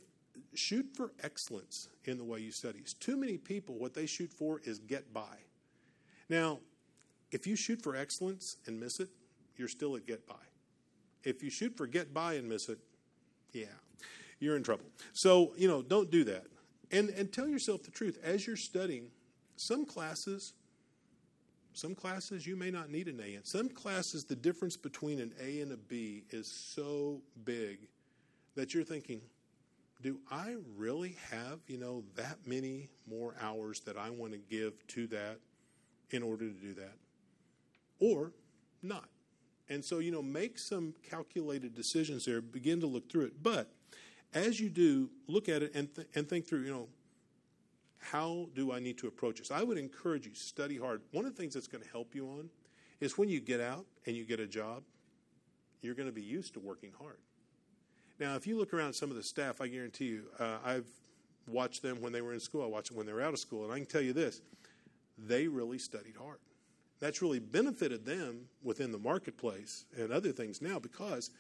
shoot 0.55 0.87
for 0.95 1.13
excellence 1.23 1.89
in 2.05 2.19
the 2.19 2.25
way 2.25 2.41
you 2.41 2.53
study. 2.53 2.79
It's 2.81 2.95
Too 2.95 3.17
many 3.17 3.37
people, 3.37 3.75
what 3.77 3.95
they 3.95 4.07
shoot 4.07 4.33
for 4.33 4.61
is 4.65 4.79
get 4.79 5.13
by. 5.13 5.39
Now, 6.29 6.61
if 7.31 7.47
you 7.47 7.57
shoot 7.57 7.83
for 7.83 7.97
excellence 7.97 8.57
and 8.67 8.79
miss 8.79 9.01
it, 9.01 9.09
you're 9.57 9.69
still 9.69 9.97
at 9.97 10.07
get 10.07 10.27
by. 10.27 10.35
If 11.25 11.43
you 11.43 11.51
shoot 11.51 11.77
for 11.77 11.87
get 11.87 12.13
by 12.13 12.35
and 12.35 12.49
miss 12.49 12.69
it, 12.69 12.79
yeah, 13.53 13.67
you're 14.41 14.57
in 14.57 14.63
trouble. 14.63 14.85
So, 15.13 15.55
you 15.57 15.69
know, 15.69 15.83
don't 15.83 16.11
do 16.11 16.25
that. 16.25 16.47
And, 16.91 17.11
and 17.11 17.33
tell 17.33 17.49
yourself 17.49 17.83
the 17.85 17.91
truth. 17.91 18.19
As 18.23 18.47
you're 18.47 18.57
studying, 18.57 19.11
some 19.57 19.87
classes, 19.87 20.55
Some 21.75 21.95
classes 21.95 22.47
you 22.47 22.55
may 22.57 22.71
not 22.71 22.91
need 22.91 23.09
an 23.09 23.21
A 23.21 23.35
in. 23.35 23.45
Some 23.45 23.69
classes, 23.69 24.25
the 24.25 24.37
difference 24.37 24.77
between 24.77 25.21
an 25.21 25.33
A 25.41 25.61
and 25.61 25.73
a 25.73 25.77
B 25.77 26.25
is 26.31 26.47
so 26.47 27.23
big 27.45 27.79
that 28.55 28.75
you're 28.75 28.85
thinking, 28.85 29.23
do 30.03 30.19
I 30.31 30.57
really 30.77 31.17
have, 31.31 31.61
you 31.67 31.79
know, 31.79 32.05
that 32.17 32.39
many 32.45 32.91
more 33.09 33.35
hours 33.41 33.81
that 33.81 33.97
I 33.97 34.11
want 34.11 34.33
to 34.33 34.39
give 34.39 34.87
to 34.89 35.07
that 35.09 35.39
in 36.11 36.23
order 36.23 36.49
to 36.49 36.55
do 36.55 36.75
that? 36.75 36.97
Or 38.01 38.33
not. 38.83 39.09
And 39.73 39.83
so, 39.83 40.01
you 40.01 40.11
know, 40.11 40.21
make 40.21 40.59
some 40.59 40.95
calculated 41.09 41.75
decisions 41.75 42.27
there, 42.27 42.43
begin 42.43 42.79
to 42.81 42.87
look 42.87 43.11
through 43.11 43.25
it. 43.25 43.43
But 43.43 43.73
as 44.35 44.61
you 44.61 44.69
do, 44.69 45.09
look 45.27 45.49
at 45.49 45.63
it 45.63 45.75
and, 45.75 45.93
th- 45.95 46.09
and 46.15 46.29
think 46.29 46.47
through, 46.47 46.61
you 46.61 46.71
know, 46.71 46.89
how 47.99 48.49
do 48.55 48.71
I 48.71 48.81
need 48.81 48.99
to 48.99 49.07
approach 49.07 49.39
this? 49.39 49.51
I 49.51 49.63
would 49.63 49.79
encourage 49.79 50.27
you, 50.27 50.35
study 50.35 50.77
hard. 50.77 51.01
One 51.13 51.25
of 51.25 51.35
the 51.35 51.41
things 51.41 51.55
that's 51.55 51.69
going 51.69 51.83
to 51.83 51.89
help 51.89 52.15
you 52.15 52.29
on 52.29 52.51
is 53.01 53.17
when 53.17 53.31
you 53.31 53.41
get 53.41 53.61
out 53.61 53.87
and 54.05 54.15
you 54.15 54.27
get 54.27 54.41
a 54.41 54.47
job, 54.47 54.83
you're 55.81 55.95
going 55.95 56.09
to 56.09 56.13
be 56.13 56.23
used 56.23 56.53
to 56.55 56.61
working 56.61 56.93
hard. 57.01 57.19
Now, 58.21 58.37
if 58.37 58.47
you 58.47 58.59
look 58.59 58.75
around 58.75 58.93
some 58.93 59.09
of 59.11 59.17
the 59.17 59.23
staff, 59.23 59.63
I 59.63 59.69
guarantee 59.69 60.07
you, 60.07 60.25
uh, 60.39 60.59
I've 60.63 60.87
watched 61.49 61.83
them 61.83 62.03
when 62.03 62.13
they 62.13 62.21
were 62.21 62.35
in 62.35 62.41
school, 62.41 62.63
I 62.63 62.67
watched 62.67 62.89
them 62.89 62.99
when 62.99 63.07
they 63.07 63.13
were 63.13 63.23
out 63.23 63.33
of 63.33 63.39
school, 63.39 63.65
and 63.65 63.73
I 63.73 63.79
can 63.79 63.87
tell 63.87 64.03
you 64.03 64.13
this 64.13 64.43
they 65.17 65.49
really 65.49 65.79
studied 65.79 66.17
hard. 66.17 66.39
That's 67.03 67.21
really 67.21 67.41
benefited 67.41 68.07
them 68.07 68.43
within 68.63 68.93
the 68.93 68.99
marketplace 68.99 69.87
and 69.99 70.13
other 70.13 70.31
things 70.31 70.63
now 70.63 70.79
because 70.79 71.31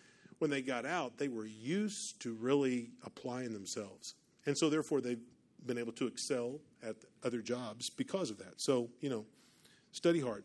when 0.40 0.50
they 0.50 0.60
got 0.60 0.84
out, 0.84 1.18
they 1.18 1.28
were 1.28 1.46
used 1.46 2.20
to 2.22 2.32
really 2.34 2.90
applying 3.06 3.52
themselves. 3.52 4.14
And 4.44 4.58
so, 4.58 4.68
therefore, 4.68 5.00
they've 5.00 5.22
been 5.64 5.78
able 5.78 5.92
to 5.92 6.08
excel 6.08 6.58
at 6.82 6.96
other 7.22 7.40
jobs 7.40 7.90
because 7.90 8.28
of 8.28 8.38
that. 8.38 8.60
So, 8.60 8.90
you 9.00 9.08
know, 9.08 9.24
study 9.92 10.20
hard. 10.20 10.42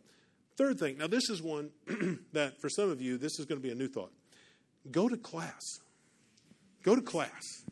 Third 0.55 0.77
thing, 0.77 0.99
now 0.99 1.07
this 1.07 1.31
is 1.31 1.41
one 1.41 1.71
that 2.33 2.61
for 2.61 2.69
some 2.69 2.91
of 2.91 3.01
you, 3.01 3.17
this 3.17 3.39
is 3.39 3.47
going 3.47 3.59
to 3.59 3.67
be 3.67 3.71
a 3.71 3.75
new 3.75 3.87
thought. 3.87 4.11
Go 4.91 5.09
to 5.09 5.17
class. 5.17 5.79
Go 6.83 6.95
to 6.95 7.01
class. 7.01 7.63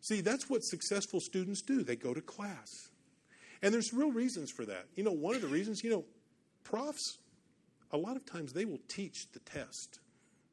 See, 0.00 0.20
that's 0.20 0.48
what 0.48 0.62
successful 0.62 1.18
students 1.18 1.60
do. 1.60 1.82
They 1.82 1.96
go 1.96 2.14
to 2.14 2.20
class. 2.20 2.90
And 3.64 3.72
there's 3.72 3.94
real 3.94 4.12
reasons 4.12 4.50
for 4.50 4.66
that. 4.66 4.84
You 4.94 5.04
know, 5.04 5.12
one 5.12 5.34
of 5.34 5.40
the 5.40 5.48
reasons, 5.48 5.82
you 5.82 5.88
know, 5.88 6.04
profs, 6.64 7.16
a 7.92 7.96
lot 7.96 8.14
of 8.14 8.26
times 8.26 8.52
they 8.52 8.66
will 8.66 8.80
teach 8.88 9.32
the 9.32 9.38
test 9.38 10.00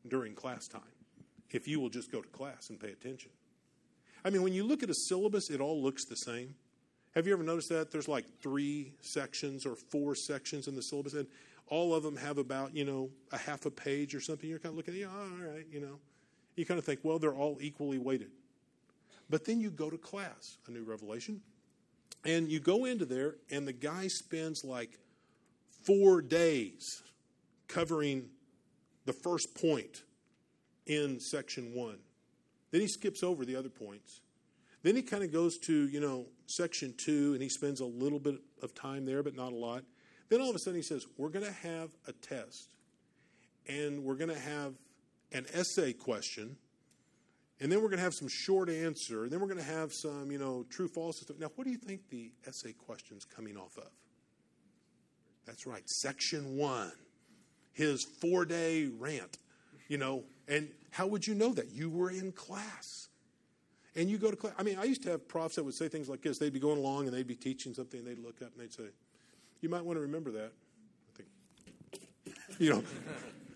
during 0.08 0.34
class 0.34 0.66
time 0.70 0.82
if 1.50 1.68
you 1.68 1.82
will 1.82 1.90
just 1.90 2.10
go 2.10 2.22
to 2.22 2.28
class 2.30 2.70
and 2.70 2.80
pay 2.80 2.88
attention. 2.88 3.30
I 4.24 4.30
mean, 4.30 4.44
when 4.44 4.54
you 4.54 4.64
look 4.64 4.82
at 4.82 4.90
a 4.90 4.94
syllabus, 4.94 5.50
it 5.50 5.60
all 5.60 5.84
looks 5.84 6.06
the 6.06 6.16
same. 6.16 6.56
Have 7.14 7.28
you 7.28 7.34
ever 7.34 7.44
noticed 7.44 7.68
that? 7.68 7.92
There's 7.92 8.08
like 8.08 8.24
three 8.42 8.94
sections 9.02 9.66
or 9.66 9.76
four 9.76 10.16
sections 10.16 10.70
in 10.70 10.78
the 10.78 10.82
syllabus, 10.82 11.14
and 11.14 11.28
all 11.68 11.94
of 11.94 12.04
them 12.04 12.16
have 12.16 12.38
about, 12.38 12.74
you 12.74 12.86
know, 12.86 13.10
a 13.34 13.38
half 13.38 13.66
a 13.66 13.72
page 13.72 14.16
or 14.16 14.22
something. 14.22 14.50
You're 14.50 14.60
kind 14.60 14.72
of 14.72 14.78
looking, 14.78 14.94
at, 14.94 15.02
yeah, 15.02 15.08
all 15.08 15.54
right, 15.54 15.66
you 15.70 15.82
know. 15.82 16.00
You 16.56 16.66
kind 16.66 16.78
of 16.78 16.86
think, 16.86 17.02
well, 17.04 17.20
they're 17.20 17.34
all 17.34 17.58
equally 17.60 17.98
weighted. 17.98 18.32
But 19.30 19.44
then 19.44 19.60
you 19.60 19.70
go 19.70 19.90
to 19.90 19.98
class, 19.98 20.58
a 20.70 20.72
new 20.72 20.84
revelation, 20.84 21.42
and 22.24 22.50
you 22.50 22.60
go 22.60 22.86
into 22.86 23.06
there, 23.06 23.36
and 23.50 23.68
the 23.68 23.74
guy 23.74 24.08
spends 24.08 24.64
like 24.64 25.00
four 25.86 26.22
days 26.22 27.02
covering 27.68 28.30
the 29.06 29.14
first 29.14 29.56
point 29.56 30.04
in 30.86 31.20
section 31.20 31.74
one. 31.74 31.98
Then 32.72 32.82
he 32.82 32.88
skips 32.88 33.24
over 33.24 33.46
the 33.46 33.56
other 33.56 33.70
points. 33.70 34.22
Then 34.84 34.96
he 34.96 35.02
kind 35.02 35.24
of 35.24 35.32
goes 35.32 35.58
to, 35.60 35.88
you 35.88 36.00
know, 36.00 36.26
section 36.48 36.94
two 36.98 37.34
and 37.34 37.42
he 37.42 37.50
spends 37.50 37.82
a 37.82 37.86
little 37.86 38.20
bit 38.20 38.36
of 38.62 38.74
time 38.74 39.06
there, 39.06 39.24
but 39.24 39.36
not 39.36 39.52
a 39.52 39.56
lot. 39.56 39.84
Then 40.30 40.42
all 40.42 40.50
of 40.50 40.56
a 40.56 40.60
sudden 40.60 40.80
he 40.80 40.84
says, 40.84 41.06
We're 41.18 41.30
going 41.30 41.46
to 41.46 41.52
have 41.52 41.90
a 42.08 42.14
test 42.14 42.70
and 43.68 44.04
we're 44.04 44.16
going 44.16 44.30
to 44.30 44.40
have 44.40 44.74
an 45.32 45.46
essay 45.54 45.94
question. 45.94 46.58
And 47.62 47.72
then 47.72 47.80
we're 47.80 47.90
going 47.90 48.00
to 48.00 48.04
have 48.04 48.16
some 48.16 48.28
short 48.28 48.70
answer. 48.70 49.24
And 49.24 49.32
then 49.32 49.40
we're 49.40 49.48
going 49.48 49.60
to 49.60 49.64
have 49.64 49.94
some, 49.94 50.32
you 50.32 50.40
know, 50.40 50.66
true 50.72 50.88
false. 50.88 51.22
Stuff. 51.22 51.38
Now, 51.40 51.52
what 51.56 51.64
do 51.64 51.72
you 51.72 51.78
think 51.78 52.10
the 52.10 52.32
essay 52.48 52.74
question's 52.74 53.24
coming 53.24 53.56
off 53.56 53.78
of? 53.78 53.92
That's 55.46 55.68
right, 55.68 55.88
section 55.88 56.58
one, 56.58 56.92
his 57.74 58.04
four 58.04 58.46
day 58.46 58.86
rant, 58.86 59.38
you 59.88 59.98
know. 59.98 60.24
And 60.48 60.70
how 60.90 61.08
would 61.08 61.26
you 61.26 61.36
know 61.36 61.54
that? 61.54 61.72
You 61.72 61.90
were 61.90 62.10
in 62.10 62.32
class. 62.32 63.10
And 63.96 64.10
you 64.10 64.18
go 64.18 64.32
to 64.32 64.38
class. 64.38 64.54
I 64.58 64.64
mean, 64.64 64.80
I 64.80 64.86
used 64.86 65.04
to 65.04 65.12
have 65.12 65.28
profs 65.28 65.56
that 65.56 65.64
would 65.64 65.74
say 65.74 65.88
things 65.88 66.10
like 66.10 66.22
this. 66.22 66.40
They'd 66.40 66.54
be 66.54 66.60
going 66.60 66.78
along 66.80 67.08
and 67.08 67.16
they'd 67.16 67.28
be 67.28 67.36
teaching 67.36 67.74
something 67.74 68.00
and 68.00 68.08
they'd 68.08 68.24
look 68.24 68.42
up 68.42 68.54
and 68.54 68.62
they'd 68.62 68.74
say, 68.74 68.86
You 69.62 69.70
might 69.70 69.84
want 69.84 69.98
to 69.98 70.02
remember 70.02 70.32
that. 70.32 70.52
I 71.14 71.18
think, 71.18 71.30
you 72.58 72.70
know, 72.72 72.84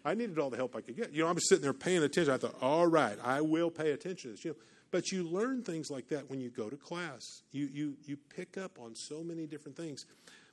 I 0.06 0.14
needed 0.14 0.38
all 0.38 0.51
the 0.51 0.58
help 0.58 0.76
I 0.76 0.82
could 0.82 0.95
get. 0.95 1.12
You 1.14 1.24
know, 1.24 1.30
I 1.30 1.32
was 1.32 1.49
sitting 1.49 1.64
there 1.64 1.74
paying 1.74 2.03
attention. 2.03 2.32
I 2.32 2.38
thought, 2.38 2.56
All 2.62 2.86
right, 2.86 3.18
I 3.24 3.41
will 3.41 3.72
pay 3.72 3.91
attention 3.91 4.30
to 4.30 4.36
this. 4.36 4.45
You 4.45 4.51
know, 4.51 4.58
but 4.91 5.12
you 5.12 5.24
learn 5.24 5.64
things 5.64 5.89
like 5.89 6.08
that 6.10 6.30
when 6.30 6.39
you 6.39 6.49
go 6.49 6.70
to 6.70 6.78
class. 6.78 7.41
You, 7.51 7.66
you, 7.66 7.97
you 8.06 8.18
pick 8.36 8.58
up 8.58 8.78
on 8.80 8.95
so 8.95 9.24
many 9.24 9.47
different 9.47 9.76
things. 9.76 10.06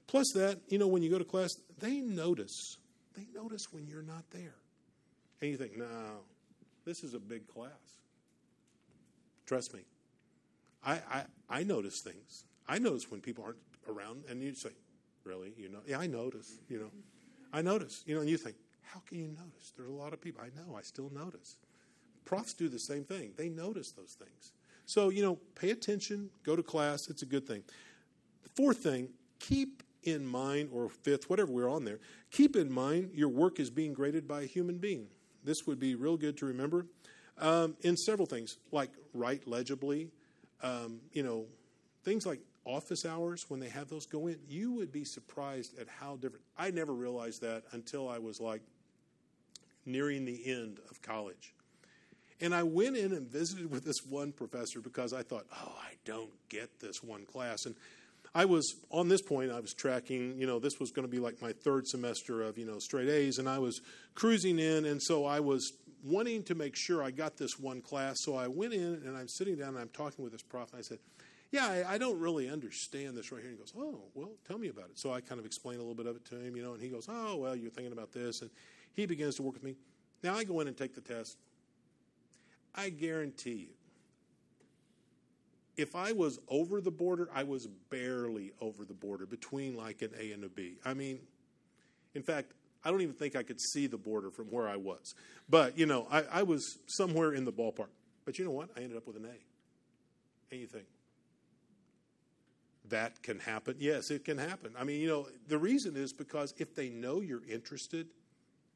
Plus, 0.07 0.27
that, 0.35 0.59
you 0.69 0.79
know, 0.79 0.89
when 0.89 1.03
you 1.03 1.11
go 1.11 1.19
to 1.19 1.25
class, 1.25 1.51
they 1.79 2.01
notice. 2.01 2.77
They 3.15 3.27
notice 3.35 3.67
when 3.71 3.87
you're 3.87 4.03
not 4.03 4.25
there. 4.31 4.55
And 5.41 5.51
you 5.51 5.57
think, 5.59 5.77
No, 5.77 5.87
this 6.85 7.05
is 7.05 7.13
a 7.13 7.21
big 7.21 7.47
class. 7.47 7.71
Trust 9.47 9.75
me. 9.75 9.83
I, 10.85 10.95
I, 10.95 11.25
I 11.51 11.63
notice 11.63 12.01
things. 12.03 12.45
I 12.67 12.79
notice 12.79 13.11
when 13.11 13.21
people 13.21 13.45
aren't 13.45 13.59
around, 13.87 14.25
and 14.31 14.43
you 14.43 14.55
say, 14.55 14.71
Really? 15.25 15.53
You 15.57 15.69
know? 15.69 15.81
Yeah, 15.87 15.99
I 15.99 16.07
notice, 16.07 16.59
you 16.69 16.79
know. 16.79 16.91
I 17.53 17.61
notice, 17.61 18.03
you 18.07 18.15
know, 18.15 18.23
and 18.23 18.31
you 18.31 18.39
think, 18.39 18.57
How 18.83 19.01
can 19.09 19.19
you 19.19 19.29
notice? 19.29 19.73
There's 19.77 19.89
a 19.89 19.93
lot 19.93 20.13
of 20.13 20.21
people. 20.21 20.43
I 20.43 20.49
know, 20.59 20.77
I 20.77 20.83
still 20.83 21.11
notice. 21.15 21.57
Profs 22.25 22.53
do 22.53 22.69
the 22.69 22.79
same 22.79 23.05
thing, 23.05 23.33
they 23.37 23.49
notice 23.49 23.91
those 23.93 24.17
things. 24.19 24.53
So, 24.87 25.11
you 25.11 25.23
know, 25.23 25.39
pay 25.55 25.71
attention, 25.71 26.31
go 26.43 26.57
to 26.57 26.63
class, 26.63 27.09
it's 27.09 27.23
a 27.23 27.27
good 27.27 27.47
thing. 27.47 27.63
The 28.43 28.49
fourth 28.51 28.79
thing, 28.79 29.09
keep 29.39 29.83
in 30.03 30.27
mind, 30.27 30.71
or 30.73 30.89
fifth, 30.89 31.31
whatever 31.31 31.53
we're 31.53 31.71
on 31.71 31.85
there, 31.85 32.01
keep 32.31 32.57
in 32.57 32.71
mind 32.71 33.11
your 33.15 33.29
work 33.29 33.61
is 33.61 33.71
being 33.71 33.93
graded 33.93 34.27
by 34.27 34.43
a 34.43 34.47
human 34.47 34.79
being. 34.79 35.07
This 35.45 35.67
would 35.67 35.79
be 35.79 35.95
real 35.95 36.17
good 36.17 36.37
to 36.39 36.47
remember 36.47 36.87
um, 37.39 37.77
in 37.83 37.97
several 37.97 38.27
things, 38.27 38.59
like 38.71 38.91
write 39.15 39.47
legibly, 39.47 40.09
um, 40.63 41.01
you 41.13 41.23
know, 41.23 41.47
things 42.05 42.27
like 42.27 42.41
office 42.65 43.05
hours 43.05 43.47
when 43.49 43.61
they 43.61 43.69
have 43.69 43.89
those 43.89 44.07
go 44.07 44.27
in. 44.27 44.39
You 44.49 44.73
would 44.73 44.93
be 44.93 45.05
surprised 45.05 45.79
at 45.79 45.89
how 45.89 46.17
different. 46.17 46.45
I 46.57 46.71
never 46.71 46.93
realized 46.93 47.41
that 47.43 47.65
until 47.73 48.09
I 48.09 48.19
was 48.19 48.41
like 48.41 48.63
nearing 49.85 50.25
the 50.25 50.51
end 50.51 50.79
of 50.91 51.03
college. 51.03 51.55
And 52.41 52.55
I 52.55 52.65
went 52.65 52.97
in 52.97 53.13
and 53.13 53.29
visited 53.29 53.71
with 53.71 53.85
this 53.85 54.05
one 54.05 54.33
professor 54.33 54.81
because 54.81 55.13
I 55.13 55.23
thought, 55.23 55.47
oh, 55.55 55.75
I 55.81 55.93
don't 56.05 56.31
get 56.49 56.81
this 56.81 57.03
one 57.03 57.25
class. 57.25 57.67
And 57.67 57.77
I 58.35 58.47
was 58.47 58.75
on 58.91 59.09
this 59.09 59.23
point, 59.23 59.53
I 59.53 59.61
was 59.61 59.75
tracking, 59.75 60.41
you 60.41 60.47
know, 60.47 60.59
this 60.59 60.81
was 60.81 60.91
going 60.91 61.07
to 61.07 61.11
be 61.11 61.21
like 61.21 61.41
my 61.43 61.53
third 61.53 61.87
semester 61.87 62.43
of, 62.43 62.57
you 62.59 62.67
know, 62.67 62.79
straight 62.79 63.09
A's, 63.09 63.39
and 63.39 63.49
I 63.49 63.59
was 63.59 63.81
cruising 64.15 64.59
in, 64.59 64.87
and 64.87 65.03
so 65.03 65.25
I 65.27 65.41
was 65.41 65.73
wanting 66.03 66.43
to 66.45 66.55
make 66.55 66.75
sure 66.75 67.03
I 67.03 67.11
got 67.11 67.37
this 67.37 67.59
one 67.59 67.81
class. 67.81 68.17
So 68.23 68.35
I 68.35 68.49
went 68.49 68.73
in 68.73 69.03
and 69.05 69.17
I'm 69.17 69.29
sitting 69.29 69.57
down 69.57 69.71
and 69.71 69.79
I'm 69.79 69.91
talking 69.91 70.25
with 70.25 70.33
this 70.33 70.43
prof, 70.43 70.71
and 70.73 70.79
I 70.79 70.83
said, 70.83 70.99
yeah, 71.53 71.67
I, 71.67 71.95
I, 71.95 71.99
don't 71.99 72.19
really 72.19 72.49
understand 72.49 73.15
this 73.15 73.31
right 73.31 73.43
here. 73.43 73.51
And 73.51 73.59
he 73.59 73.63
goes, 73.63 73.75
oh, 73.77 74.01
well, 74.15 74.31
tell 74.49 74.57
me 74.57 74.69
about 74.69 74.87
it. 74.87 74.99
So 74.99 75.13
I 75.13 75.21
kind 75.21 75.39
of 75.39 75.45
explain 75.45 75.77
a 75.77 75.81
little 75.81 75.95
bit 75.95 76.07
of 76.07 76.17
it 76.17 76.25
to 76.31 76.37
him, 76.37 76.57
you 76.57 76.63
know, 76.63 76.73
and 76.73 76.83
he 76.83 76.89
goes, 76.89 77.07
oh, 77.11 77.37
well, 77.37 77.55
you're 77.55 77.71
thinking 77.71 77.93
about 77.93 78.11
this. 78.11 78.41
And 78.41 78.51
he 78.95 79.07
begins 79.07 79.37
to 79.37 79.43
work 79.43 79.55
with 79.55 79.65
me. 79.65 79.77
Now 80.23 80.35
I 80.35 80.45
go 80.45 80.61
in 80.61 80.69
and 80.69 80.77
take 80.77 80.95
the 80.95 81.01
test. 81.01 81.37
I 82.75 82.89
guarantee 82.89 83.69
you, 83.69 83.69
if 85.77 85.95
I 85.97 86.13
was 86.13 86.39
over 86.49 86.81
the 86.81 86.91
border, 86.91 87.29
I 87.35 87.45
was 87.45 87.67
barely 87.91 88.53
over 88.61 88.85
the 88.85 88.95
border 88.95 89.27
between 89.27 89.77
like 89.77 90.03
an 90.03 90.11
A 90.19 90.33
and 90.33 90.45
a 90.45 90.49
B. 90.49 90.77
I 90.85 90.95
mean, 90.95 91.21
in 92.15 92.23
fact, 92.23 92.53
I 92.85 92.91
don't 92.91 93.01
even 93.01 93.15
think 93.15 93.37
I 93.37 93.43
could 93.43 93.61
see 93.61 93.87
the 93.87 93.97
border 93.97 94.31
from 94.31 94.47
where 94.47 94.69
I 94.69 94.77
was. 94.77 95.15
But, 95.49 95.79
you 95.79 95.87
know, 95.87 96.07
I, 96.11 96.25
I 96.31 96.43
was 96.43 96.79
somewhere 96.87 97.33
in 97.33 97.45
the 97.45 97.53
ballpark. 97.53 97.89
But 98.25 98.39
you 98.39 98.45
know 98.45 98.51
what? 98.51 98.71
I 98.77 98.81
ended 98.81 98.97
up 98.97 99.07
with 99.07 99.17
an 99.17 99.25
A. 99.25 100.53
And 100.53 100.61
you 100.61 100.67
think, 100.67 100.87
that 102.91 103.23
can 103.23 103.39
happen? 103.39 103.77
Yes, 103.79 104.11
it 104.11 104.25
can 104.25 104.37
happen. 104.37 104.75
I 104.79 104.85
mean, 104.85 105.01
you 105.01 105.09
know, 105.09 105.29
the 105.49 105.59
reason 105.59 105.97
is 105.97 106.13
because 106.13 106.53
if 106.59 106.75
they 106.75 106.91
know 106.91 107.21
you're 107.21 107.45
interested, 107.49 108.09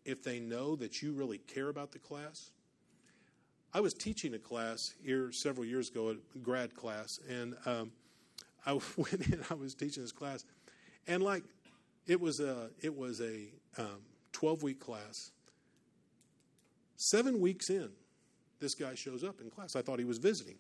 if 0.07 0.23
they 0.23 0.41
know 0.41 0.77
that 0.77 1.03
you 1.03 1.13
really 1.13 1.39
care 1.39 1.69
about 1.69 1.93
the 1.93 1.99
class, 1.99 2.51
I 3.75 3.81
was 3.81 3.93
teaching 3.93 4.35
a 4.35 4.39
class 4.39 4.95
here 5.05 5.31
several 5.33 5.67
years 5.67 5.91
ago, 5.91 6.11
a 6.11 6.39
grad 6.39 6.75
class, 6.75 7.19
and 7.29 7.55
um, 7.67 7.93
I 8.65 8.73
went 8.97 9.29
in. 9.29 9.43
I 9.51 9.55
was 9.55 9.75
teaching 9.75 10.03
this 10.03 10.13
class, 10.13 10.45
and 11.07 11.23
like 11.23 11.45
it 12.07 12.21
was 12.21 12.41
a 12.41 12.71
it 12.81 12.97
was 12.97 13.21
a 13.21 13.49
um, 13.79 14.03
twelve 14.33 14.63
week 14.63 14.81
class. 14.81 15.31
Seven 16.97 17.41
weeks 17.41 17.69
in, 17.69 17.91
this 18.59 18.75
guy 18.75 18.95
shows 18.95 19.23
up 19.23 19.41
in 19.43 19.51
class. 19.51 19.77
I 19.77 19.83
thought 19.83 19.99
he 19.99 20.07
was 20.07 20.19
visiting, 20.19 20.57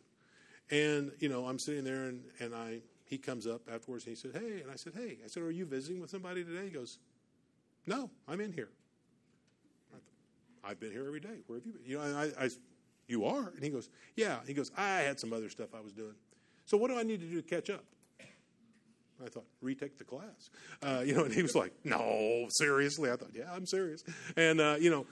and 0.70 1.12
you 1.18 1.30
know 1.30 1.46
I'm 1.46 1.58
sitting 1.58 1.84
there 1.84 2.04
and 2.04 2.22
and 2.40 2.54
I 2.54 2.80
he 3.06 3.18
comes 3.18 3.46
up 3.46 3.62
afterwards 3.72 4.04
and 4.04 4.16
he 4.16 4.20
said, 4.20 4.32
Hey. 4.34 4.60
And 4.60 4.70
I 4.70 4.76
said, 4.76 4.92
Hey. 4.94 5.18
I 5.24 5.28
said, 5.28 5.42
Are 5.42 5.50
you 5.50 5.64
visiting 5.64 6.00
with 6.00 6.10
somebody 6.10 6.44
today? 6.44 6.64
He 6.64 6.70
goes, 6.70 6.98
No, 7.86 8.10
I'm 8.28 8.40
in 8.40 8.52
here. 8.52 8.68
I 10.66 10.70
have 10.70 10.80
been 10.80 10.90
here 10.90 11.06
every 11.06 11.20
day. 11.20 11.42
Where 11.46 11.58
have 11.58 11.66
you 11.66 11.72
been? 11.72 11.82
You 11.84 11.98
know, 11.98 12.04
I, 12.38 12.44
I, 12.44 12.50
you 13.06 13.24
are? 13.24 13.52
And 13.54 13.62
he 13.62 13.70
goes, 13.70 13.88
Yeah. 14.16 14.40
He 14.46 14.52
goes, 14.52 14.72
I 14.76 14.98
had 14.98 15.20
some 15.20 15.32
other 15.32 15.48
stuff 15.48 15.68
I 15.74 15.80
was 15.80 15.92
doing. 15.92 16.14
So 16.64 16.76
what 16.76 16.90
do 16.90 16.98
I 16.98 17.04
need 17.04 17.20
to 17.20 17.26
do 17.26 17.40
to 17.40 17.48
catch 17.48 17.70
up? 17.70 17.84
I 19.24 19.28
thought, 19.28 19.46
retake 19.62 19.96
the 19.96 20.04
class. 20.04 20.50
Uh, 20.82 21.02
you 21.04 21.14
know, 21.14 21.24
and 21.24 21.32
he 21.32 21.40
was 21.40 21.54
like, 21.54 21.72
no, 21.84 22.46
seriously. 22.50 23.10
I 23.10 23.16
thought, 23.16 23.30
yeah, 23.32 23.50
I'm 23.50 23.64
serious. 23.64 24.04
And, 24.36 24.60
uh, 24.60 24.76
you 24.78 24.90
know, 24.90 25.06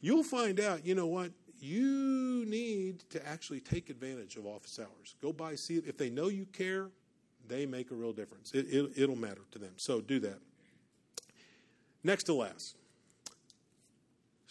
you'll 0.00 0.22
find 0.22 0.58
out, 0.58 0.86
you 0.86 0.94
know 0.94 1.06
what? 1.06 1.32
You 1.60 2.46
need 2.46 3.00
to 3.10 3.26
actually 3.28 3.60
take 3.60 3.90
advantage 3.90 4.36
of 4.36 4.46
office 4.46 4.78
hours. 4.78 5.16
Go 5.20 5.34
by, 5.34 5.54
see 5.56 5.76
if 5.76 5.98
they 5.98 6.08
know 6.08 6.28
you 6.28 6.46
care, 6.46 6.88
they 7.46 7.66
make 7.66 7.90
a 7.90 7.94
real 7.94 8.12
difference. 8.12 8.52
It, 8.52 8.66
it, 8.70 8.92
it'll 8.96 9.16
matter 9.16 9.42
to 9.50 9.58
them. 9.58 9.72
So 9.76 10.00
do 10.00 10.18
that. 10.20 10.38
Next 12.02 12.24
to 12.24 12.34
last, 12.34 12.76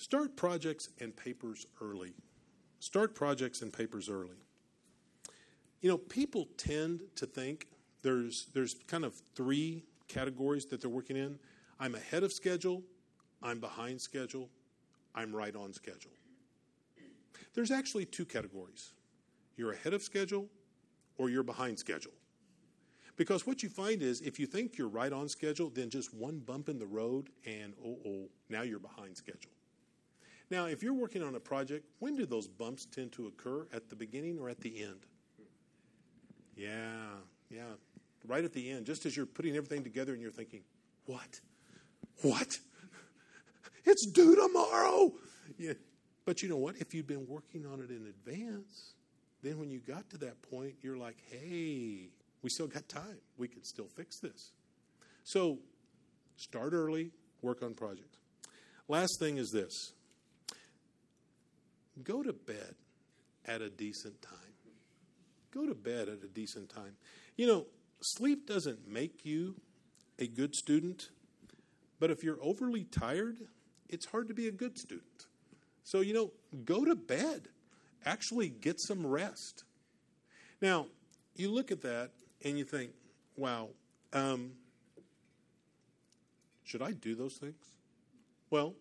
start 0.02 0.36
projects 0.36 0.89
and 0.99 1.16
papers 1.16 1.68
early. 1.80 2.14
Start 2.80 3.14
projects 3.14 3.62
and 3.62 3.72
papers 3.72 4.10
early. 4.10 4.38
You 5.82 5.89
know, 5.89 5.97
people 5.97 6.47
tend 6.58 7.02
to 7.16 7.28
think 7.28 7.68
there's 8.02 8.47
there's 8.54 8.76
kind 8.88 9.06
of 9.06 9.14
three 9.36 9.84
categories 10.08 10.66
that 10.66 10.82
they're 10.82 10.89
working 10.89 11.18
in. 11.18 11.38
I'm 11.80 11.93
ahead 11.93 12.24
of 12.24 12.34
schedule, 12.34 12.82
I'm 13.43 13.60
behind 13.60 14.02
schedule, 14.02 14.49
I'm 15.14 15.36
right 15.36 15.56
on 15.56 15.72
schedule. 15.72 16.12
There's 17.54 17.72
actually 17.72 18.06
two 18.06 18.26
categories. 18.26 18.93
You're 19.56 19.74
ahead 19.74 19.93
of 19.93 20.02
schedule 20.02 20.47
or 21.18 21.30
you're 21.30 21.43
behind 21.43 21.78
schedule. 21.78 22.14
Because 23.18 23.45
what 23.45 23.62
you 23.62 23.70
find 23.70 24.02
is 24.02 24.22
if 24.22 24.39
you 24.39 24.47
think 24.47 24.78
you're 24.78 24.88
right 24.88 25.14
on 25.14 25.30
schedule, 25.30 25.70
then 25.70 25.91
just 25.91 26.12
one 26.12 26.39
bump 26.39 26.70
in 26.70 26.80
the 26.80 26.88
road 26.88 27.30
and 27.45 27.74
oh 27.86 27.99
oh, 28.08 28.30
now 28.49 28.64
you're 28.64 28.80
behind 28.80 29.16
schedule. 29.16 29.52
Now, 30.52 30.66
if 30.66 30.84
you're 30.84 30.93
working 30.93 31.24
on 31.24 31.34
a 31.34 31.39
project, 31.39 31.88
when 31.97 32.16
do 32.16 32.28
those 32.28 32.47
bumps 32.47 32.86
tend 32.86 33.14
to 33.14 33.26
occur? 33.26 33.66
At 33.74 33.89
the 33.89 33.95
beginning 33.95 34.38
or 34.38 34.49
at 34.49 34.62
the 34.62 34.84
end? 34.84 34.99
Yeah, 36.56 37.16
yeah 37.49 37.74
right 38.26 38.43
at 38.43 38.54
the 38.54 38.70
end, 38.70 38.86
just 38.86 39.06
as 39.06 39.16
you're 39.16 39.26
putting 39.26 39.56
everything 39.56 39.84
together 39.84 40.14
and 40.14 40.22
you're 40.22 40.32
thinking, 40.32 40.62
what? 41.06 41.39
What? 42.22 42.60
It's 43.84 44.06
due 44.06 44.36
tomorrow. 44.36 45.12
Yeah. 45.58 45.74
But 46.24 46.43
you 46.43 46.49
know 46.49 46.58
what? 46.58 46.76
If 46.78 46.93
you'd 46.93 47.08
been 47.08 47.26
working 47.28 47.66
on 47.66 47.82
it 47.82 47.89
in 47.89 48.06
advance, 48.06 48.93
then 49.41 49.58
when 49.58 49.72
you 49.72 49.80
got 49.80 50.08
to 50.12 50.20
that 50.20 50.39
point, 50.43 50.76
you're 50.84 50.97
like, 50.97 51.18
hey, 51.32 52.10
we 52.43 52.49
still 52.52 52.68
got 52.68 52.88
time. 52.88 53.18
We 53.39 53.47
can 53.47 53.64
still 53.64 53.88
fix 53.88 54.20
this. 54.20 54.52
So 55.24 55.58
start 56.36 56.74
early, 56.74 57.10
work 57.41 57.64
on 57.64 57.74
projects. 57.74 58.20
Last 58.88 59.18
thing 59.20 59.38
is 59.38 59.49
this 59.49 59.93
go 62.04 62.24
to 62.24 62.34
bed 62.34 62.76
at 63.46 63.62
a 63.62 63.70
decent 63.70 64.22
time. 64.22 64.38
Go 65.52 65.66
to 65.66 65.76
bed 65.76 66.08
at 66.08 66.24
a 66.24 66.28
decent 66.28 66.70
time. 66.70 66.96
You 67.36 67.48
know, 67.48 67.66
sleep 68.02 68.48
doesn't 68.48 68.88
make 68.88 69.26
you 69.26 69.56
a 70.20 70.28
good 70.28 70.56
student, 70.56 71.10
but 72.00 72.12
if 72.12 72.24
you're 72.24 72.39
overly 72.42 72.84
tired, 72.86 73.38
it's 73.89 74.06
hard 74.06 74.28
to 74.30 74.34
be 74.34 74.48
a 74.48 74.52
good 74.52 74.78
student. 74.78 75.28
So, 75.84 76.02
you 76.02 76.14
know, 76.14 76.32
go 76.64 76.86
to 76.86 76.96
bed. 76.96 77.50
Actually, 78.06 78.50
get 78.50 78.80
some 78.80 79.06
rest. 79.06 79.64
Now, 80.62 80.88
you 81.36 81.52
look 81.52 81.72
at 81.72 81.82
that 81.82 82.12
and 82.44 82.58
you 82.58 82.64
think, 82.64 82.92
wow, 83.36 83.70
um, 84.14 84.52
should 86.64 86.82
I 86.82 86.92
do 86.92 87.16
those 87.16 87.36
things? 87.36 87.64
Well, 88.50 88.76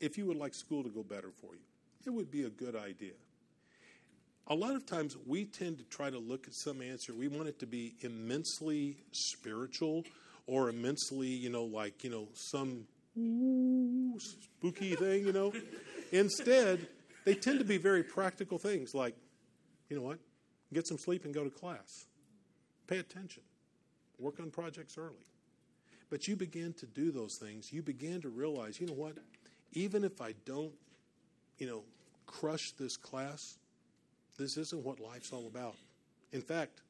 if 0.00 0.18
you 0.18 0.26
would 0.26 0.36
like 0.36 0.54
school 0.54 0.82
to 0.82 0.88
go 0.88 1.02
better 1.02 1.30
for 1.30 1.54
you, 1.54 1.60
it 2.06 2.10
would 2.10 2.30
be 2.30 2.44
a 2.44 2.50
good 2.50 2.76
idea 2.76 3.12
a 4.48 4.54
lot 4.54 4.74
of 4.74 4.84
times 4.86 5.16
we 5.26 5.44
tend 5.44 5.78
to 5.78 5.84
try 5.84 6.10
to 6.10 6.18
look 6.18 6.46
at 6.46 6.54
some 6.54 6.82
answer. 6.82 7.14
We 7.14 7.28
want 7.28 7.48
it 7.48 7.58
to 7.60 7.66
be 7.66 7.94
immensely 8.00 8.96
spiritual 9.12 10.04
or 10.46 10.68
immensely, 10.68 11.28
you 11.28 11.50
know, 11.50 11.64
like, 11.64 12.02
you 12.02 12.10
know, 12.10 12.28
some 12.34 12.84
ooh, 13.16 14.18
spooky 14.18 14.94
thing, 14.96 15.26
you 15.26 15.32
know. 15.32 15.52
Instead, 16.12 16.86
they 17.24 17.34
tend 17.34 17.60
to 17.60 17.64
be 17.64 17.78
very 17.78 18.02
practical 18.02 18.58
things 18.58 18.94
like, 18.94 19.14
you 19.88 19.96
know 19.96 20.02
what? 20.02 20.18
Get 20.72 20.88
some 20.88 20.98
sleep 20.98 21.24
and 21.24 21.32
go 21.32 21.44
to 21.44 21.50
class. 21.50 22.06
Pay 22.86 22.98
attention. 22.98 23.42
Work 24.18 24.40
on 24.40 24.50
projects 24.50 24.98
early. 24.98 25.24
But 26.10 26.26
you 26.26 26.36
begin 26.36 26.74
to 26.74 26.86
do 26.86 27.10
those 27.10 27.38
things. 27.40 27.72
You 27.72 27.82
begin 27.82 28.20
to 28.22 28.28
realize, 28.28 28.80
you 28.80 28.86
know 28.86 28.92
what? 28.92 29.16
Even 29.72 30.04
if 30.04 30.20
I 30.20 30.34
don't, 30.44 30.72
you 31.58 31.66
know, 31.66 31.82
crush 32.26 32.72
this 32.72 32.96
class, 32.96 33.58
this 34.38 34.56
isn't 34.56 34.84
what 34.84 35.00
life's 35.00 35.32
all 35.32 35.46
about. 35.46 35.76
In 36.32 36.40
fact, 36.40 36.80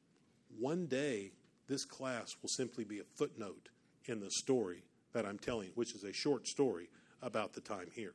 one 0.59 0.85
day 0.85 1.31
this 1.67 1.85
class 1.85 2.35
will 2.41 2.49
simply 2.49 2.83
be 2.83 2.99
a 2.99 3.03
footnote 3.15 3.69
in 4.05 4.19
the 4.19 4.31
story 4.31 4.83
that 5.13 5.25
I'm 5.25 5.37
telling, 5.37 5.69
which 5.75 5.93
is 5.93 6.03
a 6.03 6.13
short 6.13 6.47
story 6.47 6.89
about 7.21 7.53
the 7.53 7.61
time 7.61 7.87
here. 7.93 8.13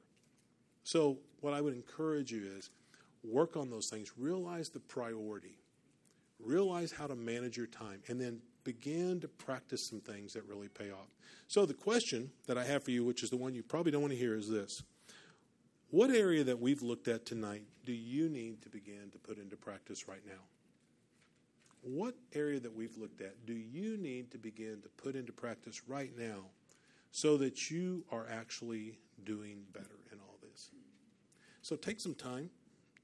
So, 0.85 1.19
what 1.41 1.55
I 1.55 1.61
would 1.61 1.75
encourage 1.75 2.33
you 2.33 2.43
is 2.57 2.71
work 3.23 3.57
on 3.57 3.71
those 3.71 3.89
things, 3.89 4.13
realize 4.17 4.69
the 4.69 4.81
priority, 4.81 5.59
realize 6.41 6.93
how 6.93 7.07
to 7.07 7.15
manage 7.15 7.57
your 7.57 7.67
time, 7.67 8.01
and 8.09 8.21
then 8.21 8.41
begin 8.65 9.21
to 9.21 9.29
practice 9.29 9.89
some 9.89 10.01
things 10.01 10.33
that 10.33 10.45
really 10.45 10.69
pay 10.69 10.91
off. 10.91 11.09
So, 11.47 11.67
the 11.67 11.75
question 11.75 12.31
that 12.47 12.59
I 12.59 12.65
have 12.65 12.85
for 12.85 12.91
you, 12.91 13.05
which 13.05 13.23
is 13.23 13.31
the 13.31 13.37
one 13.37 13.55
you 13.55 13.63
probably 13.63 13.93
don't 13.93 14.03
want 14.03 14.13
to 14.13 14.19
hear, 14.19 14.35
is 14.35 14.49
this 14.49 14.83
what 15.91 16.11
area 16.11 16.45
that 16.45 16.61
we've 16.61 16.83
looked 16.83 17.09
at 17.09 17.25
tonight 17.25 17.63
do 17.87 17.93
you 17.93 18.29
need 18.29 18.61
to 18.63 18.69
begin 18.69 19.11
to 19.13 19.19
put 19.19 19.39
into 19.39 19.57
practice 19.57 20.07
right 20.07 20.25
now? 20.27 20.43
What 21.81 22.15
area 22.35 22.61
that 22.61 22.75
we've 22.75 22.97
looked 22.99 23.23
at 23.23 23.47
do 23.47 23.55
you 23.55 23.97
need 23.97 24.31
to 24.33 24.39
begin 24.39 24.83
to 24.83 24.89
put 25.03 25.15
into 25.15 25.33
practice 25.33 25.83
right 25.89 26.13
now 26.19 26.45
so 27.11 27.39
that 27.39 27.71
you 27.71 28.05
are 28.13 28.27
actually 28.31 28.99
doing 29.25 29.63
better 29.73 29.99
in 30.13 30.19
all 30.21 30.37
this? 30.43 30.71
So 31.63 31.75
take 31.75 32.01
some 32.01 32.15
time, 32.15 32.51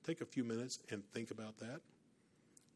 take 0.06 0.20
a 0.20 0.26
few 0.26 0.44
minutes 0.44 0.80
and 0.90 1.02
think 1.14 1.30
about 1.30 1.56
that 1.60 1.80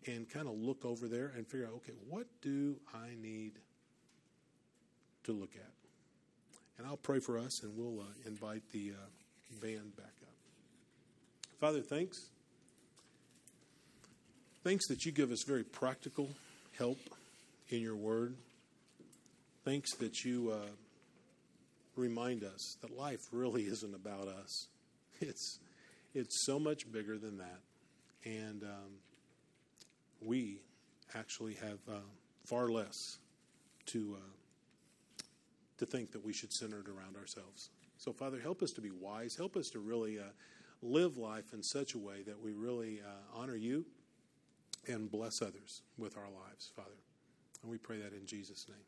and 0.07 0.27
kind 0.31 0.49
of 0.49 0.55
look 0.55 0.87
over 0.87 1.07
there 1.07 1.35
and 1.37 1.47
figure 1.47 1.67
out 1.67 1.75
okay, 1.75 1.93
what 2.09 2.27
do 2.41 2.77
I 2.95 3.15
need 3.21 3.59
to 5.25 5.33
look 5.33 5.55
at? 5.55 5.73
And 6.79 6.87
I'll 6.87 6.97
pray 6.97 7.21
for 7.21 7.37
us 7.39 7.63
and 7.63 7.77
we'll 7.77 8.01
uh, 8.01 8.05
invite 8.25 8.63
the. 8.73 8.93
Uh, 8.93 9.07
band 9.61 9.96
back 9.96 10.07
up. 10.22 10.34
Father, 11.61 11.80
thanks. 11.80 12.28
Thanks 14.64 14.86
that 14.88 15.05
you 15.05 15.12
give 15.12 15.30
us 15.30 15.44
very 15.46 15.64
practical 15.64 16.28
help 16.76 16.99
in 17.70 17.80
your 17.80 17.96
word. 17.96 18.34
Thanks 19.64 19.94
that 19.96 20.24
you 20.24 20.51
uh, 20.51 20.68
remind 21.96 22.44
us 22.44 22.76
that 22.80 22.96
life 22.96 23.20
really 23.32 23.62
isn't 23.66 23.94
about 23.94 24.28
us. 24.28 24.66
It's 25.20 25.59
it's 26.14 26.46
so 26.46 26.59
much 26.59 26.90
bigger 26.90 27.18
than 27.18 27.38
that, 27.38 27.61
and 28.24 28.62
um, 28.62 28.92
we 30.20 30.61
actually 31.14 31.55
have 31.55 31.78
uh, 31.88 32.01
far 32.46 32.68
less 32.68 33.18
to 33.86 34.16
uh, 34.16 35.22
to 35.78 35.86
think 35.86 36.12
that 36.12 36.24
we 36.24 36.32
should 36.32 36.53
center 36.53 36.80
it 36.80 36.88
around 36.88 37.16
ourselves. 37.16 37.70
So, 37.99 38.12
Father, 38.12 38.38
help 38.40 38.62
us 38.62 38.70
to 38.72 38.80
be 38.80 38.92
wise. 38.92 39.34
Help 39.36 39.57
us 39.57 39.70
to 39.70 39.80
really 39.80 40.18
uh, 40.18 40.22
live 40.82 41.18
life 41.18 41.53
in 41.53 41.62
such 41.62 41.94
a 41.94 41.99
way 41.99 42.22
that 42.22 42.40
we 42.40 42.53
really 42.53 43.01
uh, 43.01 43.38
honor 43.38 43.57
you 43.57 43.84
and 44.86 45.11
bless 45.11 45.42
others 45.42 45.82
with 45.99 46.16
our 46.16 46.30
lives, 46.30 46.70
Father. 46.74 46.88
And 47.62 47.70
we 47.70 47.76
pray 47.76 47.99
that 47.99 48.12
in 48.12 48.24
Jesus' 48.24 48.66
name. 48.68 48.78